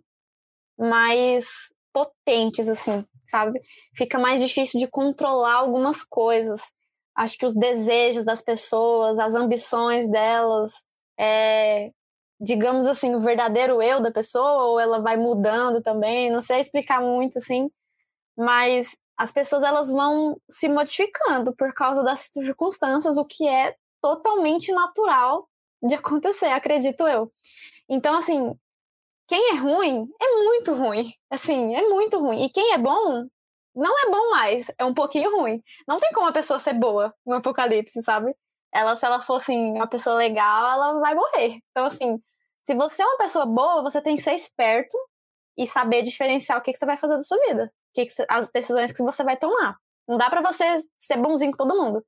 mais 0.78 1.47
potentes, 1.93 2.67
assim 2.70 3.05
sabe? 3.30 3.61
Fica 3.95 4.20
mais 4.20 4.41
difícil 4.41 4.80
de 4.80 4.88
controlar 4.88 5.55
algumas 5.55 6.03
coisas. 6.03 6.72
Acho 7.15 7.38
que 7.38 7.45
os 7.45 7.55
desejos 7.55 8.26
das 8.26 8.41
pessoas, 8.41 9.20
as 9.20 9.36
ambições 9.36 10.09
delas, 10.09 10.72
é, 11.17 11.91
digamos 12.39 12.86
assim, 12.88 13.15
o 13.15 13.22
verdadeiro 13.22 13.82
eu 13.82 14.01
da 14.01 14.11
pessoa, 14.11 14.63
ou 14.65 14.80
ela 14.80 14.99
vai 14.99 15.17
mudando 15.17 15.82
também, 15.82 16.32
não 16.32 16.41
sei 16.41 16.59
explicar 16.59 17.01
muito 17.01 17.38
assim, 17.39 17.70
mas 18.38 18.95
as 19.17 19.32
pessoas 19.32 19.63
elas 19.63 19.91
vão 19.91 20.39
se 20.49 20.70
modificando 20.70 21.53
por 21.55 21.74
causa 21.74 22.03
das 22.03 22.30
circunstâncias, 22.34 23.17
o 23.17 23.26
que 23.26 23.47
é 23.47 23.76
totalmente 24.02 24.72
natural 24.72 25.47
de 25.82 25.95
acontecer, 25.95 26.47
acredito 26.47 27.08
eu. 27.08 27.32
Então, 27.88 28.18
assim, 28.18 28.54
quem 29.28 29.52
é 29.52 29.56
ruim 29.56 30.10
é 30.22 30.43
muito 30.43 30.74
ruim. 30.74 31.14
Assim, 31.30 31.76
é 31.76 31.88
muito 31.88 32.20
ruim. 32.20 32.45
E 32.45 32.50
quem 32.50 32.74
é 32.74 32.78
bom 32.78 33.28
não 33.76 33.97
é 34.08 34.12
bom 34.12 34.32
mais, 34.32 34.70
é 34.78 34.84
um 34.86 34.93
pouquinho 34.93 35.39
ruim. 35.39 35.64
Não 35.88 36.00
tem 36.00 36.12
como 36.12 36.28
a 36.28 36.32
pessoa 36.32 36.60
ser 36.60 36.74
boa 36.74 37.14
no 37.26 37.36
apocalipse, 37.36 38.02
sabe? 38.04 38.36
Ela, 38.74 38.95
se 38.95 39.06
ela 39.06 39.22
fosse 39.22 39.52
assim, 39.54 39.72
uma 39.74 39.88
pessoa 39.88 40.16
legal, 40.16 40.72
ela 40.74 41.00
vai 41.00 41.16
morrer. 41.16 41.60
Então, 41.72 41.86
assim, 41.86 42.22
se 42.66 42.76
você 42.76 43.02
é 43.02 43.06
uma 43.06 43.18
pessoa 43.18 43.45
boa, 43.45 43.82
você 43.82 44.02
tem 44.02 44.16
que 44.16 44.22
ser 44.22 44.34
esperto 44.34 44.97
e 45.58 45.68
saber 45.68 46.04
diferenciar 46.04 46.58
o 46.58 46.62
que, 46.62 46.72
que 46.72 46.78
você 46.78 46.86
vai 46.86 46.97
fazer 46.97 47.16
da 47.16 47.24
sua 47.24 47.38
vida. 47.47 47.72
Que 47.93 48.06
que, 48.06 48.14
as 48.28 48.52
decisões 48.52 48.91
que 48.91 49.04
você 49.04 49.24
vai 49.24 49.38
tomar. 49.38 49.78
Não 50.08 50.18
dá 50.18 50.30
para 50.30 50.41
você 50.41 50.78
ser 51.00 51.18
bonzinho 51.18 51.52
com 51.52 51.58
todo 51.66 51.82
mundo. 51.82 52.06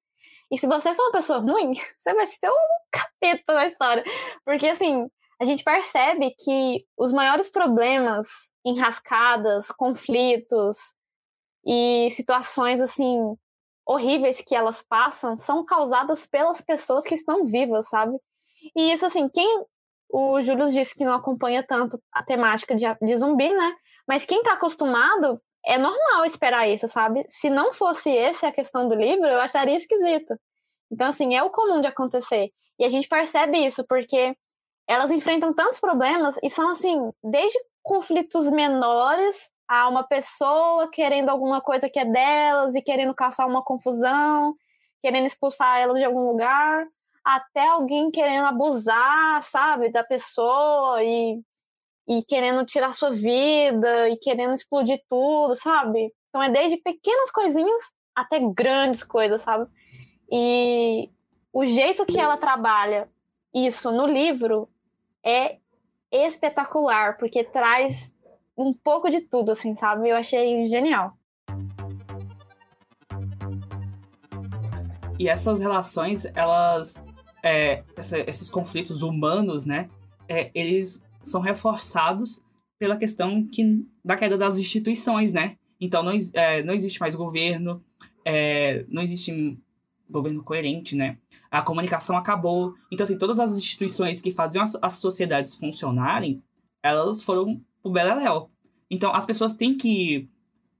E 0.51 0.57
se 0.57 0.67
você 0.67 0.93
for 0.93 1.03
uma 1.03 1.11
pessoa 1.13 1.39
ruim, 1.39 1.71
você 1.97 2.13
vai 2.13 2.27
ser 2.27 2.49
um 2.49 2.55
capeta 2.91 3.53
na 3.53 3.67
história. 3.67 4.03
Porque, 4.45 4.67
assim, 4.67 5.07
a 5.41 5.45
gente 5.45 5.63
percebe 5.63 6.35
que 6.37 6.85
os 6.97 7.11
maiores 7.11 7.49
problemas, 7.49 8.27
enrascadas, 8.65 9.71
conflitos 9.71 10.93
e 11.65 12.09
situações 12.11 12.79
assim 12.79 13.35
horríveis 13.85 14.41
que 14.41 14.55
elas 14.55 14.83
passam 14.83 15.37
são 15.37 15.65
causadas 15.65 16.27
pelas 16.27 16.61
pessoas 16.61 17.03
que 17.03 17.15
estão 17.15 17.45
vivas, 17.45 17.89
sabe? 17.89 18.17
E 18.75 18.91
isso 18.91 19.05
assim, 19.05 19.27
quem 19.29 19.65
o 20.09 20.41
Júlio 20.41 20.69
disse 20.69 20.95
que 20.95 21.05
não 21.05 21.13
acompanha 21.13 21.63
tanto 21.63 21.99
a 22.11 22.21
temática 22.23 22.75
de, 22.75 22.85
de 23.01 23.17
zumbi, 23.17 23.49
né? 23.49 23.75
Mas 24.07 24.25
quem 24.25 24.43
tá 24.43 24.53
acostumado 24.53 25.41
é 25.65 25.77
normal 25.77 26.25
esperar 26.25 26.67
isso, 26.67 26.87
sabe? 26.87 27.25
Se 27.29 27.49
não 27.49 27.73
fosse 27.73 28.15
essa 28.15 28.47
a 28.47 28.51
questão 28.51 28.87
do 28.87 28.95
livro, 28.95 29.27
eu 29.27 29.39
acharia 29.39 29.75
esquisito. 29.75 30.35
Então, 30.91 31.07
assim, 31.07 31.35
é 31.35 31.43
o 31.43 31.49
comum 31.49 31.81
de 31.81 31.87
acontecer. 31.87 32.51
E 32.79 32.83
a 32.85 32.89
gente 32.89 33.07
percebe 33.07 33.57
isso 33.57 33.85
porque 33.87 34.35
elas 34.87 35.11
enfrentam 35.11 35.53
tantos 35.53 35.79
problemas 35.79 36.37
e 36.43 36.49
são 36.49 36.69
assim, 36.69 37.11
desde 37.23 37.57
conflitos 37.83 38.49
menores 38.49 39.51
a 39.67 39.87
uma 39.87 40.03
pessoa 40.03 40.89
querendo 40.91 41.29
alguma 41.29 41.61
coisa 41.61 41.89
que 41.89 41.99
é 41.99 42.05
delas 42.05 42.75
e 42.75 42.81
querendo 42.81 43.13
caçar 43.13 43.47
uma 43.47 43.63
confusão, 43.63 44.55
querendo 45.01 45.25
expulsar 45.25 45.79
elas 45.79 45.97
de 45.97 46.03
algum 46.03 46.27
lugar, 46.27 46.85
até 47.23 47.67
alguém 47.67 48.11
querendo 48.11 48.45
abusar, 48.45 49.41
sabe, 49.43 49.89
da 49.91 50.03
pessoa 50.03 51.03
e, 51.03 51.39
e 52.11 52.21
querendo 52.25 52.65
tirar 52.65 52.93
sua 52.93 53.09
vida 53.09 54.09
e 54.09 54.17
querendo 54.17 54.53
explodir 54.53 55.01
tudo, 55.07 55.55
sabe? 55.55 56.13
Então 56.27 56.43
é 56.43 56.49
desde 56.49 56.75
pequenas 56.75 57.31
coisinhas 57.31 57.93
até 58.13 58.37
grandes 58.53 59.01
coisas, 59.01 59.41
sabe? 59.41 59.65
E 60.29 61.09
o 61.53 61.63
jeito 61.63 62.05
que 62.05 62.19
ela 62.19 62.35
trabalha 62.35 63.07
isso 63.55 63.93
no 63.93 64.05
livro 64.05 64.67
é 65.23 65.59
espetacular, 66.11 67.17
porque 67.17 67.45
traz 67.45 68.13
um 68.57 68.73
pouco 68.73 69.09
de 69.09 69.21
tudo, 69.21 69.53
assim, 69.53 69.77
sabe? 69.77 70.09
Eu 70.09 70.17
achei 70.17 70.65
genial. 70.65 71.13
E 75.17 75.29
essas 75.29 75.61
relações, 75.61 76.25
elas. 76.35 77.01
É, 77.41 77.85
esses 78.27 78.49
conflitos 78.49 79.01
humanos, 79.01 79.65
né? 79.65 79.89
É, 80.27 80.51
eles 80.53 81.01
são 81.23 81.41
reforçados 81.41 82.41
pela 82.79 82.97
questão 82.97 83.45
que, 83.45 83.85
da 84.03 84.15
queda 84.15 84.37
das 84.37 84.57
instituições, 84.57 85.33
né? 85.33 85.57
Então 85.79 86.03
não, 86.03 86.11
é, 86.33 86.63
não 86.63 86.73
existe 86.73 86.99
mais 86.99 87.15
governo, 87.15 87.83
é, 88.25 88.85
não 88.89 89.01
existe 89.01 89.59
governo 90.09 90.43
coerente, 90.43 90.95
né? 90.95 91.17
A 91.49 91.61
comunicação 91.61 92.17
acabou. 92.17 92.75
Então, 92.91 93.03
assim, 93.03 93.17
todas 93.17 93.39
as 93.39 93.55
instituições 93.57 94.21
que 94.21 94.31
faziam 94.31 94.63
as, 94.63 94.77
as 94.81 94.93
sociedades 94.93 95.55
funcionarem, 95.55 96.43
elas 96.83 97.23
foram 97.23 97.61
pro 97.81 97.91
Beleléu. 97.91 98.47
Então, 98.89 99.13
as 99.13 99.25
pessoas 99.25 99.53
têm 99.53 99.75
que, 99.75 100.27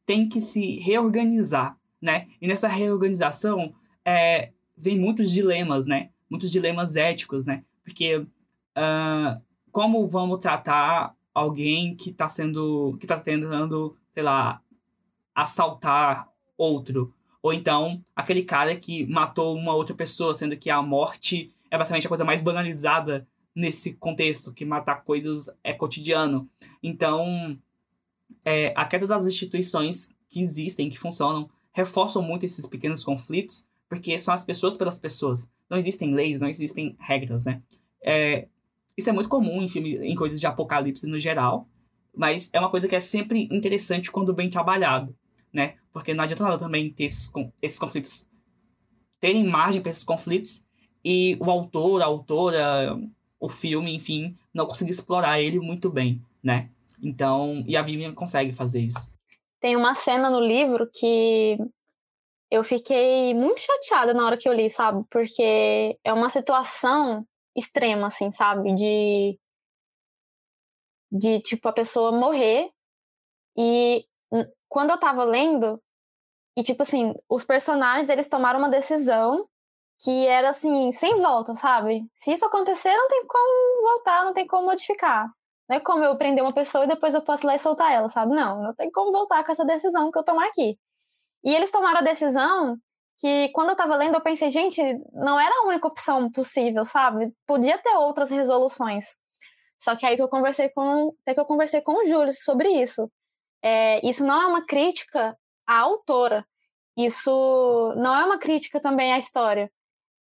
têm 0.06 0.28
que 0.28 0.42
se 0.42 0.78
reorganizar, 0.80 1.78
né? 2.02 2.28
E 2.42 2.48
nessa 2.48 2.68
reorganização, 2.68 3.74
é, 4.06 4.52
vem 4.78 5.00
muitos 5.00 5.32
dilemas, 5.32 5.88
né? 5.88 6.10
Muitos 6.30 6.52
dilemas 6.52 6.96
éticos, 6.96 7.46
né? 7.46 7.64
Porque 7.84 8.18
uh, 8.18 9.42
como 9.72 10.08
vamos 10.08 10.40
tratar 10.40 11.16
alguém 11.34 11.96
que 11.96 12.10
está 12.10 12.28
sendo, 12.28 12.98
que 13.00 13.08
tá 13.08 13.20
tentando, 13.20 13.98
sei 14.12 14.24
lá, 14.24 14.62
assaltar 15.34 16.30
outro? 16.58 17.14
Ou 17.42 17.54
então, 17.54 18.04
aquele 18.16 18.44
cara 18.44 18.76
que 18.76 19.06
matou 19.08 19.56
uma 19.56 19.74
outra 19.74 19.96
pessoa, 19.96 20.34
sendo 20.34 20.56
que 20.56 20.70
a 20.70 20.82
morte 20.82 21.54
é 21.72 21.78
basicamente 21.78 22.06
a 22.06 22.10
coisa 22.10 22.26
mais 22.26 22.42
banalizada 22.42 23.28
nesse 23.56 23.94
contexto, 23.94 24.54
que 24.54 24.64
matar 24.64 25.04
coisas 25.04 25.50
é 25.64 25.74
cotidiano. 25.74 26.50
Então, 26.84 27.58
é, 28.46 28.74
a 28.76 28.86
queda 28.86 29.08
das 29.08 29.26
instituições 29.26 30.16
que 30.30 30.42
existem, 30.42 30.90
que 30.90 31.00
funcionam, 31.00 31.50
reforçam 31.74 32.22
muito 32.22 32.46
esses 32.46 32.66
pequenos 32.66 33.04
conflitos, 33.04 33.68
porque 33.90 34.18
são 34.18 34.34
as 34.34 34.46
pessoas 34.46 34.78
pelas 34.78 35.00
pessoas. 35.00 35.50
Não 35.70 35.78
existem 35.78 36.14
leis, 36.14 36.40
não 36.40 36.48
existem 36.48 36.96
regras, 37.00 37.46
né? 37.46 37.62
É, 38.02 38.48
isso 38.98 39.10
é 39.10 39.14
muito 39.14 39.30
comum 39.30 39.62
em, 39.62 39.68
filme, 39.68 39.96
em 39.98 40.16
coisas 40.16 40.40
de 40.40 40.48
apocalipse 40.48 41.08
no 41.08 41.20
geral, 41.20 41.68
mas 42.16 42.50
é 42.54 42.60
uma 42.60 42.70
coisa 42.70 42.88
que 42.88 42.96
é 42.96 43.00
sempre 43.00 43.48
interessante 43.52 44.12
quando 44.12 44.34
bem 44.34 44.50
trabalhado. 44.50 45.16
né? 45.54 45.76
Porque 45.92 46.14
não 46.14 46.24
adianta 46.24 46.44
nada 46.44 46.58
também 46.58 46.92
ter 46.92 47.06
esses, 47.06 47.32
esses 47.62 47.80
conflitos, 47.80 48.30
terem 49.20 49.44
margem 49.44 49.82
para 49.82 49.92
esses 49.92 50.04
conflitos 50.04 50.64
e 51.04 51.38
o 51.40 51.50
autor, 51.50 52.02
a 52.02 52.06
autora, 52.06 52.98
o 53.40 53.50
filme, 53.50 53.94
enfim, 53.94 54.38
não 54.54 54.66
conseguir 54.66 54.92
explorar 54.92 55.42
ele 55.42 55.60
muito 55.60 55.90
bem, 55.90 56.22
né? 56.44 56.70
Então, 57.02 57.64
e 57.68 57.76
a 57.76 57.82
Vivian 57.82 58.14
consegue 58.14 58.54
fazer 58.54 58.82
isso. 58.82 59.12
Tem 59.60 59.76
uma 59.76 59.96
cena 59.96 60.30
no 60.30 60.40
livro 60.40 60.90
que 60.94 61.58
eu 62.50 62.64
fiquei 62.64 63.34
muito 63.34 63.60
chateada 63.60 64.14
na 64.14 64.26
hora 64.26 64.38
que 64.38 64.48
eu 64.48 64.54
li, 64.54 64.70
sabe? 64.70 65.04
Porque 65.10 65.98
é 66.04 66.14
uma 66.14 66.30
situação 66.30 67.26
extrema, 67.56 68.08
assim, 68.08 68.32
sabe? 68.32 68.74
De. 68.76 69.40
De, 71.12 71.40
tipo, 71.42 71.68
a 71.68 71.74
pessoa 71.74 72.12
morrer. 72.12 72.72
E 73.58 74.06
quando 74.70 74.92
eu 74.92 75.00
tava 75.00 75.24
lendo, 75.26 75.82
e, 76.58 76.64
tipo 76.64 76.84
assim, 76.84 77.14
os 77.30 77.44
personagens, 77.46 78.10
eles 78.10 78.30
tomaram 78.30 78.60
uma 78.60 78.70
decisão 78.70 79.48
que 80.04 80.28
era, 80.28 80.50
assim, 80.50 80.92
sem 80.92 81.16
volta, 81.22 81.54
sabe? 81.56 82.06
Se 82.16 82.34
isso 82.34 82.46
acontecer, 82.46 82.96
não 82.96 83.08
tem 83.08 83.26
como 83.28 83.82
voltar, 83.84 84.26
não 84.26 84.34
tem 84.34 84.48
como 84.48 84.66
modificar. 84.68 85.30
Não 85.70 85.78
é 85.78 85.80
como 85.80 86.04
eu 86.04 86.18
prender 86.18 86.44
uma 86.44 86.54
pessoa 86.54 86.86
e 86.86 86.88
depois 86.88 87.14
eu 87.14 87.22
posso 87.22 87.46
ir 87.46 87.48
lá 87.48 87.56
e 87.56 87.60
soltar 87.60 87.92
ela, 87.94 88.10
sabe? 88.10 88.36
Não, 88.36 88.62
não 88.64 88.76
tem 88.76 88.92
como 88.92 89.12
voltar 89.12 89.44
com 89.44 89.52
essa 89.52 89.66
decisão 89.66 90.12
que 90.12 90.18
eu 90.18 90.24
tomar 90.24 90.48
aqui. 90.48 90.78
E 91.44 91.56
eles 91.56 91.72
tomaram 91.72 92.00
a 92.00 92.04
decisão 92.04 92.78
que, 93.22 93.50
quando 93.50 93.70
eu 93.70 93.76
tava 93.76 93.96
lendo, 93.96 94.16
eu 94.16 94.22
pensei, 94.22 94.50
gente, 94.50 94.82
não 95.14 95.40
era 95.40 95.54
a 95.60 95.68
única 95.68 95.88
opção 95.88 96.32
possível, 96.32 96.84
sabe? 96.84 97.32
Podia 97.46 97.78
ter 97.78 97.94
outras 97.96 98.32
resoluções. 98.32 99.06
Só 99.78 99.96
que 99.96 100.06
aí 100.08 100.16
que 100.16 100.24
eu 100.24 100.28
conversei 100.28 100.70
com, 100.70 101.16
até 101.22 101.36
que 101.36 101.40
eu 101.40 101.46
conversei 101.46 101.82
com 101.82 101.94
o 102.02 102.06
Júlio 102.06 102.34
sobre 102.34 102.70
isso. 102.70 103.12
É, 103.64 104.04
isso 104.08 104.26
não 104.26 104.42
é 104.42 104.48
uma 104.48 104.66
crítica 104.66 105.38
à 105.68 105.80
autora. 105.82 106.44
Isso 106.98 107.94
não 107.96 108.16
é 108.16 108.26
uma 108.26 108.40
crítica 108.40 108.80
também 108.80 109.14
à 109.14 109.20
história. 109.20 109.72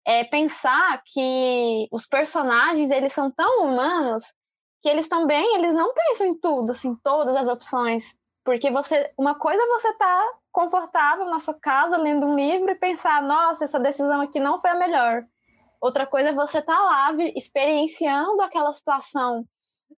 É 0.05 0.25
pensar 0.25 1.01
que 1.07 1.87
os 1.93 2.05
personagens, 2.05 2.91
eles 2.91 3.13
são 3.13 3.31
tão 3.31 3.65
humanos 3.65 4.25
que 4.83 4.89
eles 4.89 5.09
também, 5.09 5.57
eles 5.57 5.75
não 5.75 5.95
pensam 5.95 6.27
em 6.27 6.39
tudo, 6.39 6.73
assim, 6.73 6.97
todas 6.97 7.37
as 7.37 7.47
opções. 7.47 8.17
Porque 8.45 8.71
você, 8.73 9.13
uma 9.17 9.37
coisa 9.37 9.63
é 9.63 9.67
você 9.67 9.93
tá 9.95 10.33
confortável 10.59 11.27
na 11.27 11.39
sua 11.39 11.55
casa 11.55 11.97
lendo 11.97 12.27
um 12.27 12.35
livro 12.35 12.69
e 12.69 12.75
pensar, 12.75 13.23
nossa, 13.23 13.63
essa 13.63 13.79
decisão 13.79 14.21
aqui 14.21 14.41
não 14.41 14.61
foi 14.61 14.71
a 14.71 14.75
melhor. 14.75 15.23
Outra 15.81 16.05
coisa 16.05 16.31
é 16.31 16.33
você 16.33 16.59
estar 16.59 16.75
tá 16.75 16.85
lá 16.85 17.13
experienciando 17.37 18.43
aquela 18.43 18.73
situação, 18.73 19.47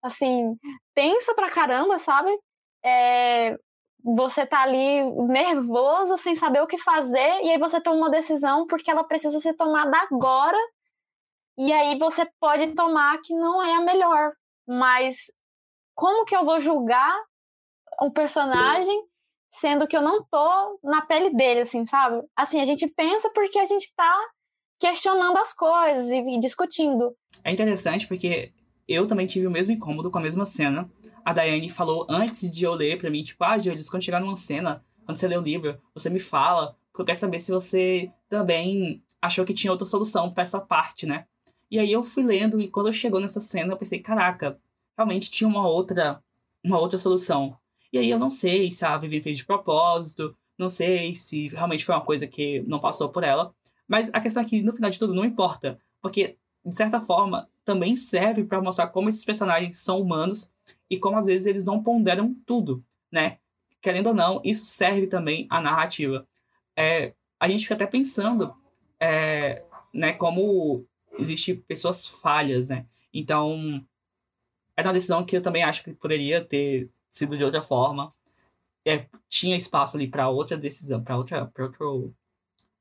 assim, 0.03 0.55
tensa 0.95 1.35
pra 1.35 1.51
caramba, 1.51 1.99
sabe? 1.99 2.29
É, 2.85 3.57
você 4.05 4.45
tá 4.45 4.61
ali 4.61 5.03
nervoso, 5.29 6.19
sem 6.19 6.37
saber 6.37 6.61
o 6.61 6.67
que 6.67 6.77
fazer, 6.77 7.41
e 7.43 7.53
aí 7.53 7.59
você 7.59 7.81
toma 7.81 7.97
uma 7.97 8.11
decisão 8.11 8.67
porque 8.67 8.91
ela 8.91 9.03
precisa 9.03 9.41
ser 9.41 9.55
tomada 9.55 9.97
agora, 10.11 10.59
e 11.57 11.73
aí 11.73 11.99
você 11.99 12.31
pode 12.39 12.75
tomar 12.75 13.19
que 13.25 13.33
não 13.33 13.65
é 13.65 13.77
a 13.77 13.81
melhor. 13.81 14.33
Mas 14.69 15.33
como 15.95 16.27
que 16.27 16.37
eu 16.37 16.45
vou 16.45 16.61
julgar 16.61 17.19
um 18.03 18.11
personagem 18.11 19.10
sendo 19.51 19.87
que 19.87 19.97
eu 19.97 20.03
não 20.03 20.25
tô 20.25 20.79
na 20.83 21.03
pele 21.03 21.35
dele, 21.35 21.61
assim, 21.61 21.85
sabe? 21.85 22.23
Assim, 22.37 22.61
a 22.61 22.65
gente 22.65 22.87
pensa 22.87 23.31
porque 23.35 23.59
a 23.59 23.67
gente 23.67 23.93
tá 23.95 24.19
questionando 24.79 25.37
as 25.37 25.53
coisas 25.53 26.09
e, 26.09 26.37
e 26.37 26.41
discutindo. 26.41 27.15
É 27.45 27.51
interessante 27.51 28.07
porque 28.07 28.53
eu 28.89 29.07
também 29.07 29.27
tive 29.27 29.47
o 29.47 29.51
mesmo 29.51 29.75
incômodo 29.75 30.11
com 30.11 30.19
a 30.19 30.23
mesma 30.23 30.47
cena. 30.47 30.89
A 31.25 31.33
Daiane 31.33 31.69
falou 31.69 32.07
antes 32.09 32.51
de 32.51 32.65
eu 32.65 32.73
ler 32.73 32.97
pra 32.97 33.11
mim, 33.11 33.23
tipo, 33.23 33.43
ah, 33.45 33.59
Julius, 33.59 33.91
quando 33.91 34.05
chegar 34.05 34.21
numa 34.21 34.37
cena, 34.37 34.85
quando 35.05 35.19
você 35.19 35.29
lê 35.29 35.37
o 35.37 35.43
livro, 35.43 35.79
você 35.95 36.09
me 36.09 36.21
fala, 36.21 36.77
porque 36.91 37.03
eu 37.03 37.07
quero 37.07 37.19
saber 37.19 37.39
se 37.41 37.53
você 37.53 38.11
também 38.29 39.03
achou 39.21 39.45
que 39.45 39.53
tinha 39.53 39.71
outra 39.71 39.87
solução 39.87 40.31
para 40.31 40.43
essa 40.43 40.61
parte, 40.61 41.07
né? 41.07 41.27
E 41.71 41.79
aí 41.79 41.93
eu 41.93 42.03
fui 42.03 42.23
lendo 42.23 42.61
e 42.61 42.69
quando 42.69 42.93
chegou 42.93 43.21
nessa 43.21 43.41
cena, 43.41 43.73
eu 43.73 43.77
pensei, 43.77 44.01
caraca, 44.01 44.59
realmente 44.97 45.31
tinha 45.31 45.47
uma 45.47 45.69
outra 45.69 46.21
uma 46.65 46.79
outra 46.79 46.99
solução. 46.99 47.57
E 47.93 47.99
aí 47.99 48.11
eu 48.11 48.19
não 48.19 48.31
sei 48.31 48.71
se 48.71 48.85
a 48.85 48.97
Vivi 48.97 49.21
fez 49.21 49.39
de 49.39 49.45
propósito, 49.45 50.37
não 50.59 50.69
sei 50.69 51.15
se 51.15 51.49
realmente 51.49 51.85
foi 51.85 51.95
uma 51.95 52.05
coisa 52.05 52.27
que 52.27 52.61
não 52.63 52.79
passou 52.79 53.09
por 53.09 53.25
ela. 53.25 53.55
Mas 53.89 54.11
a 54.13 54.21
questão 54.21 54.43
é 54.43 54.47
que, 54.47 54.63
no 54.63 54.73
final 54.73 54.91
de 54.91 54.99
tudo, 54.99 55.15
não 55.15 55.25
importa. 55.25 55.79
Porque, 56.01 56.37
de 56.65 56.75
certa 56.75 57.01
forma, 57.01 57.49
também 57.65 57.97
serve 57.97 58.45
para 58.45 58.61
mostrar 58.61 58.89
como 58.89 59.09
esses 59.09 59.25
personagens 59.25 59.79
são 59.79 60.01
humanos 60.01 60.51
e 60.89 60.99
como 60.99 61.17
às 61.17 61.27
vezes 61.27 61.47
eles 61.47 61.65
não 61.65 61.83
ponderam 61.83 62.35
tudo, 62.47 62.85
né? 63.11 63.39
Querendo 63.81 64.09
ou 64.09 64.15
não, 64.15 64.41
isso 64.45 64.65
serve 64.65 65.07
também 65.07 65.47
à 65.51 65.61
narrativa. 65.61 66.27
É, 66.77 67.15
a 67.39 67.49
gente 67.49 67.63
fica 67.63 67.75
até 67.75 67.87
pensando, 67.87 68.55
é, 69.01 69.65
né, 69.93 70.13
como 70.13 70.85
existe 71.19 71.55
pessoas 71.55 72.07
falhas, 72.07 72.69
né? 72.69 72.87
Então, 73.13 73.81
era 74.81 74.89
uma 74.89 74.95
decisão 74.95 75.25
que 75.25 75.37
eu 75.37 75.43
também 75.43 75.63
acho 75.63 75.85
que 75.85 75.93
poderia 75.93 76.43
ter 76.43 76.89
sido 77.11 77.37
de 77.37 77.45
outra 77.45 77.63
forma. 77.63 78.13
É, 78.87 79.07
tinha 79.29 79.57
espaço 79.57 79.97
ali 79.97 80.09
para 80.09 80.29
outra 80.31 80.57
decisão, 80.57 81.03
para 81.03 81.17
outra, 81.17 81.47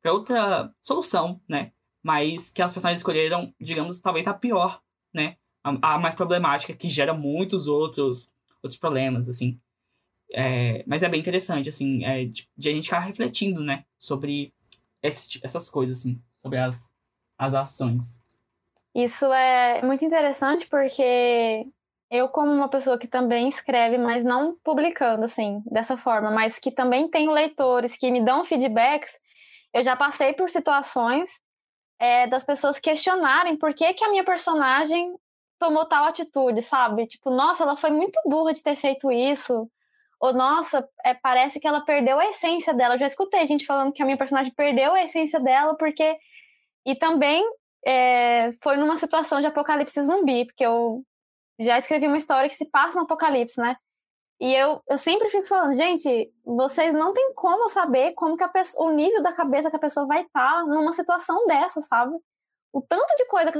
pra 0.01 0.13
outra 0.13 0.73
solução, 0.79 1.41
né? 1.47 1.73
Mas 2.01 2.49
que 2.49 2.61
as 2.61 2.71
personagens 2.71 3.01
escolheram, 3.01 3.53
digamos, 3.59 3.99
talvez 3.99 4.27
a 4.27 4.33
pior, 4.33 4.81
né? 5.13 5.35
A, 5.61 5.95
a 5.95 5.99
mais 5.99 6.15
problemática, 6.15 6.73
que 6.73 6.87
gera 6.87 7.13
muitos 7.13 7.67
outros, 7.67 8.31
outros 8.63 8.79
problemas, 8.79 9.27
assim. 9.27 9.59
É, 10.31 10.83
mas 10.87 11.03
é 11.03 11.09
bem 11.09 11.19
interessante, 11.19 11.67
assim, 11.67 12.05
é, 12.05 12.23
de, 12.23 12.47
de, 12.55 12.69
a 12.69 12.71
gente 12.71 12.85
ficar 12.85 12.99
refletindo, 12.99 13.61
né? 13.61 13.83
Sobre 13.97 14.53
esse, 15.03 15.39
essas 15.43 15.69
coisas, 15.69 15.99
assim, 15.99 16.21
sobre 16.35 16.59
as, 16.59 16.93
as 17.37 17.53
ações. 17.53 18.23
Isso 18.95 19.25
é 19.33 19.81
muito 19.83 20.05
interessante 20.05 20.65
porque 20.67 21.67
eu, 22.11 22.27
como 22.29 22.51
uma 22.51 22.69
pessoa 22.69 22.97
que 22.97 23.07
também 23.07 23.49
escreve, 23.49 23.97
mas 23.97 24.23
não 24.23 24.55
publicando, 24.63 25.25
assim, 25.25 25.61
dessa 25.65 25.95
forma, 25.95 26.31
mas 26.31 26.57
que 26.57 26.71
também 26.71 27.07
tenho 27.07 27.31
leitores 27.31 27.97
que 27.97 28.09
me 28.09 28.21
dão 28.21 28.45
feedbacks, 28.45 29.19
eu 29.73 29.83
já 29.83 29.95
passei 29.95 30.33
por 30.33 30.49
situações 30.49 31.29
é, 31.99 32.25
das 32.27 32.43
pessoas 32.43 32.79
questionarem 32.79 33.57
por 33.57 33.73
que, 33.73 33.93
que 33.93 34.03
a 34.03 34.09
minha 34.09 34.23
personagem 34.23 35.13
tomou 35.59 35.85
tal 35.85 36.05
atitude, 36.05 36.61
sabe? 36.61 37.05
Tipo, 37.05 37.29
nossa, 37.29 37.63
ela 37.63 37.75
foi 37.75 37.91
muito 37.91 38.19
burra 38.25 38.53
de 38.53 38.63
ter 38.63 38.75
feito 38.75 39.11
isso. 39.11 39.69
Ou, 40.19 40.33
nossa, 40.33 40.87
é, 41.05 41.13
parece 41.13 41.59
que 41.59 41.67
ela 41.67 41.81
perdeu 41.81 42.19
a 42.19 42.25
essência 42.29 42.73
dela. 42.73 42.95
Eu 42.95 42.99
já 42.99 43.07
escutei 43.07 43.45
gente 43.45 43.65
falando 43.65 43.91
que 43.91 44.01
a 44.01 44.05
minha 44.05 44.17
personagem 44.17 44.53
perdeu 44.53 44.93
a 44.93 45.03
essência 45.03 45.39
dela 45.39 45.75
porque. 45.75 46.17
E 46.85 46.95
também 46.95 47.43
é, 47.85 48.51
foi 48.63 48.77
numa 48.77 48.97
situação 48.97 49.41
de 49.41 49.47
apocalipse 49.47 50.01
zumbi, 50.01 50.45
porque 50.45 50.65
eu 50.65 51.03
já 51.59 51.77
escrevi 51.77 52.07
uma 52.07 52.17
história 52.17 52.49
que 52.49 52.55
se 52.55 52.65
passa 52.65 52.97
no 52.97 53.03
apocalipse, 53.03 53.59
né? 53.59 53.75
E 54.39 54.55
eu, 54.55 54.81
eu 54.87 54.97
sempre 54.97 55.27
fico 55.29 55.45
falando, 55.45 55.73
gente, 55.73 56.31
vocês 56.45 56.93
não 56.93 57.11
tem 57.11 57.33
como 57.33 57.67
saber 57.67 58.13
como 58.13 58.37
que 58.37 58.43
a 58.43 58.51
o 58.77 58.89
nível 58.91 59.21
da 59.21 59.33
cabeça 59.33 59.69
que 59.69 59.75
a 59.75 59.79
pessoa 59.79 60.07
vai 60.07 60.21
estar 60.21 60.61
tá 60.61 60.65
numa 60.65 60.93
situação 60.93 61.45
dessa, 61.45 61.81
sabe? 61.81 62.15
O 62.71 62.81
tanto 62.81 63.13
de 63.17 63.25
coisa 63.25 63.51
que 63.51 63.59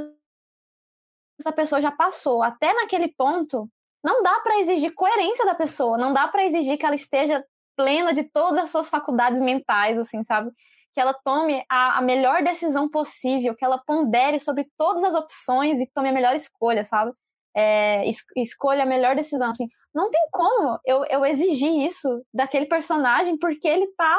essa 1.39 1.52
pessoa 1.52 1.82
já 1.82 1.91
passou 1.91 2.41
até 2.43 2.74
naquele 2.74 3.10
ponto, 3.10 3.70
não 4.04 4.24
dá 4.24 4.39
para 4.39 4.60
exigir 4.60 4.93
coerência 4.93 5.45
da 5.45 5.56
pessoa, 5.56 5.97
não 5.97 6.14
dá 6.14 6.28
para 6.28 6.45
exigir 6.45 6.78
que 6.78 6.86
ela 6.86 6.95
esteja 6.95 7.43
plena 7.76 8.14
de 8.14 8.24
todas 8.24 8.64
as 8.64 8.70
suas 8.70 8.89
faculdades 8.89 9.41
mentais, 9.41 9.97
assim, 9.97 10.24
sabe? 10.24 10.52
Que 10.93 11.02
ela 11.02 11.14
tome 11.14 11.64
a, 11.70 11.97
a 11.97 12.02
melhor 12.02 12.41
decisão 12.41 12.89
possível, 12.89 13.56
que 13.56 13.66
ela 13.66 13.78
pondere 13.78 14.39
sobre 14.39 14.70
todas 14.78 15.04
as 15.04 15.16
opções 15.16 15.80
e 15.80 15.91
tome 15.93 16.10
a 16.10 16.14
melhor 16.14 16.36
escolha, 16.36 16.86
sabe? 16.86 17.14
É, 17.56 18.08
es 18.08 18.26
escolha 18.36 18.84
a 18.84 18.86
melhor 18.86 19.16
decisão. 19.16 19.50
Assim, 19.52 19.68
não 19.93 20.10
tem 20.10 20.22
como 20.32 20.80
eu, 20.86 21.06
eu 21.06 21.26
exigir 21.26 21.72
isso 21.86 22.24
daquele 22.34 22.66
personagem 22.66 23.38
porque 23.38 23.68
ele 23.68 23.88
tá 23.97 24.18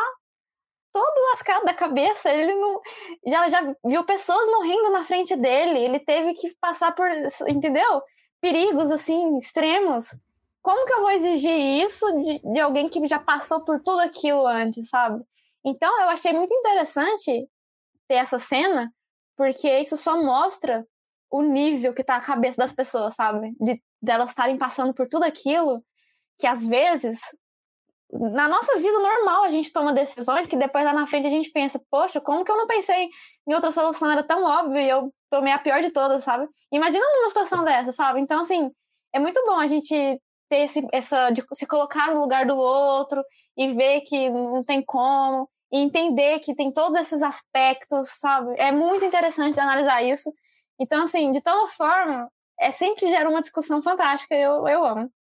todo 0.93 1.31
lascado 1.31 1.64
da 1.64 1.74
cabeça. 1.74 2.31
Ele 2.31 2.55
não. 2.55 2.81
Já, 3.26 3.49
já 3.49 3.74
viu 3.85 4.05
pessoas 4.05 4.47
morrendo 4.49 4.91
na 4.91 5.05
frente 5.05 5.37
dele. 5.37 5.78
Ele 5.78 6.01
teve 6.01 6.35
que 6.35 6.55
passar 6.61 6.95
por. 6.95 7.09
Entendeu? 7.49 8.03
Perigos, 8.41 8.91
assim, 8.91 9.39
extremos. 9.39 10.14
Como 10.62 10.85
que 10.87 10.93
eu 10.93 11.01
vou 11.01 11.11
exigir 11.11 11.83
isso 11.83 12.07
de, 12.22 12.53
de 12.53 12.61
alguém 12.61 12.89
que 12.89 13.07
já 13.09 13.18
passou 13.18 13.64
por 13.64 13.81
tudo 13.83 14.01
aquilo 14.01 14.47
antes, 14.47 14.89
sabe? 14.89 15.24
Então, 15.64 15.91
eu 16.03 16.09
achei 16.11 16.33
muito 16.33 16.53
interessante 16.53 17.49
ter 18.07 18.14
essa 18.14 18.39
cena, 18.39 18.93
porque 19.37 19.68
isso 19.78 19.97
só 19.97 20.22
mostra 20.22 20.87
o 21.31 21.43
nível 21.43 21.95
que 21.95 22.05
tá 22.05 22.16
a 22.16 22.20
cabeça 22.20 22.57
das 22.57 22.72
pessoas, 22.72 23.14
sabe? 23.14 23.55
De 23.61 23.81
delas 24.03 24.31
estarem 24.31 24.59
passando 24.59 24.93
por 24.93 25.09
tudo 25.09 25.24
aquilo 25.24 25.83
que 26.39 26.47
às 26.47 26.64
vezes 26.64 27.20
na 28.12 28.49
nossa 28.49 28.76
vida 28.76 28.99
normal 28.99 29.45
a 29.45 29.51
gente 29.51 29.72
toma 29.72 29.93
decisões 29.93 30.47
que 30.47 30.57
depois 30.57 30.85
lá 30.85 30.93
na 30.93 31.07
frente 31.07 31.26
a 31.26 31.31
gente 31.31 31.51
pensa, 31.51 31.81
poxa, 31.91 32.20
como 32.20 32.45
que 32.45 32.51
eu 32.51 32.57
não 32.57 32.66
pensei 32.66 33.09
em 33.47 33.55
outra 33.55 33.70
solução? 33.70 34.11
Era 34.11 34.22
tão 34.22 34.43
óbvio 34.45 34.81
e 34.81 34.89
eu 34.89 35.12
tomei 35.31 35.53
a 35.53 35.59
pior 35.59 35.81
de 35.81 35.91
todas, 35.91 36.24
sabe? 36.24 36.49
Imagina 36.72 37.05
numa 37.05 37.28
situação 37.28 37.62
dessa, 37.62 37.93
sabe? 37.93 38.20
Então, 38.20 38.41
assim, 38.41 38.70
é 39.12 39.18
muito 39.20 39.41
bom 39.47 39.59
a 39.59 39.66
gente 39.66 39.95
ter 40.49 40.57
esse, 40.57 40.85
essa, 40.93 41.31
de 41.31 41.45
se 41.53 41.66
colocar 41.66 42.12
no 42.12 42.20
lugar 42.20 42.45
do 42.47 42.57
outro 42.57 43.22
e 43.57 43.68
ver 43.72 44.01
que 44.01 44.28
não 44.28 44.64
tem 44.64 44.83
como, 44.85 45.49
e 45.72 45.78
entender 45.78 46.41
que 46.41 46.55
tem 46.55 46.72
todos 46.72 46.99
esses 46.99 47.22
aspectos, 47.22 48.09
sabe? 48.18 48.55
É 48.59 48.72
muito 48.72 49.05
interessante 49.05 49.61
analisar 49.61 50.03
isso. 50.03 50.33
Então, 50.83 51.03
assim, 51.03 51.31
de 51.31 51.43
toda 51.43 51.70
forma, 51.72 52.33
é 52.59 52.70
sempre 52.70 53.05
gera 53.05 53.28
uma 53.28 53.43
discussão 53.43 53.83
fantástica, 53.83 54.35
eu, 54.35 54.66
eu 54.66 54.83
amo. 54.83 55.12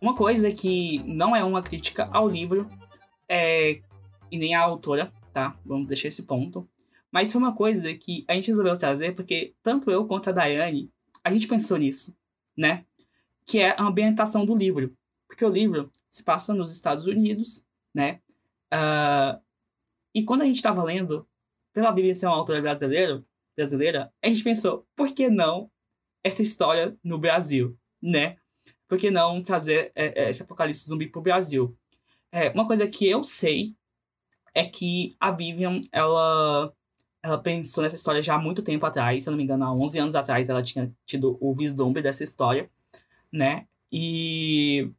Uma 0.00 0.14
coisa 0.14 0.50
que 0.50 1.00
não 1.00 1.36
é 1.36 1.44
uma 1.44 1.62
crítica 1.62 2.08
ao 2.10 2.26
livro 2.26 2.70
é, 3.28 3.82
e 4.30 4.38
nem 4.38 4.54
à 4.54 4.62
autora, 4.62 5.12
tá? 5.30 5.58
Vamos 5.62 5.88
deixar 5.88 6.08
esse 6.08 6.22
ponto. 6.22 6.66
Mas 7.12 7.30
foi 7.30 7.40
uma 7.40 7.54
coisa 7.54 7.94
que 7.94 8.24
a 8.26 8.32
gente 8.32 8.48
resolveu 8.48 8.78
trazer 8.78 9.14
porque 9.14 9.54
tanto 9.62 9.90
eu 9.90 10.06
quanto 10.06 10.30
a 10.30 10.32
Daiane, 10.32 10.90
a 11.22 11.30
gente 11.30 11.46
pensou 11.46 11.76
nisso, 11.76 12.16
né? 12.56 12.82
Que 13.44 13.58
é 13.58 13.76
a 13.78 13.82
ambientação 13.82 14.46
do 14.46 14.56
livro. 14.56 14.96
Porque 15.26 15.44
o 15.44 15.50
livro 15.50 15.92
se 16.08 16.22
passa 16.22 16.54
nos 16.54 16.72
Estados 16.72 17.06
Unidos, 17.06 17.62
né? 17.94 18.20
Uh, 18.72 19.45
e 20.16 20.22
quando 20.22 20.40
a 20.40 20.44
gente 20.46 20.56
estava 20.56 20.82
lendo, 20.82 21.28
pela 21.74 21.92
Bíblia 21.92 22.14
ser 22.14 22.24
uma 22.24 22.36
autora 22.36 22.62
brasileira, 22.62 23.22
brasileira, 23.54 24.10
a 24.24 24.28
gente 24.28 24.42
pensou, 24.42 24.86
por 24.96 25.12
que 25.12 25.28
não 25.28 25.70
essa 26.24 26.40
história 26.40 26.96
no 27.04 27.18
Brasil, 27.18 27.78
né? 28.00 28.38
Por 28.88 28.96
que 28.96 29.10
não 29.10 29.42
trazer 29.42 29.92
é, 29.94 30.24
é 30.24 30.30
esse 30.30 30.42
apocalipse 30.42 30.88
zumbi 30.88 31.06
pro 31.06 31.20
Brasil? 31.20 31.76
É, 32.32 32.48
uma 32.48 32.66
coisa 32.66 32.88
que 32.88 33.06
eu 33.06 33.22
sei 33.22 33.74
é 34.54 34.64
que 34.64 35.14
a 35.20 35.30
Vivian, 35.30 35.82
ela 35.92 36.72
ela 37.22 37.42
pensou 37.42 37.84
nessa 37.84 37.96
história 37.96 38.22
já 38.22 38.36
há 38.36 38.38
muito 38.38 38.62
tempo 38.62 38.86
atrás, 38.86 39.22
se 39.22 39.28
eu 39.28 39.32
não 39.32 39.36
me 39.36 39.44
engano, 39.44 39.64
há 39.64 39.74
11 39.74 39.98
anos 39.98 40.14
atrás 40.14 40.48
ela 40.48 40.62
tinha 40.62 40.90
tido 41.04 41.36
o 41.42 41.54
vislumbre 41.54 42.00
dessa 42.00 42.24
história, 42.24 42.70
né? 43.30 43.66
E 43.92 44.90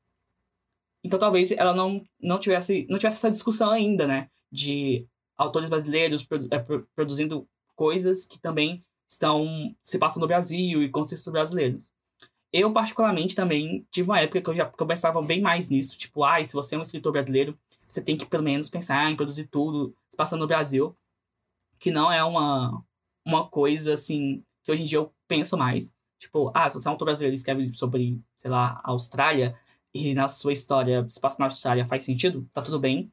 então 1.03 1.17
talvez 1.17 1.51
ela 1.53 1.73
não, 1.73 2.05
não 2.21 2.39
tivesse 2.39 2.85
não 2.87 2.99
tivesse 2.99 3.17
essa 3.17 3.31
discussão 3.31 3.71
ainda, 3.71 4.05
né, 4.05 4.29
de 4.51 5.07
autores 5.37 5.69
brasileiros 5.69 6.23
produ 6.23 6.47
é, 6.51 6.59
produzindo 6.95 7.47
coisas 7.75 8.25
que 8.25 8.39
também 8.39 8.83
estão 9.07 9.75
se 9.81 9.97
passando 9.99 10.21
no 10.21 10.27
Brasil 10.27 10.81
e 10.83 10.89
contextos 10.89 11.31
brasileiros. 11.31 11.91
Eu, 12.51 12.71
particularmente, 12.71 13.35
também 13.35 13.85
tive 13.91 14.09
uma 14.09 14.19
época 14.19 14.41
que 14.41 14.49
eu 14.49 14.55
já 14.55 14.65
pensava 14.65 15.21
bem 15.21 15.41
mais 15.41 15.69
nisso. 15.69 15.97
Tipo, 15.97 16.23
ah, 16.23 16.43
se 16.43 16.53
você 16.53 16.75
é 16.75 16.77
um 16.77 16.81
escritor 16.81 17.11
brasileiro, 17.11 17.57
você 17.87 18.01
tem 18.01 18.17
que 18.17 18.25
pelo 18.25 18.43
menos 18.43 18.69
pensar 18.69 19.11
em 19.11 19.15
produzir 19.15 19.47
tudo 19.47 19.93
se 20.09 20.17
passando 20.17 20.39
no 20.39 20.47
Brasil 20.47 20.95
que 21.79 21.91
não 21.91 22.11
é 22.11 22.23
uma, 22.23 22.83
uma 23.25 23.47
coisa, 23.47 23.93
assim, 23.93 24.43
que 24.63 24.71
hoje 24.71 24.83
em 24.83 24.85
dia 24.85 24.97
eu 24.97 25.13
penso 25.27 25.57
mais. 25.57 25.95
Tipo, 26.19 26.51
ah, 26.53 26.69
se 26.69 26.79
você 26.79 26.87
é 26.87 26.89
um 26.89 26.93
autor 26.93 27.05
brasileiro 27.05 27.33
e 27.33 27.37
escreve 27.37 27.71
sobre, 27.75 28.21
sei 28.35 28.49
lá, 28.49 28.81
a 28.83 28.91
Austrália, 28.91 29.57
e 29.93 30.13
na 30.13 30.27
sua 30.27 30.53
história 30.53 31.07
se 31.09 31.19
passa 31.19 31.37
na 31.39 31.45
Austrália, 31.45 31.85
faz 31.85 32.03
sentido, 32.03 32.47
tá 32.53 32.61
tudo 32.61 32.79
bem. 32.79 33.11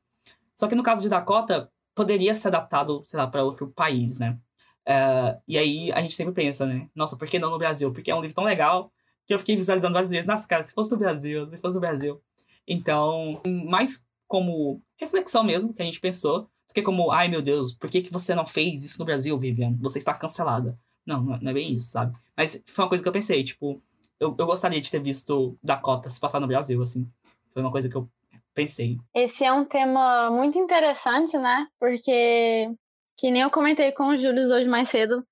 Só 0.54 0.68
que 0.68 0.74
no 0.74 0.82
caso 0.82 1.02
de 1.02 1.08
Dakota, 1.08 1.70
poderia 1.94 2.34
ser 2.34 2.48
adaptado, 2.48 3.02
sei 3.06 3.18
lá, 3.18 3.26
para 3.26 3.44
outro 3.44 3.68
país, 3.68 4.18
né? 4.18 4.38
Uh, 4.86 5.40
e 5.48 5.56
aí 5.56 5.92
a 5.92 6.00
gente 6.00 6.14
sempre 6.14 6.34
pensa, 6.34 6.66
né? 6.66 6.88
Nossa, 6.94 7.16
por 7.16 7.26
que 7.26 7.38
não 7.38 7.50
no 7.50 7.58
Brasil? 7.58 7.92
Porque 7.92 8.10
é 8.10 8.14
um 8.14 8.20
livro 8.20 8.34
tão 8.34 8.44
legal 8.44 8.92
que 9.26 9.32
eu 9.32 9.38
fiquei 9.38 9.56
visualizando 9.56 9.94
várias 9.94 10.10
vezes. 10.10 10.26
Nossa, 10.26 10.46
cara, 10.46 10.62
se 10.62 10.74
fosse 10.74 10.90
no 10.90 10.98
Brasil, 10.98 11.44
se 11.46 11.56
fosse 11.56 11.74
no 11.74 11.80
Brasil. 11.80 12.20
Então, 12.66 13.40
mais 13.66 14.04
como 14.26 14.82
reflexão 14.98 15.42
mesmo 15.42 15.72
que 15.72 15.82
a 15.82 15.84
gente 15.84 16.00
pensou. 16.00 16.48
Porque 16.66 16.82
como, 16.82 17.12
ai 17.12 17.28
meu 17.28 17.40
Deus, 17.40 17.72
por 17.72 17.88
que, 17.88 18.02
que 18.02 18.12
você 18.12 18.34
não 18.34 18.44
fez 18.44 18.82
isso 18.82 18.98
no 18.98 19.04
Brasil, 19.04 19.38
Vivian? 19.38 19.76
Você 19.80 19.98
está 19.98 20.12
cancelada. 20.12 20.76
Não, 21.06 21.22
não 21.22 21.50
é 21.50 21.54
bem 21.54 21.72
isso, 21.74 21.90
sabe? 21.90 22.16
Mas 22.36 22.62
foi 22.66 22.84
uma 22.84 22.88
coisa 22.88 23.02
que 23.02 23.08
eu 23.08 23.12
pensei, 23.12 23.44
tipo, 23.44 23.80
eu, 24.18 24.34
eu 24.36 24.46
gostaria 24.46 24.80
de 24.80 24.90
ter 24.90 25.00
visto 25.00 25.56
Dakota 25.62 26.10
se 26.10 26.18
passar 26.18 26.40
no 26.40 26.46
Brasil, 26.46 26.82
assim. 26.82 27.08
Foi 27.52 27.62
uma 27.62 27.70
coisa 27.70 27.88
que 27.88 27.94
eu 27.94 28.08
pensei. 28.54 28.96
Esse 29.14 29.44
é 29.44 29.52
um 29.52 29.64
tema 29.64 30.30
muito 30.30 30.58
interessante, 30.58 31.36
né? 31.36 31.66
Porque, 31.78 32.70
que 33.18 33.30
nem 33.30 33.42
eu 33.42 33.50
comentei 33.50 33.92
com 33.92 34.08
o 34.08 34.16
Júlio 34.16 34.44
hoje 34.54 34.68
mais 34.68 34.88
cedo, 34.88 35.24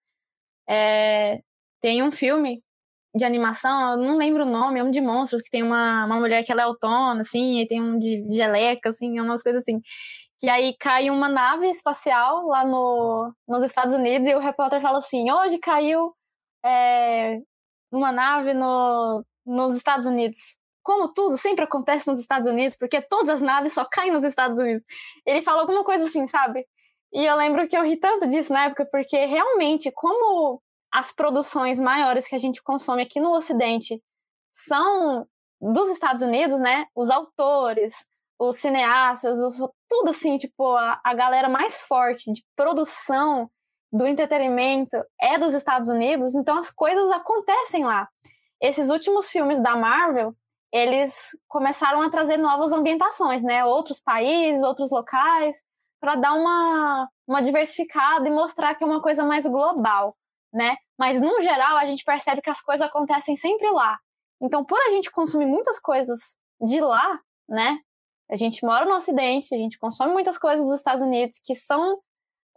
é, 0.69 1.41
tem 1.81 2.03
um 2.03 2.13
filme 2.13 2.63
de 3.15 3.25
animação, 3.25 3.93
eu 3.93 3.97
não 3.99 4.17
lembro 4.17 4.45
o 4.45 4.51
nome, 4.51 4.81
é 4.81 4.85
um 4.85 4.91
de 4.91 5.01
monstros, 5.01 5.43
que 5.43 5.51
tem 5.51 5.63
uma, 5.63 6.07
uma 6.07 6.19
mulher 6.19 6.45
que 6.45 6.51
ela 6.51 6.63
é 6.63 6.65
autônoma, 6.65 7.21
assim, 7.21 7.61
e 7.61 7.67
tem 7.67 7.81
um 7.81 7.99
de 7.99 8.27
geleca, 8.33 8.89
assim, 8.89 9.21
umas 9.21 9.43
coisas 9.43 9.63
assim 9.63 9.81
que 10.43 10.49
aí 10.49 10.77
cai 10.77 11.09
uma 11.09 11.29
nave 11.29 11.71
espacial 11.71 12.49
lá 12.49 12.65
no, 12.65 13.33
nos 13.47 13.63
Estados 13.63 13.95
Unidos 13.95 14.27
e 14.27 14.35
o 14.35 14.41
repórter 14.41 14.81
fala 14.81 14.99
assim: 14.99 15.31
hoje 15.31 15.57
caiu 15.59 16.13
é, 16.65 17.39
uma 17.93 18.11
nave 18.11 18.53
no, 18.53 19.25
nos 19.47 19.77
Estados 19.77 20.05
Unidos. 20.05 20.57
Como 20.83 21.09
tudo 21.13 21.37
sempre 21.37 21.65
acontece 21.65 22.09
nos 22.09 22.19
Estados 22.21 22.47
Unidos, 22.47 22.77
porque 22.77 23.01
todas 23.01 23.37
as 23.37 23.41
naves 23.41 23.73
só 23.73 23.85
caem 23.85 24.13
nos 24.13 24.25
Estados 24.25 24.59
Unidos. 24.59 24.85
Ele 25.25 25.43
fala 25.43 25.61
alguma 25.61 25.85
coisa 25.85 26.05
assim, 26.05 26.27
sabe? 26.27 26.67
E 27.13 27.25
eu 27.25 27.37
lembro 27.37 27.69
que 27.69 27.77
eu 27.77 27.85
ri 27.85 27.97
tanto 27.97 28.27
disso 28.27 28.53
na 28.53 28.65
época, 28.65 28.89
porque 28.91 29.27
realmente, 29.27 29.91
como 29.93 30.63
as 30.93 31.13
produções 31.13 31.81
maiores 31.81 32.27
que 32.27 32.35
a 32.35 32.39
gente 32.39 32.63
consome 32.63 33.03
aqui 33.03 33.21
no 33.21 33.33
Ocidente 33.33 34.03
são 34.53 35.27
dos 35.61 35.89
Estados 35.91 36.23
Unidos, 36.23 36.59
né? 36.59 36.87
Os 36.95 37.11
autores, 37.11 37.95
os 38.39 38.57
cineastas, 38.57 39.39
os, 39.39 39.57
tudo 39.89 40.11
assim, 40.11 40.37
tipo, 40.37 40.75
a, 40.77 41.01
a 41.05 41.15
galera 41.15 41.49
mais 41.49 41.81
forte 41.81 42.33
de 42.33 42.45
produção 42.57 43.51
do 43.93 44.07
entretenimento 44.07 44.97
é 45.21 45.39
dos 45.39 45.55
Estados 45.55 45.89
Unidos, 45.89 46.35
então 46.35 46.59
as 46.59 46.71
coisas 46.71 47.11
acontecem 47.11 47.85
lá. 47.85 48.09
Esses 48.61 48.91
últimos 48.91 49.31
filmes 49.31 49.61
da 49.61 49.77
Marvel, 49.77 50.35
eles 50.73 51.31
começaram 51.49 52.01
a 52.01 52.11
trazer 52.11 52.39
novas 52.39 52.73
ambientações, 52.73 53.43
né? 53.43 53.65
Outros 53.65 54.01
países, 54.01 54.63
outros 54.63 54.91
locais, 54.91 55.57
para 56.01 56.17
dar 56.17 56.33
uma, 56.33 57.09
uma 57.29 57.43
diversificada 57.43 58.27
e 58.27 58.31
mostrar 58.31 58.75
que 58.75 58.83
é 58.83 58.87
uma 58.87 59.03
coisa 59.03 59.23
mais 59.23 59.47
global, 59.47 60.17
né? 60.53 60.77
Mas, 60.99 61.21
no 61.21 61.41
geral, 61.43 61.77
a 61.77 61.85
gente 61.87 62.05
percebe 62.05 62.41
que 62.41 62.51
as 62.51 62.63
coisas 62.63 62.87
acontecem 62.87 63.37
sempre 63.37 63.71
lá. 63.71 63.99
Então, 64.41 64.65
por 64.65 64.81
a 64.81 64.91
gente 64.91 65.11
consumir 65.11 65.47
muitas 65.47 65.79
coisas 65.79 66.19
de 66.61 66.81
lá, 66.81 67.21
né? 67.49 67.79
A 68.31 68.37
gente 68.37 68.65
mora 68.65 68.87
no 68.87 68.95
Ocidente, 68.95 69.55
a 69.55 69.59
gente 69.59 69.79
consome 69.79 70.13
muitas 70.13 70.39
coisas 70.39 70.67
dos 70.67 70.79
Estados 70.79 71.03
Unidos 71.03 71.39
que 71.45 71.55
são, 71.55 72.01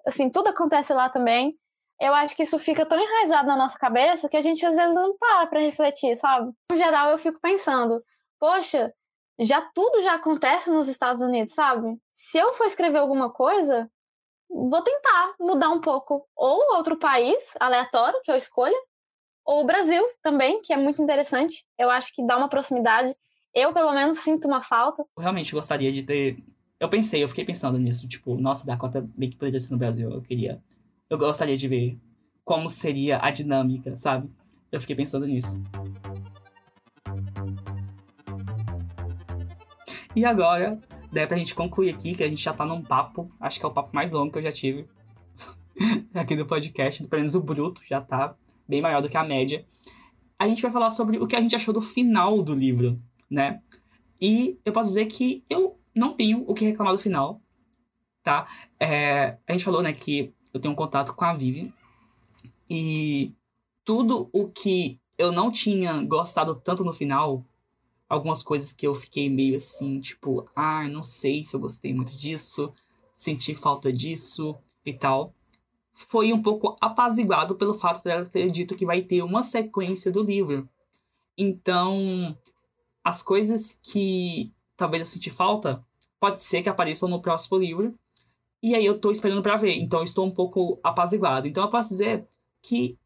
assim, 0.07 0.29
tudo 0.29 0.47
acontece 0.47 0.93
lá 0.93 1.09
também. 1.09 1.53
Eu 1.99 2.13
acho 2.13 2.35
que 2.35 2.43
isso 2.43 2.59
fica 2.59 2.85
tão 2.85 2.99
enraizado 2.99 3.47
na 3.47 3.55
nossa 3.55 3.77
cabeça 3.77 4.27
que 4.27 4.37
a 4.37 4.41
gente 4.41 4.65
às 4.65 4.75
vezes 4.75 4.95
não 4.95 5.17
para 5.17 5.47
para 5.47 5.59
refletir, 5.59 6.15
sabe? 6.17 6.51
No 6.71 6.77
geral, 6.77 7.11
eu 7.11 7.17
fico 7.17 7.39
pensando, 7.39 8.03
poxa, 8.39 8.93
já 9.39 9.61
tudo 9.61 10.01
já 10.01 10.15
acontece 10.15 10.69
nos 10.69 10.87
Estados 10.87 11.21
Unidos, 11.21 11.53
sabe? 11.53 11.97
Se 12.13 12.37
eu 12.37 12.53
for 12.53 12.65
escrever 12.65 12.99
alguma 12.99 13.29
coisa, 13.29 13.89
vou 14.49 14.81
tentar 14.81 15.35
mudar 15.39 15.69
um 15.69 15.81
pouco 15.81 16.27
ou 16.35 16.75
outro 16.75 16.97
país 16.97 17.53
aleatório 17.59 18.21
que 18.23 18.31
eu 18.31 18.35
escolha, 18.35 18.77
ou 19.45 19.61
o 19.61 19.65
Brasil 19.65 20.03
também, 20.23 20.59
que 20.61 20.73
é 20.73 20.77
muito 20.77 21.01
interessante. 21.01 21.63
Eu 21.77 21.89
acho 21.91 22.13
que 22.13 22.25
dá 22.25 22.35
uma 22.35 22.49
proximidade. 22.49 23.15
Eu, 23.53 23.71
pelo 23.71 23.93
menos, 23.93 24.19
sinto 24.19 24.47
uma 24.47 24.61
falta. 24.61 25.05
Eu 25.15 25.21
realmente 25.21 25.53
gostaria 25.53 25.91
de 25.91 26.01
ter. 26.01 26.37
Eu 26.79 26.89
pensei, 26.89 27.23
eu 27.23 27.27
fiquei 27.29 27.45
pensando 27.45 27.77
nisso. 27.77 28.07
Tipo, 28.09 28.35
nossa, 28.35 28.65
Dakota 28.65 29.07
bem 29.15 29.29
que 29.29 29.37
poderia 29.37 29.59
ser 29.59 29.71
no 29.71 29.77
Brasil. 29.77 30.09
Eu 30.11 30.21
queria. 30.21 30.61
Eu 31.09 31.17
gostaria 31.17 31.57
de 31.57 31.67
ver 31.67 31.99
como 32.43 32.69
seria 32.69 33.19
a 33.21 33.31
dinâmica, 33.31 33.95
sabe? 33.95 34.29
Eu 34.71 34.81
fiquei 34.81 34.95
pensando 34.95 35.25
nisso. 35.25 35.61
E 40.15 40.23
agora, 40.23 40.79
daí 41.11 41.27
pra 41.27 41.37
gente 41.37 41.53
concluir 41.53 41.89
aqui, 41.89 42.15
que 42.15 42.23
a 42.23 42.27
gente 42.27 42.43
já 42.43 42.53
tá 42.53 42.65
num 42.65 42.81
papo, 42.81 43.29
acho 43.39 43.59
que 43.59 43.65
é 43.65 43.69
o 43.69 43.73
papo 43.73 43.93
mais 43.93 44.11
longo 44.11 44.31
que 44.31 44.37
eu 44.37 44.43
já 44.43 44.51
tive 44.51 44.87
aqui 46.13 46.35
do 46.35 46.45
podcast, 46.45 47.05
pelo 47.07 47.21
menos 47.21 47.35
o 47.35 47.41
bruto 47.41 47.81
já 47.85 47.99
tá 47.99 48.35
bem 48.67 48.81
maior 48.81 49.01
do 49.01 49.09
que 49.09 49.17
a 49.17 49.23
média. 49.23 49.65
A 50.39 50.47
gente 50.47 50.61
vai 50.61 50.71
falar 50.71 50.89
sobre 50.89 51.17
o 51.17 51.27
que 51.27 51.35
a 51.35 51.41
gente 51.41 51.55
achou 51.55 51.73
do 51.73 51.81
final 51.81 52.41
do 52.41 52.53
livro 52.53 52.97
né? 53.29 53.61
E 54.21 54.59
eu 54.63 54.71
posso 54.71 54.89
dizer 54.89 55.05
que 55.07 55.43
eu 55.49 55.79
não 55.93 56.13
tenho 56.13 56.43
o 56.47 56.53
que 56.53 56.65
reclamar 56.65 56.93
do 56.93 56.99
final, 56.99 57.41
tá? 58.23 58.47
É, 58.79 59.37
a 59.47 59.51
gente 59.51 59.63
falou, 59.63 59.81
né, 59.81 59.93
que 59.93 60.33
eu 60.55 60.61
tenho 60.61 60.71
um 60.71 60.75
contato 60.75 61.13
com 61.13 61.25
a 61.25 61.33
Vivi 61.33 61.73
e 62.69 63.33
tudo 63.83 64.29
o 64.31 64.47
que 64.47 64.97
eu 65.17 65.29
não 65.29 65.51
tinha 65.51 66.01
gostado 66.03 66.55
tanto 66.55 66.81
no 66.81 66.93
final, 66.93 67.43
algumas 68.07 68.41
coisas 68.41 68.71
que 68.71 68.87
eu 68.87 68.95
fiquei 68.95 69.29
meio 69.29 69.57
assim, 69.57 69.99
tipo, 69.99 70.49
ah, 70.55 70.87
não 70.87 71.03
sei 71.03 71.43
se 71.43 71.53
eu 71.53 71.59
gostei 71.59 71.93
muito 71.93 72.15
disso, 72.15 72.73
senti 73.13 73.53
falta 73.53 73.91
disso 73.91 74.57
e 74.85 74.93
tal, 74.93 75.33
foi 75.91 76.31
um 76.31 76.41
pouco 76.41 76.77
apaziguado 76.79 77.55
pelo 77.55 77.73
fato 77.73 78.01
dela 78.01 78.25
ter 78.25 78.49
dito 78.49 78.77
que 78.77 78.85
vai 78.85 79.01
ter 79.01 79.23
uma 79.23 79.43
sequência 79.43 80.09
do 80.09 80.23
livro. 80.23 80.69
Então, 81.37 82.37
as 83.03 83.21
coisas 83.21 83.77
que 83.83 84.53
talvez 84.77 85.01
eu 85.01 85.05
senti 85.05 85.29
falta, 85.29 85.85
pode 86.17 86.41
ser 86.41 86.61
que 86.61 86.69
apareçam 86.69 87.09
no 87.09 87.21
próximo 87.21 87.57
livro. 87.57 87.93
E 88.61 88.73
aí 88.75 88.85
eu 88.85 88.99
tô 88.99 89.11
esperando 89.11 89.41
para 89.43 89.55
ver. 89.57 89.73
Então 89.75 89.99
eu 89.99 90.05
estou 90.05 90.25
um 90.25 90.31
pouco 90.31 90.79
apaziguado. 90.83 91.47
Então 91.47 91.63
eu 91.63 91.69
posso 91.69 91.89
dizer 91.89 92.27
que 92.61 92.97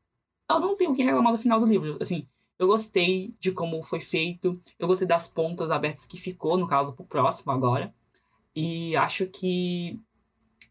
eu 0.50 0.60
não 0.60 0.76
tenho 0.76 0.91
o 0.91 0.95
que 0.95 1.04
reclamar 1.04 1.32
do 1.34 1.38
final 1.39 1.60
do 1.60 1.66
livro. 1.66 1.97
Assim, 2.02 2.28
Eu 2.58 2.68
gostei 2.68 3.34
de 3.39 3.52
como 3.54 3.82
foi 3.82 4.02
feito. 4.02 4.62
Eu 4.78 4.88
gostei 4.88 5.08
das 5.08 5.28
pontas 5.30 5.72
abertas 5.72 6.06
que 6.06 6.18
ficou, 6.18 6.58
no 6.58 6.68
caso, 6.68 6.93
pro 6.93 7.06
próximo 7.06 7.52
agora. 7.54 7.93
E 8.56 8.95
acho 8.97 9.28
que 9.28 9.97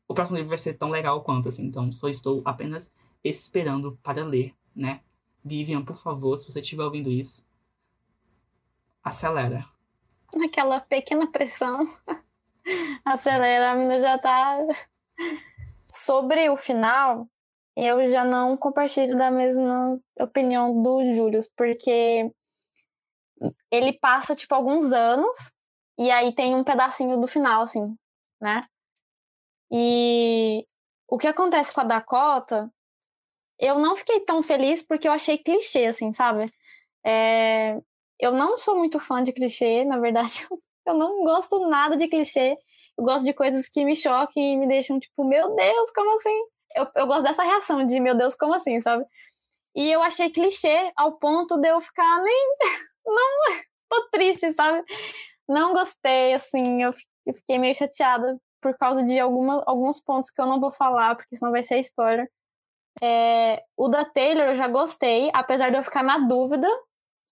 o 0.07 0.13
próximo 0.15 0.37
livro 0.37 0.51
vai 0.51 0.59
ser 0.59 0.75
tão 0.75 0.91
legal 0.91 1.23
quanto, 1.23 1.49
assim. 1.49 1.65
Então, 1.65 1.91
só 1.93 2.09
estou 2.09 2.43
apenas 2.45 2.93
esperando 3.25 3.99
para 4.03 4.23
ler, 4.25 4.55
né? 4.77 5.01
Vivian, 5.45 5.83
por 5.83 5.97
favor, 5.97 6.37
se 6.37 6.51
você 6.51 6.61
estiver 6.61 6.85
ouvindo 6.85 7.11
isso, 7.11 7.47
acelera. 9.03 9.67
Aquela 10.45 10.81
pequena 10.81 11.27
pressão. 11.31 11.89
acelera, 13.05 13.73
a 13.73 13.75
menina 13.75 14.01
já 14.01 14.19
tá. 14.19 14.59
Sobre 15.87 16.49
o 16.51 16.57
final, 16.57 17.27
eu 17.77 18.11
já 18.11 18.25
não 18.25 18.57
compartilho 18.57 19.17
da 19.17 19.31
mesma 19.31 19.99
opinião 20.21 20.83
do 20.83 21.15
Júlio, 21.15 21.41
porque 21.57 22.31
ele 23.71 23.93
passa, 23.93 24.35
tipo, 24.35 24.55
alguns 24.55 24.93
anos 24.93 25.53
e 25.99 26.11
aí 26.11 26.33
tem 26.33 26.55
um 26.55 26.65
pedacinho 26.65 27.21
do 27.21 27.27
final, 27.27 27.63
assim, 27.63 27.97
né? 28.41 28.65
E 29.71 30.67
o 31.09 31.19
que 31.19 31.27
acontece 31.27 31.73
com 31.73 31.81
a 31.81 31.85
Dakota, 31.85 32.71
eu 33.59 33.79
não 33.79 33.97
fiquei 33.97 34.21
tão 34.21 34.43
feliz 34.43 34.83
porque 34.87 35.09
eu 35.09 35.13
achei 35.13 35.39
clichê, 35.39 35.87
assim, 35.87 36.13
sabe? 36.13 36.53
É, 37.05 37.79
eu 38.19 38.33
não 38.33 38.59
sou 38.59 38.77
muito 38.79 39.01
fã 39.01 39.23
de 39.23 39.33
clichê, 39.33 39.85
na 39.85 39.99
verdade, 39.99 40.47
eu 40.51 40.59
não 40.95 41.25
gosto 41.25 41.69
nada 41.69 41.97
de 41.97 42.09
clichê. 42.09 42.57
Eu 42.97 43.05
gosto 43.05 43.25
de 43.25 43.33
coisas 43.33 43.69
que 43.69 43.85
me 43.85 43.95
chocam 43.95 44.43
e 44.43 44.57
me 44.57 44.67
deixam 44.67 44.99
tipo, 44.99 45.25
meu 45.25 45.55
Deus, 45.55 45.91
como 45.93 46.17
assim? 46.17 46.43
Eu, 46.75 46.89
eu 46.97 47.07
gosto 47.07 47.23
dessa 47.23 47.43
reação 47.43 47.87
de 47.87 48.01
meu 48.01 48.15
Deus, 48.15 48.35
como 48.35 48.55
assim, 48.55 48.81
sabe? 48.81 49.05
E 49.75 49.91
eu 49.91 50.03
achei 50.03 50.31
clichê 50.31 50.93
ao 50.97 51.13
ponto 51.19 51.57
de 51.59 51.69
eu 51.69 51.81
ficar 51.81 52.23
nem. 52.23 52.57
Não, 53.07 53.57
tô 53.89 54.09
triste, 54.11 54.53
sabe? 54.53 54.83
Não 55.49 55.73
gostei, 55.73 56.35
assim, 56.35 56.83
eu 56.83 56.93
fiquei 57.33 57.59
meio 57.59 57.75
chateada 57.75 58.39
por 58.61 58.77
causa 58.77 59.03
de 59.05 59.19
alguma, 59.19 59.63
alguns 59.67 60.01
pontos 60.01 60.31
que 60.31 60.41
eu 60.41 60.47
não 60.47 60.61
vou 60.61 60.71
falar, 60.71 61.17
porque 61.17 61.37
senão 61.37 61.53
vai 61.53 61.63
ser 61.63 61.79
spoiler. 61.81 62.29
É, 63.01 63.63
o 63.77 63.89
da 63.89 64.05
Taylor 64.05 64.49
eu 64.49 64.57
já 64.57 64.67
gostei, 64.67 65.31
apesar 65.33 65.71
de 65.71 65.77
eu 65.77 65.85
ficar 65.85 66.03
na 66.03 66.19
dúvida 66.19 66.69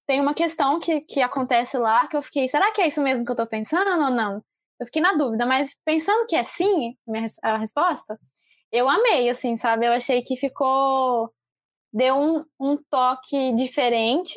tem 0.07 0.21
uma 0.21 0.35
questão 0.35 0.79
que, 0.81 1.01
que 1.01 1.21
acontece 1.21 1.77
lá 1.79 2.07
que 2.07 2.17
eu 2.17 2.23
fiquei, 2.23 2.49
será 2.49 2.73
que 2.73 2.81
é 2.81 2.87
isso 2.87 3.03
mesmo 3.03 3.25
que 3.25 3.33
eu 3.33 3.37
tô 3.37 3.47
pensando 3.47 3.89
ou 3.91 4.11
não? 4.11 4.43
Eu 4.79 4.87
fiquei 4.87 5.03
na 5.03 5.15
dúvida, 5.15 5.47
mas 5.47 5.77
pensando 5.85 6.27
que 6.27 6.37
é 6.37 6.43
sim, 6.43 6.97
a 7.43 7.57
resposta, 7.57 8.19
eu 8.71 8.89
amei, 8.89 9.29
assim, 9.31 9.57
sabe? 9.57 9.87
Eu 9.87 9.93
achei 9.93 10.23
que 10.23 10.37
ficou. 10.37 11.33
deu 11.93 12.17
um, 12.17 12.45
um 12.61 12.77
toque 12.91 13.53
diferente 13.55 14.35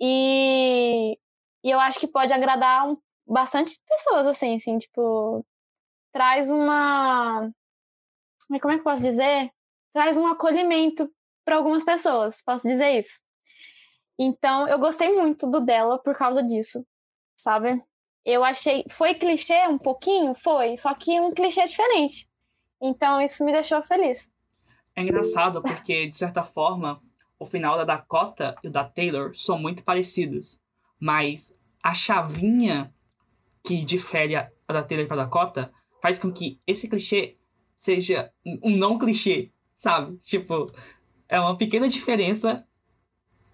e, 0.00 1.18
e 1.64 1.70
eu 1.70 1.80
acho 1.80 1.98
que 2.00 2.06
pode 2.08 2.32
agradar 2.32 2.88
um, 2.88 2.96
bastante 3.26 3.78
pessoas, 3.88 4.26
assim, 4.26 4.56
assim, 4.56 4.78
tipo, 4.78 5.44
traz 6.12 6.50
uma. 6.50 7.50
Como 8.48 8.72
é 8.72 8.76
que 8.76 8.80
eu 8.80 8.84
posso 8.84 9.02
dizer? 9.02 9.50
Traz 9.92 10.16
um 10.16 10.26
acolhimento 10.26 11.10
para 11.44 11.56
algumas 11.56 11.84
pessoas, 11.84 12.42
posso 12.42 12.68
dizer 12.68 12.98
isso. 12.98 13.20
Então, 14.18 14.66
eu 14.66 14.78
gostei 14.78 15.14
muito 15.14 15.48
do 15.48 15.60
dela 15.60 15.98
por 15.98 16.14
causa 16.16 16.42
disso, 16.42 16.84
sabe? 17.36 17.82
Eu 18.24 18.42
achei. 18.42 18.84
Foi 18.90 19.14
clichê 19.14 19.66
um 19.68 19.78
pouquinho? 19.78 20.34
Foi, 20.34 20.76
só 20.76 20.92
que 20.94 21.20
um 21.20 21.32
clichê 21.32 21.64
diferente. 21.66 22.28
Então, 22.80 23.20
isso 23.20 23.44
me 23.44 23.52
deixou 23.52 23.82
feliz. 23.82 24.30
É 24.94 25.02
engraçado 25.02 25.62
porque, 25.62 26.06
de 26.06 26.16
certa 26.16 26.42
forma, 26.42 27.00
o 27.38 27.46
final 27.46 27.76
da 27.76 27.84
Dakota 27.84 28.56
e 28.64 28.68
o 28.68 28.70
da 28.70 28.84
Taylor 28.84 29.34
são 29.34 29.58
muito 29.58 29.84
parecidos. 29.84 30.60
Mas 30.98 31.54
a 31.82 31.94
chavinha 31.94 32.92
que 33.62 33.84
difere 33.84 34.34
a 34.34 34.50
da 34.66 34.82
Taylor 34.82 35.06
para 35.06 35.22
a 35.22 35.24
Dakota 35.24 35.72
faz 36.02 36.18
com 36.18 36.32
que 36.32 36.60
esse 36.66 36.88
clichê 36.88 37.36
seja 37.74 38.32
um 38.44 38.76
não 38.76 38.98
clichê, 38.98 39.52
sabe? 39.74 40.16
Tipo, 40.18 40.66
é 41.28 41.38
uma 41.38 41.56
pequena 41.56 41.88
diferença 41.88 42.66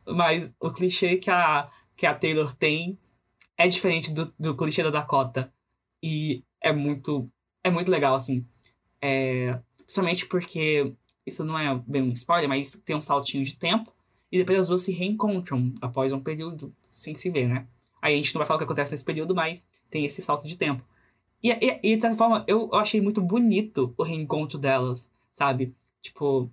mas 0.06 0.54
o 0.60 0.70
clichê 0.70 1.16
que 1.16 1.30
a, 1.30 1.68
que 1.96 2.06
a 2.06 2.14
Taylor 2.14 2.52
tem 2.52 2.98
é 3.56 3.68
diferente 3.68 4.12
do, 4.12 4.32
do 4.38 4.56
clichê 4.56 4.82
da 4.82 4.90
Dakota. 4.90 5.52
E 6.02 6.42
é 6.60 6.72
muito, 6.72 7.30
é 7.62 7.70
muito 7.70 7.90
legal, 7.90 8.14
assim. 8.14 8.46
É, 9.00 9.58
principalmente 9.78 10.26
porque 10.26 10.92
isso 11.26 11.44
não 11.44 11.58
é 11.58 11.74
bem 11.86 12.02
um 12.02 12.08
spoiler, 12.10 12.48
mas 12.48 12.80
tem 12.84 12.96
um 12.96 13.00
saltinho 13.00 13.44
de 13.44 13.56
tempo. 13.56 13.92
E 14.30 14.38
depois 14.38 14.58
as 14.58 14.68
duas 14.68 14.82
se 14.82 14.92
reencontram 14.92 15.72
após 15.80 16.12
um 16.12 16.20
período 16.20 16.74
sem 16.90 17.14
se 17.14 17.30
ver, 17.30 17.48
né? 17.48 17.66
Aí 18.02 18.14
a 18.14 18.16
gente 18.16 18.34
não 18.34 18.40
vai 18.40 18.46
falar 18.46 18.56
o 18.56 18.58
que 18.58 18.64
acontece 18.64 18.92
nesse 18.92 19.04
período, 19.04 19.34
mas 19.34 19.68
tem 19.88 20.04
esse 20.04 20.20
salto 20.20 20.46
de 20.46 20.58
tempo. 20.58 20.84
E, 21.42 21.50
e, 21.50 21.80
e 21.82 21.96
de 21.96 22.02
certa 22.02 22.16
forma, 22.16 22.44
eu, 22.46 22.68
eu 22.72 22.74
achei 22.74 23.00
muito 23.00 23.20
bonito 23.20 23.94
o 23.96 24.02
reencontro 24.02 24.58
delas, 24.58 25.10
sabe? 25.30 25.74
Tipo. 26.02 26.50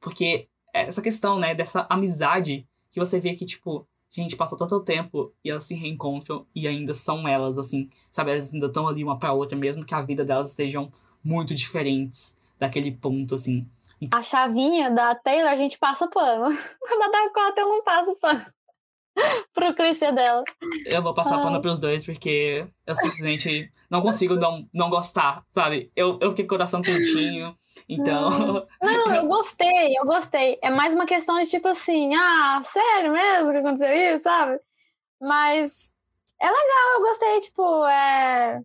Porque 0.00 0.48
essa 0.82 1.02
questão, 1.02 1.38
né, 1.38 1.54
dessa 1.54 1.86
amizade 1.88 2.66
que 2.90 3.00
você 3.00 3.20
vê 3.20 3.34
que, 3.34 3.44
tipo, 3.44 3.86
gente, 4.10 4.36
passou 4.36 4.56
tanto 4.56 4.80
tempo 4.80 5.32
e 5.44 5.50
elas 5.50 5.64
se 5.64 5.74
reencontram 5.74 6.46
e 6.54 6.66
ainda 6.66 6.94
são 6.94 7.26
elas, 7.28 7.58
assim, 7.58 7.90
sabe? 8.10 8.30
Elas 8.30 8.52
ainda 8.52 8.66
estão 8.66 8.88
ali 8.88 9.04
uma 9.04 9.18
pra 9.18 9.32
outra, 9.32 9.56
mesmo 9.56 9.84
que 9.84 9.94
a 9.94 10.02
vida 10.02 10.24
delas 10.24 10.52
sejam 10.52 10.90
muito 11.22 11.54
diferentes 11.54 12.38
daquele 12.58 12.92
ponto, 12.92 13.34
assim. 13.34 13.66
A 14.12 14.22
chavinha 14.22 14.90
da 14.90 15.14
Taylor 15.14 15.50
a 15.50 15.56
gente 15.56 15.78
passa 15.78 16.08
pano. 16.08 16.44
da 16.50 17.08
Dakota 17.08 17.60
eu 17.60 17.68
não 17.68 17.82
passo 17.82 18.16
pano. 18.16 18.46
Pro 19.54 19.74
clichê 19.74 20.12
dela. 20.12 20.42
Eu 20.84 21.02
vou 21.02 21.14
passar 21.14 21.36
Ai. 21.36 21.42
pano 21.42 21.60
pros 21.60 21.80
dois, 21.80 22.04
porque 22.04 22.66
eu 22.86 22.94
simplesmente 22.94 23.70
não 23.90 24.02
consigo 24.02 24.36
não, 24.36 24.68
não 24.74 24.90
gostar, 24.90 25.42
sabe? 25.50 25.90
Eu, 25.96 26.18
eu 26.20 26.30
fiquei 26.30 26.44
com 26.44 26.54
o 26.54 26.58
coração 26.58 26.82
quentinho. 26.82 27.56
Então. 27.88 28.66
Não, 28.80 29.14
eu 29.14 29.26
gostei, 29.26 29.98
eu 29.98 30.04
gostei. 30.04 30.58
É 30.62 30.70
mais 30.70 30.94
uma 30.94 31.06
questão 31.06 31.40
de 31.42 31.48
tipo 31.48 31.68
assim, 31.68 32.14
ah, 32.14 32.60
sério 32.64 33.12
mesmo 33.12 33.52
que 33.52 33.58
aconteceu 33.58 33.92
isso, 33.94 34.22
sabe? 34.24 34.60
Mas 35.20 35.90
é 36.40 36.46
legal, 36.46 36.94
eu 36.94 37.00
gostei, 37.00 37.40
tipo, 37.40 37.86
é. 37.86 38.62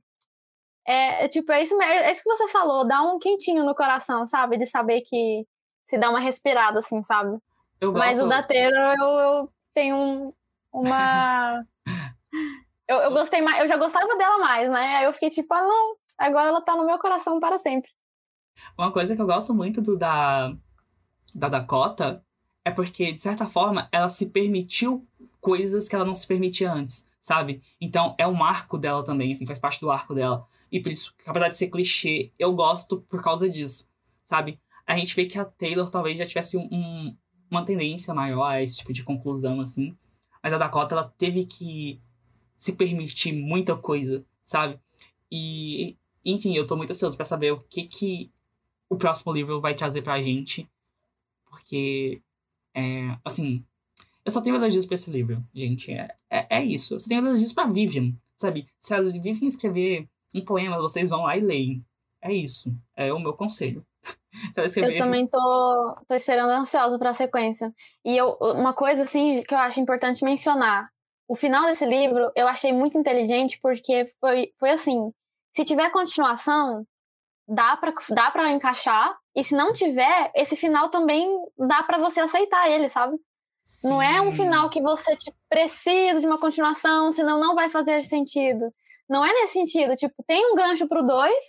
É, 0.86 1.26
é 1.26 1.28
tipo, 1.28 1.51
é 1.51 1.62
isso, 1.62 1.80
é 1.82 2.12
isso 2.12 2.24
que 2.24 2.30
você 2.30 2.47
falou, 2.47 2.88
dá 2.88 3.01
um 3.03 3.20
quentinho 3.20 3.64
no 3.64 3.76
coração, 3.76 4.26
sabe? 4.28 4.57
De 4.57 4.66
saber 4.66 5.01
que 5.01 5.45
se 5.86 5.97
dá 5.97 6.09
uma 6.09 6.20
respirada, 6.20 6.80
assim, 6.80 7.03
sabe? 7.03 7.38
Eu 7.80 7.91
gosto... 7.91 8.03
Mas 8.03 8.22
o 8.22 8.28
da 8.28 8.41
Taylor, 8.41 8.95
eu, 8.99 9.20
eu 9.20 9.49
tenho 9.74 9.95
um, 9.95 10.34
uma. 10.74 11.64
eu, 12.88 12.97
eu 12.97 13.12
gostei 13.12 13.41
mais, 13.41 13.62
eu 13.62 13.68
já 13.68 13.78
gostava 13.78 14.16
dela 14.18 14.39
mais, 14.39 14.70
né? 14.70 14.97
Aí 14.97 15.05
eu 15.05 15.14
fiquei 15.14 15.30
tipo, 15.30 15.53
ah, 15.53 15.62
não, 15.62 15.95
agora 16.18 16.47
ela 16.47 16.62
tá 16.62 16.76
no 16.76 16.86
meu 16.86 16.97
coração 16.97 17.39
para 17.39 17.57
sempre. 17.57 17.89
Uma 18.78 18.91
coisa 18.91 19.16
que 19.16 19.22
eu 19.22 19.26
gosto 19.26 19.54
muito 19.54 19.82
do 19.82 19.97
da, 19.97 20.56
da 21.34 21.49
Dakota 21.49 22.24
é 22.64 22.72
porque, 22.72 23.12
de 23.12 23.22
certa 23.22 23.45
forma, 23.45 23.89
ela 23.91 24.08
se 24.08 24.28
permitiu 24.28 25.08
coisas 25.39 25.89
que 25.89 25.95
ela 25.95 26.06
não 26.06 26.16
se 26.16 26.28
permitia 26.28 26.72
antes, 26.72 27.10
sabe? 27.20 27.62
Então, 27.80 28.16
é 28.18 28.28
um 28.28 28.43
arco 28.43 28.78
dela 28.78 29.04
também, 29.04 29.34
assim, 29.34 29.45
faz 29.45 29.60
parte 29.60 29.82
do 29.82 29.89
arco 29.89 30.14
dela. 30.14 30.47
E 30.72 30.80
por 30.80 30.91
isso, 30.91 31.14
apesar 31.26 31.49
de 31.49 31.58
ser 31.58 31.68
clichê, 31.68 32.32
eu 32.38 32.54
gosto 32.54 33.02
por 33.10 33.22
causa 33.22 33.49
disso, 33.49 33.89
sabe? 34.24 34.60
A 34.86 34.95
gente 34.95 35.16
vê 35.16 35.26
que 35.26 35.38
a 35.38 35.45
Taylor 35.45 35.89
talvez 35.89 36.18
já 36.18 36.26
tivesse 36.26 36.58
um, 36.58 37.16
uma 37.49 37.66
tendência 37.66 38.14
maior 38.14 38.43
a 38.43 38.62
esse 38.62 38.78
tipo 38.78 38.93
de 38.93 39.04
conclusão, 39.04 39.60
assim. 39.60 39.97
Mas 40.41 40.54
a 40.54 40.58
Dakota, 40.58 40.95
ela 40.95 41.14
teve 41.18 41.45
que 41.45 41.99
se 42.56 42.74
permitir 42.74 43.34
muita 43.34 43.76
coisa, 43.76 44.24
sabe? 44.43 44.80
E, 45.32 45.97
enfim, 46.24 46.56
eu 46.56 46.68
tô 46.68 46.78
muito 46.78 46.91
ansioso 46.91 47.18
para 47.18 47.26
saber 47.26 47.52
o 47.52 47.60
que 47.60 47.84
que 47.84 48.32
o 48.91 48.97
próximo 48.97 49.31
livro 49.31 49.61
vai 49.61 49.73
trazer 49.73 50.01
pra 50.01 50.21
gente. 50.21 50.69
Porque, 51.49 52.21
é, 52.75 53.17
assim, 53.23 53.65
eu 54.25 54.31
só 54.31 54.41
tenho 54.41 54.57
elogios 54.57 54.85
pra 54.85 54.95
esse 54.95 55.09
livro, 55.09 55.41
gente. 55.53 55.91
É, 55.93 56.09
é, 56.29 56.57
é 56.57 56.63
isso. 56.63 56.95
Eu 56.95 56.99
só 56.99 57.07
tenho 57.07 57.25
elogios 57.25 57.53
pra 57.53 57.65
Vivian, 57.65 58.13
sabe? 58.35 58.67
Se 58.77 58.93
a 58.93 59.01
Vivian 59.01 59.47
escrever 59.47 60.07
um 60.35 60.43
poema, 60.43 60.77
vocês 60.77 61.09
vão 61.09 61.23
lá 61.23 61.37
e 61.37 61.41
leem. 61.41 61.85
É 62.21 62.33
isso. 62.33 62.75
É 62.93 63.11
o 63.13 63.19
meu 63.19 63.33
conselho. 63.33 63.85
eu 64.57 64.97
também 64.97 65.25
tô, 65.25 65.95
tô 66.07 66.13
esperando 66.13 66.49
ansiosa 66.49 66.99
pra 66.99 67.13
sequência. 67.13 67.73
E 68.03 68.17
eu, 68.17 68.37
uma 68.41 68.73
coisa, 68.73 69.03
assim, 69.03 69.41
que 69.43 69.53
eu 69.53 69.59
acho 69.59 69.79
importante 69.79 70.25
mencionar. 70.25 70.91
O 71.29 71.35
final 71.35 71.65
desse 71.65 71.85
livro 71.85 72.29
eu 72.35 72.45
achei 72.45 72.73
muito 72.73 72.97
inteligente 72.97 73.57
porque 73.61 74.11
foi, 74.19 74.51
foi 74.59 74.71
assim: 74.71 75.13
se 75.55 75.63
tiver 75.63 75.89
continuação, 75.91 76.85
dá 77.54 77.76
para 77.78 77.93
dá 78.10 78.32
para 78.32 78.52
encaixar 78.52 79.16
e 79.36 79.43
se 79.43 79.56
não 79.56 79.74
tiver 79.74 80.32
esse 80.36 80.56
final 80.56 80.89
também 80.89 81.28
dá 81.58 81.84
para 81.84 81.97
você 81.97 82.20
aceitar 82.20 82.70
ele 82.70 82.89
sabe 82.89 83.18
Sim. 83.66 83.89
não 83.89 84.02
é 84.02 84.22
um 84.22 84.32
final 84.32 84.70
que 84.70 84.82
você 84.82 85.16
tipo, 85.16 85.38
precisa 85.49 86.20
de 86.20 86.26
uma 86.26 86.39
continuação 86.39 87.12
senão 87.12 87.39
não 87.39 87.56
vai 87.56 87.70
fazer 87.70 88.04
sentido 88.04 88.72
não 89.10 89.26
é 89.26 89.32
nesse 89.34 89.54
sentido 89.54 89.95
tipo 89.95 90.16
tem 90.26 90.52
um 90.52 90.56
gancho 90.56 90.88
pro 90.88 91.06
dois 91.06 91.43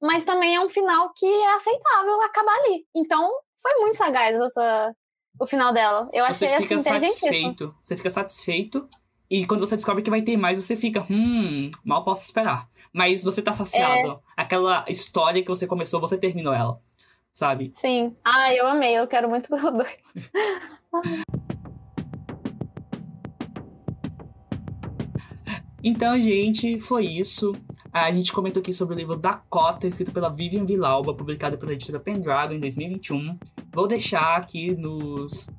mas 0.00 0.24
também 0.24 0.54
é 0.54 0.60
um 0.60 0.68
final 0.68 1.12
que 1.14 1.26
é 1.26 1.54
aceitável 1.54 2.20
acabar 2.22 2.54
ali 2.60 2.84
então 2.94 3.30
foi 3.60 3.74
muito 3.80 3.96
sagaz 3.96 4.38
essa 4.38 4.94
o 5.38 5.46
final 5.46 5.72
dela. 5.72 6.08
Eu 6.12 6.24
achei 6.24 6.48
você 6.48 6.62
fica 6.62 6.76
assim, 6.76 6.84
satisfeito. 6.84 7.74
Você 7.82 7.96
fica 7.96 8.10
satisfeito. 8.10 8.88
E 9.28 9.46
quando 9.46 9.60
você 9.60 9.76
descobre 9.76 10.02
que 10.02 10.10
vai 10.10 10.22
ter 10.22 10.36
mais, 10.36 10.56
você 10.56 10.76
fica, 10.76 11.04
hum, 11.10 11.70
mal 11.84 12.04
posso 12.04 12.24
esperar. 12.24 12.68
Mas 12.96 13.22
você 13.22 13.42
tá 13.42 13.52
saciado. 13.52 14.12
É... 14.12 14.18
Aquela 14.34 14.86
história 14.88 15.42
que 15.42 15.48
você 15.48 15.66
começou, 15.66 16.00
você 16.00 16.16
terminou 16.16 16.54
ela. 16.54 16.80
Sabe? 17.30 17.70
Sim. 17.74 18.16
Ah, 18.24 18.54
eu 18.54 18.66
amei. 18.66 18.98
Eu 18.98 19.06
quero 19.06 19.28
muito 19.28 19.54
o 19.54 19.70
dois. 19.70 19.94
então, 25.84 26.18
gente, 26.18 26.80
foi 26.80 27.04
isso. 27.04 27.52
A 27.92 28.10
gente 28.10 28.32
comentou 28.32 28.62
aqui 28.62 28.72
sobre 28.72 28.94
o 28.94 28.98
livro 28.98 29.14
Dakota, 29.14 29.86
escrito 29.86 30.10
pela 30.10 30.30
Vivian 30.30 30.64
Vilauba, 30.64 31.12
publicado 31.14 31.58
pela 31.58 31.74
editora 31.74 32.00
Pendragon 32.00 32.54
em 32.54 32.60
2021. 32.60 33.38
Vou 33.74 33.86
deixar 33.86 34.36
aqui 34.36 34.74
nos, 34.74 35.50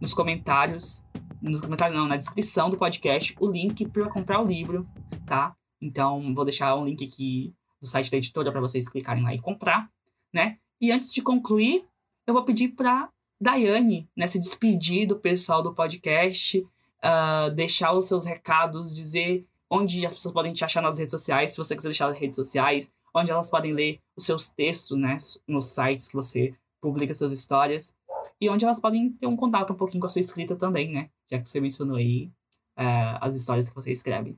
nos 0.00 0.14
comentários, 0.14 1.04
nos 1.42 1.60
comentários 1.60 1.98
não, 1.98 2.08
na 2.08 2.16
descrição 2.16 2.70
do 2.70 2.78
podcast, 2.78 3.36
o 3.38 3.46
link 3.46 3.86
para 3.88 4.08
comprar 4.08 4.40
o 4.40 4.46
livro, 4.46 4.88
tá? 5.26 5.54
Então, 5.80 6.34
vou 6.34 6.44
deixar 6.44 6.74
um 6.76 6.84
link 6.84 7.04
aqui 7.04 7.54
do 7.80 7.86
site 7.86 8.10
da 8.10 8.16
editora 8.16 8.50
para 8.50 8.60
vocês 8.60 8.88
clicarem 8.88 9.22
lá 9.22 9.34
e 9.34 9.40
comprar, 9.40 9.90
né? 10.32 10.58
E 10.80 10.90
antes 10.90 11.12
de 11.12 11.22
concluir, 11.22 11.84
eu 12.26 12.34
vou 12.34 12.44
pedir 12.44 12.68
para 12.68 13.08
Daiane 13.40 14.08
né, 14.16 14.26
se 14.26 14.38
despedir 14.38 15.06
do 15.06 15.16
pessoal 15.16 15.62
do 15.62 15.74
podcast, 15.74 16.58
uh, 16.58 17.50
deixar 17.54 17.92
os 17.92 18.06
seus 18.06 18.24
recados, 18.24 18.94
dizer 18.94 19.46
onde 19.70 20.04
as 20.04 20.14
pessoas 20.14 20.34
podem 20.34 20.52
te 20.52 20.64
achar 20.64 20.82
nas 20.82 20.98
redes 20.98 21.12
sociais, 21.12 21.52
se 21.52 21.56
você 21.56 21.76
quiser 21.76 21.88
deixar 21.88 22.08
as 22.08 22.18
redes 22.18 22.36
sociais, 22.36 22.92
onde 23.14 23.30
elas 23.30 23.50
podem 23.50 23.72
ler 23.72 24.00
os 24.16 24.24
seus 24.24 24.48
textos, 24.48 24.98
né, 24.98 25.16
nos 25.46 25.66
sites 25.66 26.08
que 26.08 26.14
você 26.14 26.54
publica 26.80 27.14
suas 27.14 27.32
histórias, 27.32 27.94
e 28.40 28.48
onde 28.48 28.64
elas 28.64 28.80
podem 28.80 29.10
ter 29.12 29.26
um 29.26 29.36
contato 29.36 29.72
um 29.72 29.76
pouquinho 29.76 30.00
com 30.00 30.06
a 30.06 30.10
sua 30.10 30.20
escrita 30.20 30.56
também, 30.56 30.92
né, 30.92 31.10
já 31.30 31.38
que 31.38 31.48
você 31.48 31.60
mencionou 31.60 31.96
aí 31.96 32.30
uh, 32.78 33.18
as 33.20 33.36
histórias 33.36 33.68
que 33.68 33.74
você 33.74 33.90
escreve. 33.90 34.36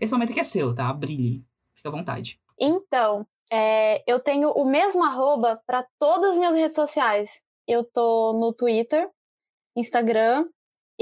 Esse 0.00 0.12
momento 0.12 0.30
aqui 0.30 0.40
é 0.40 0.44
seu, 0.44 0.74
tá? 0.74 0.92
Brilhe. 0.92 1.44
Fica 1.74 1.88
à 1.88 1.92
vontade. 1.92 2.40
Então, 2.58 3.26
é, 3.52 4.02
eu 4.06 4.18
tenho 4.18 4.50
o 4.50 4.64
mesmo 4.64 5.04
arroba 5.04 5.60
para 5.66 5.86
todas 5.98 6.32
as 6.32 6.38
minhas 6.38 6.56
redes 6.56 6.74
sociais. 6.74 7.42
Eu 7.66 7.84
tô 7.84 8.32
no 8.32 8.52
Twitter, 8.52 9.08
Instagram, 9.76 10.48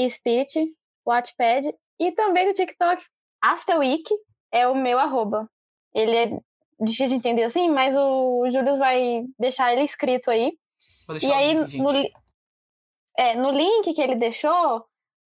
Spirit, 0.09 0.75
Wattpad 1.07 1.73
e 1.99 2.13
também 2.13 2.47
no 2.47 2.55
TikTok. 2.55 3.03
Asteweek 3.43 4.09
é 4.53 4.67
o 4.67 4.75
meu 4.75 4.99
arroba. 4.99 5.49
Ele 5.95 6.17
é 6.17 6.41
difícil 6.81 7.09
de 7.09 7.15
entender 7.15 7.45
assim, 7.45 7.69
mas 7.69 7.97
o 7.97 8.49
Júlio 8.51 8.77
vai 8.77 9.25
deixar 9.39 9.73
ele 9.73 9.83
escrito 9.83 10.31
aí. 10.31 10.53
e 11.23 11.33
aí, 11.33 11.55
link, 11.55 11.77
no, 11.79 11.91
é, 13.17 13.35
no 13.35 13.51
link 13.51 13.95
que 13.95 14.01
ele 14.01 14.17
deixou, 14.17 14.85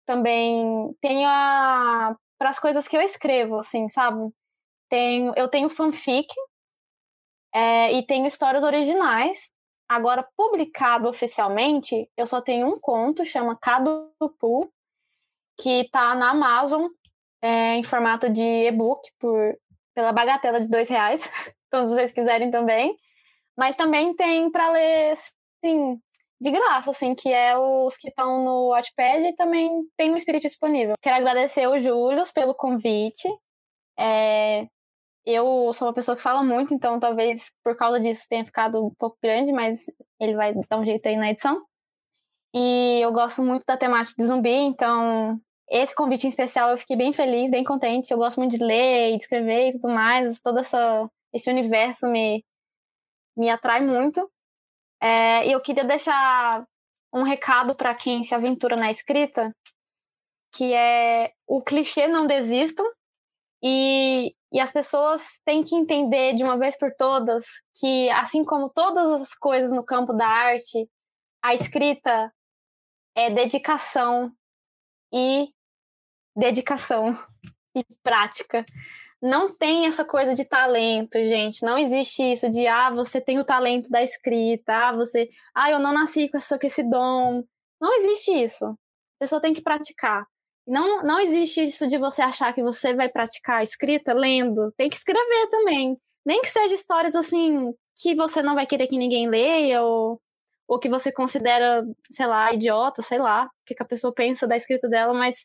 também 0.06 0.94
tem 1.00 1.26
a 1.26 2.16
para 2.40 2.48
as 2.48 2.58
coisas 2.58 2.88
que 2.88 2.96
eu 2.96 3.02
escrevo, 3.02 3.58
assim, 3.58 3.86
sabe? 3.90 4.32
Tenho, 4.88 5.34
eu 5.36 5.46
tenho 5.46 5.68
fanfic 5.68 6.26
é, 7.54 7.92
e 7.92 8.02
tenho 8.06 8.26
histórias 8.26 8.64
originais. 8.64 9.50
Agora, 9.86 10.26
publicado 10.34 11.06
oficialmente, 11.06 12.10
eu 12.16 12.26
só 12.26 12.40
tenho 12.40 12.66
um 12.66 12.80
conto, 12.80 13.26
chama 13.26 13.58
Cadupu, 13.60 14.72
que 15.60 15.82
está 15.82 16.14
na 16.14 16.30
Amazon 16.30 16.86
é, 17.42 17.74
em 17.74 17.84
formato 17.84 18.30
de 18.30 18.42
e-book 18.42 19.06
por, 19.18 19.58
pela 19.94 20.10
bagatela 20.10 20.62
de 20.62 20.68
dois 20.70 20.88
reais. 20.88 21.20
então, 21.68 21.86
se 21.86 21.94
vocês 21.94 22.12
quiserem 22.12 22.50
também. 22.50 22.96
Mas 23.54 23.76
também 23.76 24.14
tem 24.14 24.50
para 24.50 24.70
ler, 24.70 25.12
assim, 25.12 26.00
de 26.40 26.50
graça, 26.50 26.90
assim, 26.90 27.14
que 27.14 27.32
é 27.32 27.56
os 27.56 27.96
que 27.96 28.08
estão 28.08 28.44
no 28.44 28.68
Watchpad 28.68 29.26
e 29.26 29.36
também 29.36 29.68
tem 29.96 30.10
no 30.10 30.18
Spirit 30.18 30.46
disponível. 30.46 30.94
Quero 31.02 31.16
agradecer 31.16 31.66
o 31.66 31.78
Júlio 31.78 32.22
pelo 32.34 32.54
convite. 32.54 33.28
É, 33.98 34.66
eu 35.26 35.72
sou 35.74 35.88
uma 35.88 35.94
pessoa 35.94 36.16
que 36.16 36.22
fala 36.22 36.42
muito, 36.42 36.72
então 36.72 36.98
talvez 36.98 37.52
por 37.62 37.76
causa 37.76 38.00
disso 38.00 38.26
tenha 38.28 38.44
ficado 38.44 38.84
um 38.86 38.90
pouco 38.98 39.18
grande, 39.22 39.52
mas 39.52 39.84
ele 40.18 40.34
vai 40.34 40.54
dar 40.54 40.78
um 40.78 40.84
jeito 40.84 41.06
aí 41.06 41.16
na 41.16 41.30
edição. 41.30 41.62
E 42.54 43.00
eu 43.02 43.12
gosto 43.12 43.42
muito 43.42 43.64
da 43.66 43.76
temática 43.76 44.14
de 44.18 44.26
zumbi, 44.26 44.50
então 44.50 45.38
esse 45.70 45.94
convite 45.94 46.26
em 46.26 46.30
especial 46.30 46.70
eu 46.70 46.78
fiquei 46.78 46.96
bem 46.96 47.12
feliz, 47.12 47.50
bem 47.50 47.62
contente. 47.62 48.10
Eu 48.10 48.18
gosto 48.18 48.38
muito 48.38 48.58
de 48.58 48.64
ler 48.64 49.16
de 49.16 49.22
escrever 49.22 49.68
e 49.68 49.72
tudo 49.72 49.88
mais. 49.88 50.40
Todo 50.40 50.58
essa, 50.58 51.08
esse 51.32 51.50
universo 51.50 52.06
me, 52.08 52.44
me 53.36 53.50
atrai 53.50 53.80
muito. 53.80 54.28
É, 55.02 55.46
e 55.46 55.52
eu 55.52 55.60
queria 55.60 55.84
deixar 55.84 56.64
um 57.12 57.22
recado 57.22 57.74
para 57.74 57.94
quem 57.94 58.22
se 58.22 58.34
aventura 58.34 58.76
na 58.76 58.90
escrita, 58.90 59.54
que 60.54 60.74
é 60.74 61.32
o 61.46 61.62
clichê 61.62 62.06
não 62.06 62.26
desistam 62.26 62.84
e, 63.62 64.34
e 64.52 64.60
as 64.60 64.72
pessoas 64.72 65.40
têm 65.44 65.62
que 65.62 65.74
entender 65.74 66.34
de 66.34 66.44
uma 66.44 66.58
vez 66.58 66.78
por 66.78 66.92
todas 66.94 67.44
que, 67.78 68.10
assim 68.10 68.44
como 68.44 68.70
todas 68.70 69.20
as 69.20 69.34
coisas 69.34 69.72
no 69.72 69.84
campo 69.84 70.12
da 70.12 70.26
arte, 70.26 70.88
a 71.42 71.54
escrita 71.54 72.32
é 73.14 73.30
dedicação 73.30 74.32
e 75.12 75.48
dedicação 76.36 77.14
e 77.74 77.84
prática 78.02 78.64
não 79.22 79.54
tem 79.54 79.86
essa 79.86 80.04
coisa 80.04 80.34
de 80.34 80.44
talento, 80.44 81.18
gente. 81.18 81.62
Não 81.64 81.78
existe 81.78 82.22
isso 82.22 82.48
de, 82.50 82.66
ah, 82.66 82.90
você 82.90 83.20
tem 83.20 83.38
o 83.38 83.44
talento 83.44 83.90
da 83.90 84.02
escrita, 84.02 84.88
ah, 84.88 84.92
você, 84.92 85.28
ah, 85.54 85.70
eu 85.70 85.78
não 85.78 85.92
nasci 85.92 86.28
com, 86.28 86.38
essa, 86.38 86.58
com 86.58 86.66
esse 86.66 86.82
dom. 86.82 87.44
Não 87.80 87.94
existe 87.96 88.30
isso. 88.32 88.66
A 88.66 88.76
pessoa 89.20 89.40
tem 89.40 89.52
que 89.52 89.62
praticar. 89.62 90.26
Não, 90.66 91.02
não 91.02 91.20
existe 91.20 91.62
isso 91.64 91.86
de 91.86 91.98
você 91.98 92.22
achar 92.22 92.52
que 92.54 92.62
você 92.62 92.94
vai 92.94 93.08
praticar 93.08 93.58
a 93.60 93.62
escrita 93.62 94.12
lendo. 94.14 94.72
Tem 94.76 94.88
que 94.88 94.96
escrever 94.96 95.48
também. 95.50 95.98
Nem 96.24 96.40
que 96.42 96.48
seja 96.48 96.74
histórias 96.74 97.14
assim 97.14 97.74
que 98.00 98.14
você 98.14 98.42
não 98.42 98.54
vai 98.54 98.66
querer 98.66 98.86
que 98.86 98.96
ninguém 98.96 99.28
leia 99.28 99.82
ou, 99.82 100.20
ou 100.68 100.78
que 100.78 100.88
você 100.88 101.12
considera, 101.12 101.84
sei 102.10 102.26
lá, 102.26 102.52
idiota, 102.54 103.02
sei 103.02 103.18
lá, 103.18 103.44
o 103.46 103.50
que, 103.66 103.74
que 103.74 103.82
a 103.82 103.86
pessoa 103.86 104.14
pensa 104.14 104.46
da 104.46 104.56
escrita 104.56 104.88
dela, 104.88 105.12
mas 105.12 105.44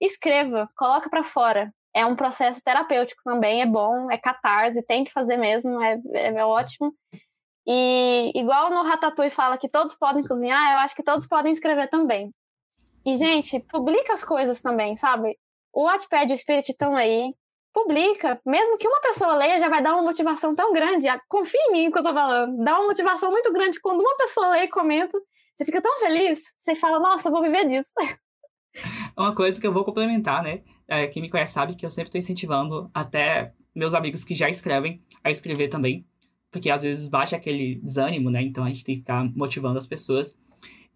escreva, 0.00 0.68
coloca 0.76 1.08
para 1.08 1.24
fora 1.24 1.72
é 1.96 2.04
um 2.04 2.14
processo 2.14 2.62
terapêutico 2.62 3.22
também, 3.24 3.62
é 3.62 3.66
bom, 3.66 4.10
é 4.10 4.18
catarse, 4.18 4.82
tem 4.82 5.02
que 5.02 5.10
fazer 5.10 5.38
mesmo, 5.38 5.82
é, 5.82 5.98
é, 6.12 6.26
é 6.26 6.44
ótimo. 6.44 6.94
E 7.66 8.30
igual 8.34 8.68
no 8.68 8.82
Ratatouille 8.82 9.30
fala 9.30 9.56
que 9.56 9.66
todos 9.66 9.94
podem 9.94 10.22
cozinhar, 10.22 10.72
eu 10.72 10.78
acho 10.80 10.94
que 10.94 11.02
todos 11.02 11.26
podem 11.26 11.54
escrever 11.54 11.88
também. 11.88 12.30
E, 13.04 13.16
gente, 13.16 13.60
publica 13.60 14.12
as 14.12 14.22
coisas 14.22 14.60
também, 14.60 14.94
sabe? 14.98 15.38
O 15.72 15.84
Wattpad 15.84 16.30
e 16.30 16.34
o 16.34 16.38
Spirit 16.38 16.70
estão 16.70 16.94
aí, 16.94 17.32
publica. 17.72 18.38
Mesmo 18.44 18.76
que 18.76 18.86
uma 18.86 19.00
pessoa 19.00 19.34
leia, 19.34 19.58
já 19.58 19.70
vai 19.70 19.82
dar 19.82 19.94
uma 19.94 20.02
motivação 20.02 20.54
tão 20.54 20.74
grande. 20.74 21.06
Confia 21.28 21.60
em 21.68 21.72
mim 21.72 21.90
que 21.90 21.98
eu 21.98 22.02
tô 22.02 22.12
falando. 22.12 22.62
Dá 22.62 22.78
uma 22.78 22.88
motivação 22.88 23.30
muito 23.30 23.50
grande 23.52 23.80
quando 23.80 24.00
uma 24.00 24.16
pessoa 24.16 24.50
lê 24.50 24.64
e 24.64 24.68
comenta. 24.68 25.18
Você 25.54 25.64
fica 25.64 25.80
tão 25.80 25.98
feliz, 25.98 26.52
você 26.58 26.74
fala, 26.74 26.98
nossa, 27.00 27.28
eu 27.28 27.32
vou 27.32 27.40
viver 27.42 27.66
disso. 27.66 27.90
Uma 29.16 29.34
coisa 29.34 29.58
que 29.58 29.66
eu 29.66 29.72
vou 29.72 29.84
complementar, 29.84 30.42
né? 30.42 30.62
É, 30.88 31.06
quem 31.06 31.22
me 31.22 31.30
conhece 31.30 31.52
sabe 31.52 31.74
que 31.74 31.84
eu 31.84 31.90
sempre 31.90 32.08
estou 32.08 32.18
incentivando 32.18 32.90
até 32.94 33.52
meus 33.74 33.92
amigos 33.92 34.24
que 34.24 34.34
já 34.34 34.48
escrevem 34.48 35.00
a 35.22 35.30
escrever 35.30 35.68
também. 35.68 36.04
Porque 36.50 36.70
às 36.70 36.82
vezes 36.82 37.08
baixa 37.08 37.36
aquele 37.36 37.76
desânimo, 37.76 38.30
né? 38.30 38.42
Então 38.42 38.64
a 38.64 38.68
gente 38.68 38.84
tem 38.84 38.94
que 38.94 39.00
ficar 39.02 39.24
motivando 39.36 39.78
as 39.78 39.86
pessoas. 39.86 40.36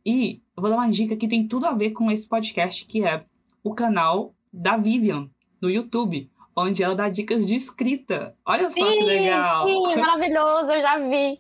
E 0.05 0.41
eu 0.57 0.63
vou 0.63 0.71
dar 0.71 0.77
uma 0.77 0.91
dica 0.91 1.17
que 1.17 1.29
tem 1.29 1.47
tudo 1.47 1.67
a 1.67 1.73
ver 1.73 1.91
com 1.91 2.11
esse 2.11 2.27
podcast, 2.27 2.87
que 2.87 3.05
é 3.05 3.25
o 3.63 3.75
canal 3.75 4.35
da 4.53 4.77
Vivian 4.77 5.29
no 5.61 5.69
YouTube, 5.69 6.31
onde 6.57 6.83
ela 6.83 6.95
dá 6.95 7.09
dicas 7.09 7.47
de 7.47 7.55
escrita. 7.55 8.35
Olha 8.47 8.71
só 8.71 8.87
sim, 8.87 8.99
que 8.99 9.05
legal! 9.05 9.67
Sim, 9.67 9.97
maravilhoso, 9.97 10.71
eu 10.71 10.81
já 10.81 10.99
vi. 10.99 11.39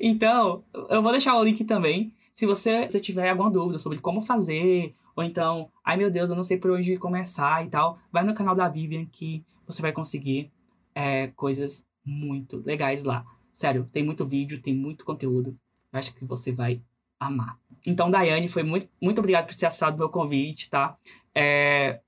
então, 0.00 0.64
eu 0.90 1.02
vou 1.02 1.12
deixar 1.12 1.36
o 1.36 1.44
link 1.44 1.64
também. 1.64 2.12
Se 2.32 2.46
você, 2.46 2.88
se 2.88 2.98
tiver 3.00 3.30
alguma 3.30 3.50
dúvida 3.50 3.78
sobre 3.78 3.98
como 3.98 4.20
fazer, 4.20 4.94
ou 5.14 5.22
então, 5.22 5.70
ai 5.84 5.96
meu 5.96 6.10
Deus, 6.10 6.30
eu 6.30 6.36
não 6.36 6.44
sei 6.44 6.56
por 6.56 6.70
onde 6.70 6.96
começar 6.96 7.64
e 7.64 7.68
tal. 7.68 7.98
Vai 8.10 8.24
no 8.24 8.34
canal 8.34 8.54
da 8.54 8.68
Vivian 8.68 9.06
que 9.06 9.44
você 9.66 9.82
vai 9.82 9.92
conseguir 9.92 10.50
é, 10.94 11.28
coisas 11.28 11.86
muito 12.04 12.62
legais 12.64 13.04
lá. 13.04 13.24
Sério, 13.52 13.88
tem 13.92 14.02
muito 14.02 14.26
vídeo, 14.26 14.60
tem 14.60 14.74
muito 14.74 15.04
conteúdo. 15.04 15.58
Eu 15.92 15.98
acho 15.98 16.14
que 16.14 16.24
você 16.24 16.52
vai 16.52 16.82
amar. 17.20 17.58
Então, 17.86 18.10
Daiane, 18.10 18.48
foi 18.48 18.62
muito, 18.62 18.88
muito 19.00 19.18
obrigado 19.18 19.46
por 19.46 19.54
ter 19.54 19.66
aceitado 19.66 19.94
o 19.94 19.98
meu 19.98 20.08
convite, 20.08 20.70
tá? 20.70 20.96
É, 21.34 22.00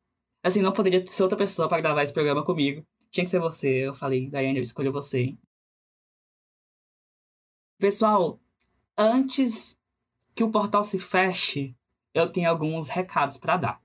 assim, 0.43 0.63
não 0.63 0.73
poderia 0.73 1.05
ser 1.07 1.23
outra 1.23 1.39
pessoa 1.39 1.69
para 1.69 1.81
gravar 1.81 2.03
esse 2.03 2.13
programa 2.13 2.45
comigo. 2.45 2.85
Tinha 3.11 3.25
que 3.25 3.31
ser 3.31 3.41
você. 3.41 3.87
Eu 3.87 3.95
falei, 3.95 4.29
Daiane, 4.29 4.59
eu 4.59 4.63
escolho 4.63 4.93
você. 4.93 5.37
Pessoal, 7.79 8.41
antes 8.97 9.79
que 10.35 10.43
o 10.43 10.51
portal 10.51 10.83
se 10.83 10.99
feche, 10.99 11.77
eu 12.15 12.31
tenho 12.31 12.49
alguns 12.49 12.89
recados 12.89 13.37
para 13.37 13.57
dar. 13.57 13.81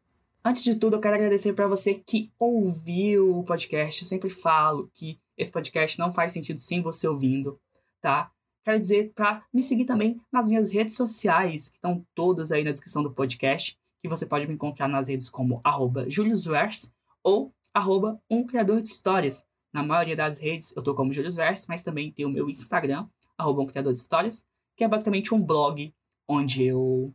Antes 0.45 0.63
de 0.63 0.75
tudo, 0.75 0.95
eu 0.95 1.01
quero 1.01 1.15
agradecer 1.15 1.51
para 1.53 1.67
você 1.67 1.95
que 1.95 2.31
ouviu 2.39 3.39
o 3.39 3.43
podcast. 3.43 4.03
Eu 4.03 4.07
sempre 4.07 4.29
falo 4.29 4.89
que 4.93 5.19
esse 5.35 5.51
podcast 5.51 5.99
não 5.99 6.13
faz 6.13 6.31
sentido 6.31 6.59
sem 6.59 6.81
você 6.81 7.07
ouvindo, 7.07 7.59
tá? 7.99 8.31
quero 8.69 8.79
dizer 8.79 9.11
para 9.15 9.43
me 9.51 9.63
seguir 9.63 9.85
também 9.85 10.21
nas 10.31 10.47
minhas 10.47 10.71
redes 10.71 10.95
sociais, 10.95 11.69
que 11.69 11.77
estão 11.77 12.05
todas 12.13 12.51
aí 12.51 12.63
na 12.63 12.71
descrição 12.71 13.01
do 13.01 13.11
podcast, 13.11 13.77
que 14.01 14.07
você 14.07 14.25
pode 14.25 14.47
me 14.47 14.53
encontrar 14.53 14.87
nas 14.87 15.07
redes 15.07 15.27
como 15.27 15.59
arroba 15.63 16.09
juliusvers 16.09 16.93
ou 17.23 17.53
arroba 17.73 18.21
um 18.29 18.45
criador 18.45 18.81
de 18.81 18.87
histórias. 18.87 19.43
Na 19.73 19.83
maioria 19.83 20.15
das 20.15 20.39
redes 20.39 20.73
eu 20.75 20.83
tô 20.83 20.93
como 20.93 21.13
Julius 21.13 21.35
Vers, 21.35 21.65
mas 21.67 21.83
também 21.83 22.11
tem 22.11 22.25
o 22.25 22.29
meu 22.29 22.49
Instagram, 22.49 23.07
arroba 23.37 23.61
um 23.61 23.65
criador 23.65 23.93
de 23.93 23.99
histórias, 23.99 24.45
que 24.75 24.83
é 24.83 24.87
basicamente 24.87 25.33
um 25.33 25.41
blog 25.41 25.93
onde 26.27 26.63
eu 26.63 27.13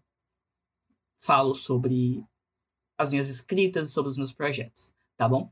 falo 1.24 1.54
sobre 1.54 2.22
as 2.98 3.10
minhas 3.10 3.28
escritas, 3.28 3.90
sobre 3.90 4.10
os 4.10 4.16
meus 4.16 4.32
projetos, 4.32 4.94
tá 5.16 5.26
bom? 5.26 5.50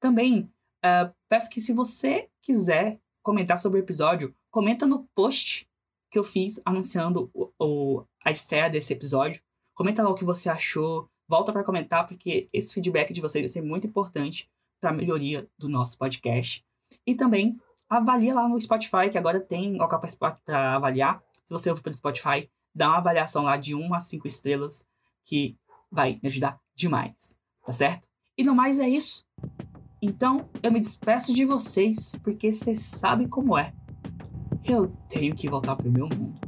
Também 0.00 0.50
uh, 0.84 1.12
peço 1.28 1.50
que 1.50 1.60
se 1.60 1.72
você 1.72 2.28
quiser 2.40 3.00
comentar 3.22 3.58
sobre 3.58 3.80
o 3.80 3.82
episódio, 3.82 4.34
comenta 4.50 4.86
no 4.86 5.04
post 5.14 5.68
que 6.10 6.18
eu 6.18 6.22
fiz 6.22 6.60
anunciando 6.64 7.30
o, 7.34 7.50
o, 7.58 8.04
a 8.24 8.30
estreia 8.30 8.70
desse 8.70 8.92
episódio. 8.92 9.42
Comenta 9.74 10.02
lá 10.02 10.08
o 10.08 10.14
que 10.14 10.24
você 10.24 10.48
achou, 10.48 11.10
volta 11.26 11.52
para 11.52 11.64
comentar, 11.64 12.06
porque 12.06 12.46
esse 12.52 12.72
feedback 12.72 13.12
de 13.12 13.20
vocês 13.20 13.42
vai 13.42 13.48
ser 13.48 13.60
muito 13.60 13.86
importante 13.86 14.48
para 14.80 14.90
a 14.90 14.94
melhoria 14.94 15.48
do 15.58 15.68
nosso 15.68 15.98
podcast. 15.98 16.64
E 17.04 17.14
também 17.14 17.60
avalia 17.88 18.34
lá 18.34 18.48
no 18.48 18.60
Spotify, 18.60 19.10
que 19.10 19.18
agora 19.18 19.40
tem 19.40 19.76
local 19.76 20.00
para 20.44 20.76
avaliar. 20.76 21.22
Se 21.44 21.52
você 21.52 21.68
ouve 21.70 21.82
pelo 21.82 21.94
Spotify, 21.94 22.48
dá 22.74 22.88
uma 22.88 22.98
avaliação 22.98 23.42
lá 23.42 23.56
de 23.56 23.74
1 23.74 23.94
a 23.94 24.00
5 24.00 24.26
estrelas, 24.26 24.86
que 25.28 25.58
vai 25.90 26.18
me 26.22 26.28
ajudar 26.28 26.58
demais, 26.74 27.36
tá 27.62 27.70
certo? 27.70 28.08
E 28.36 28.42
no 28.42 28.54
mais 28.54 28.80
é 28.80 28.88
isso. 28.88 29.26
Então, 30.00 30.48
eu 30.62 30.72
me 30.72 30.80
despeço 30.80 31.34
de 31.34 31.44
vocês, 31.44 32.16
porque 32.24 32.50
vocês 32.50 32.78
sabem 32.78 33.28
como 33.28 33.58
é. 33.58 33.74
Eu 34.64 34.88
tenho 35.08 35.34
que 35.34 35.50
voltar 35.50 35.76
pro 35.76 35.90
meu 35.90 36.08
mundo. 36.08 36.40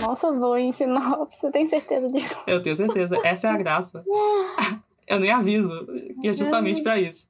Nossa, 0.00 0.32
vou 0.32 0.56
em 0.56 0.72
sinopse, 0.72 1.50
tem 1.52 1.68
certeza 1.68 2.08
disso? 2.08 2.40
Eu 2.46 2.62
tenho 2.62 2.76
certeza, 2.76 3.18
essa 3.22 3.48
é 3.48 3.50
a 3.50 3.56
graça. 3.58 4.02
Eu 5.06 5.20
nem 5.20 5.30
aviso, 5.30 5.86
que 6.20 6.28
é 6.28 6.36
justamente 6.36 6.82
para 6.82 7.00
isso. 7.00 7.28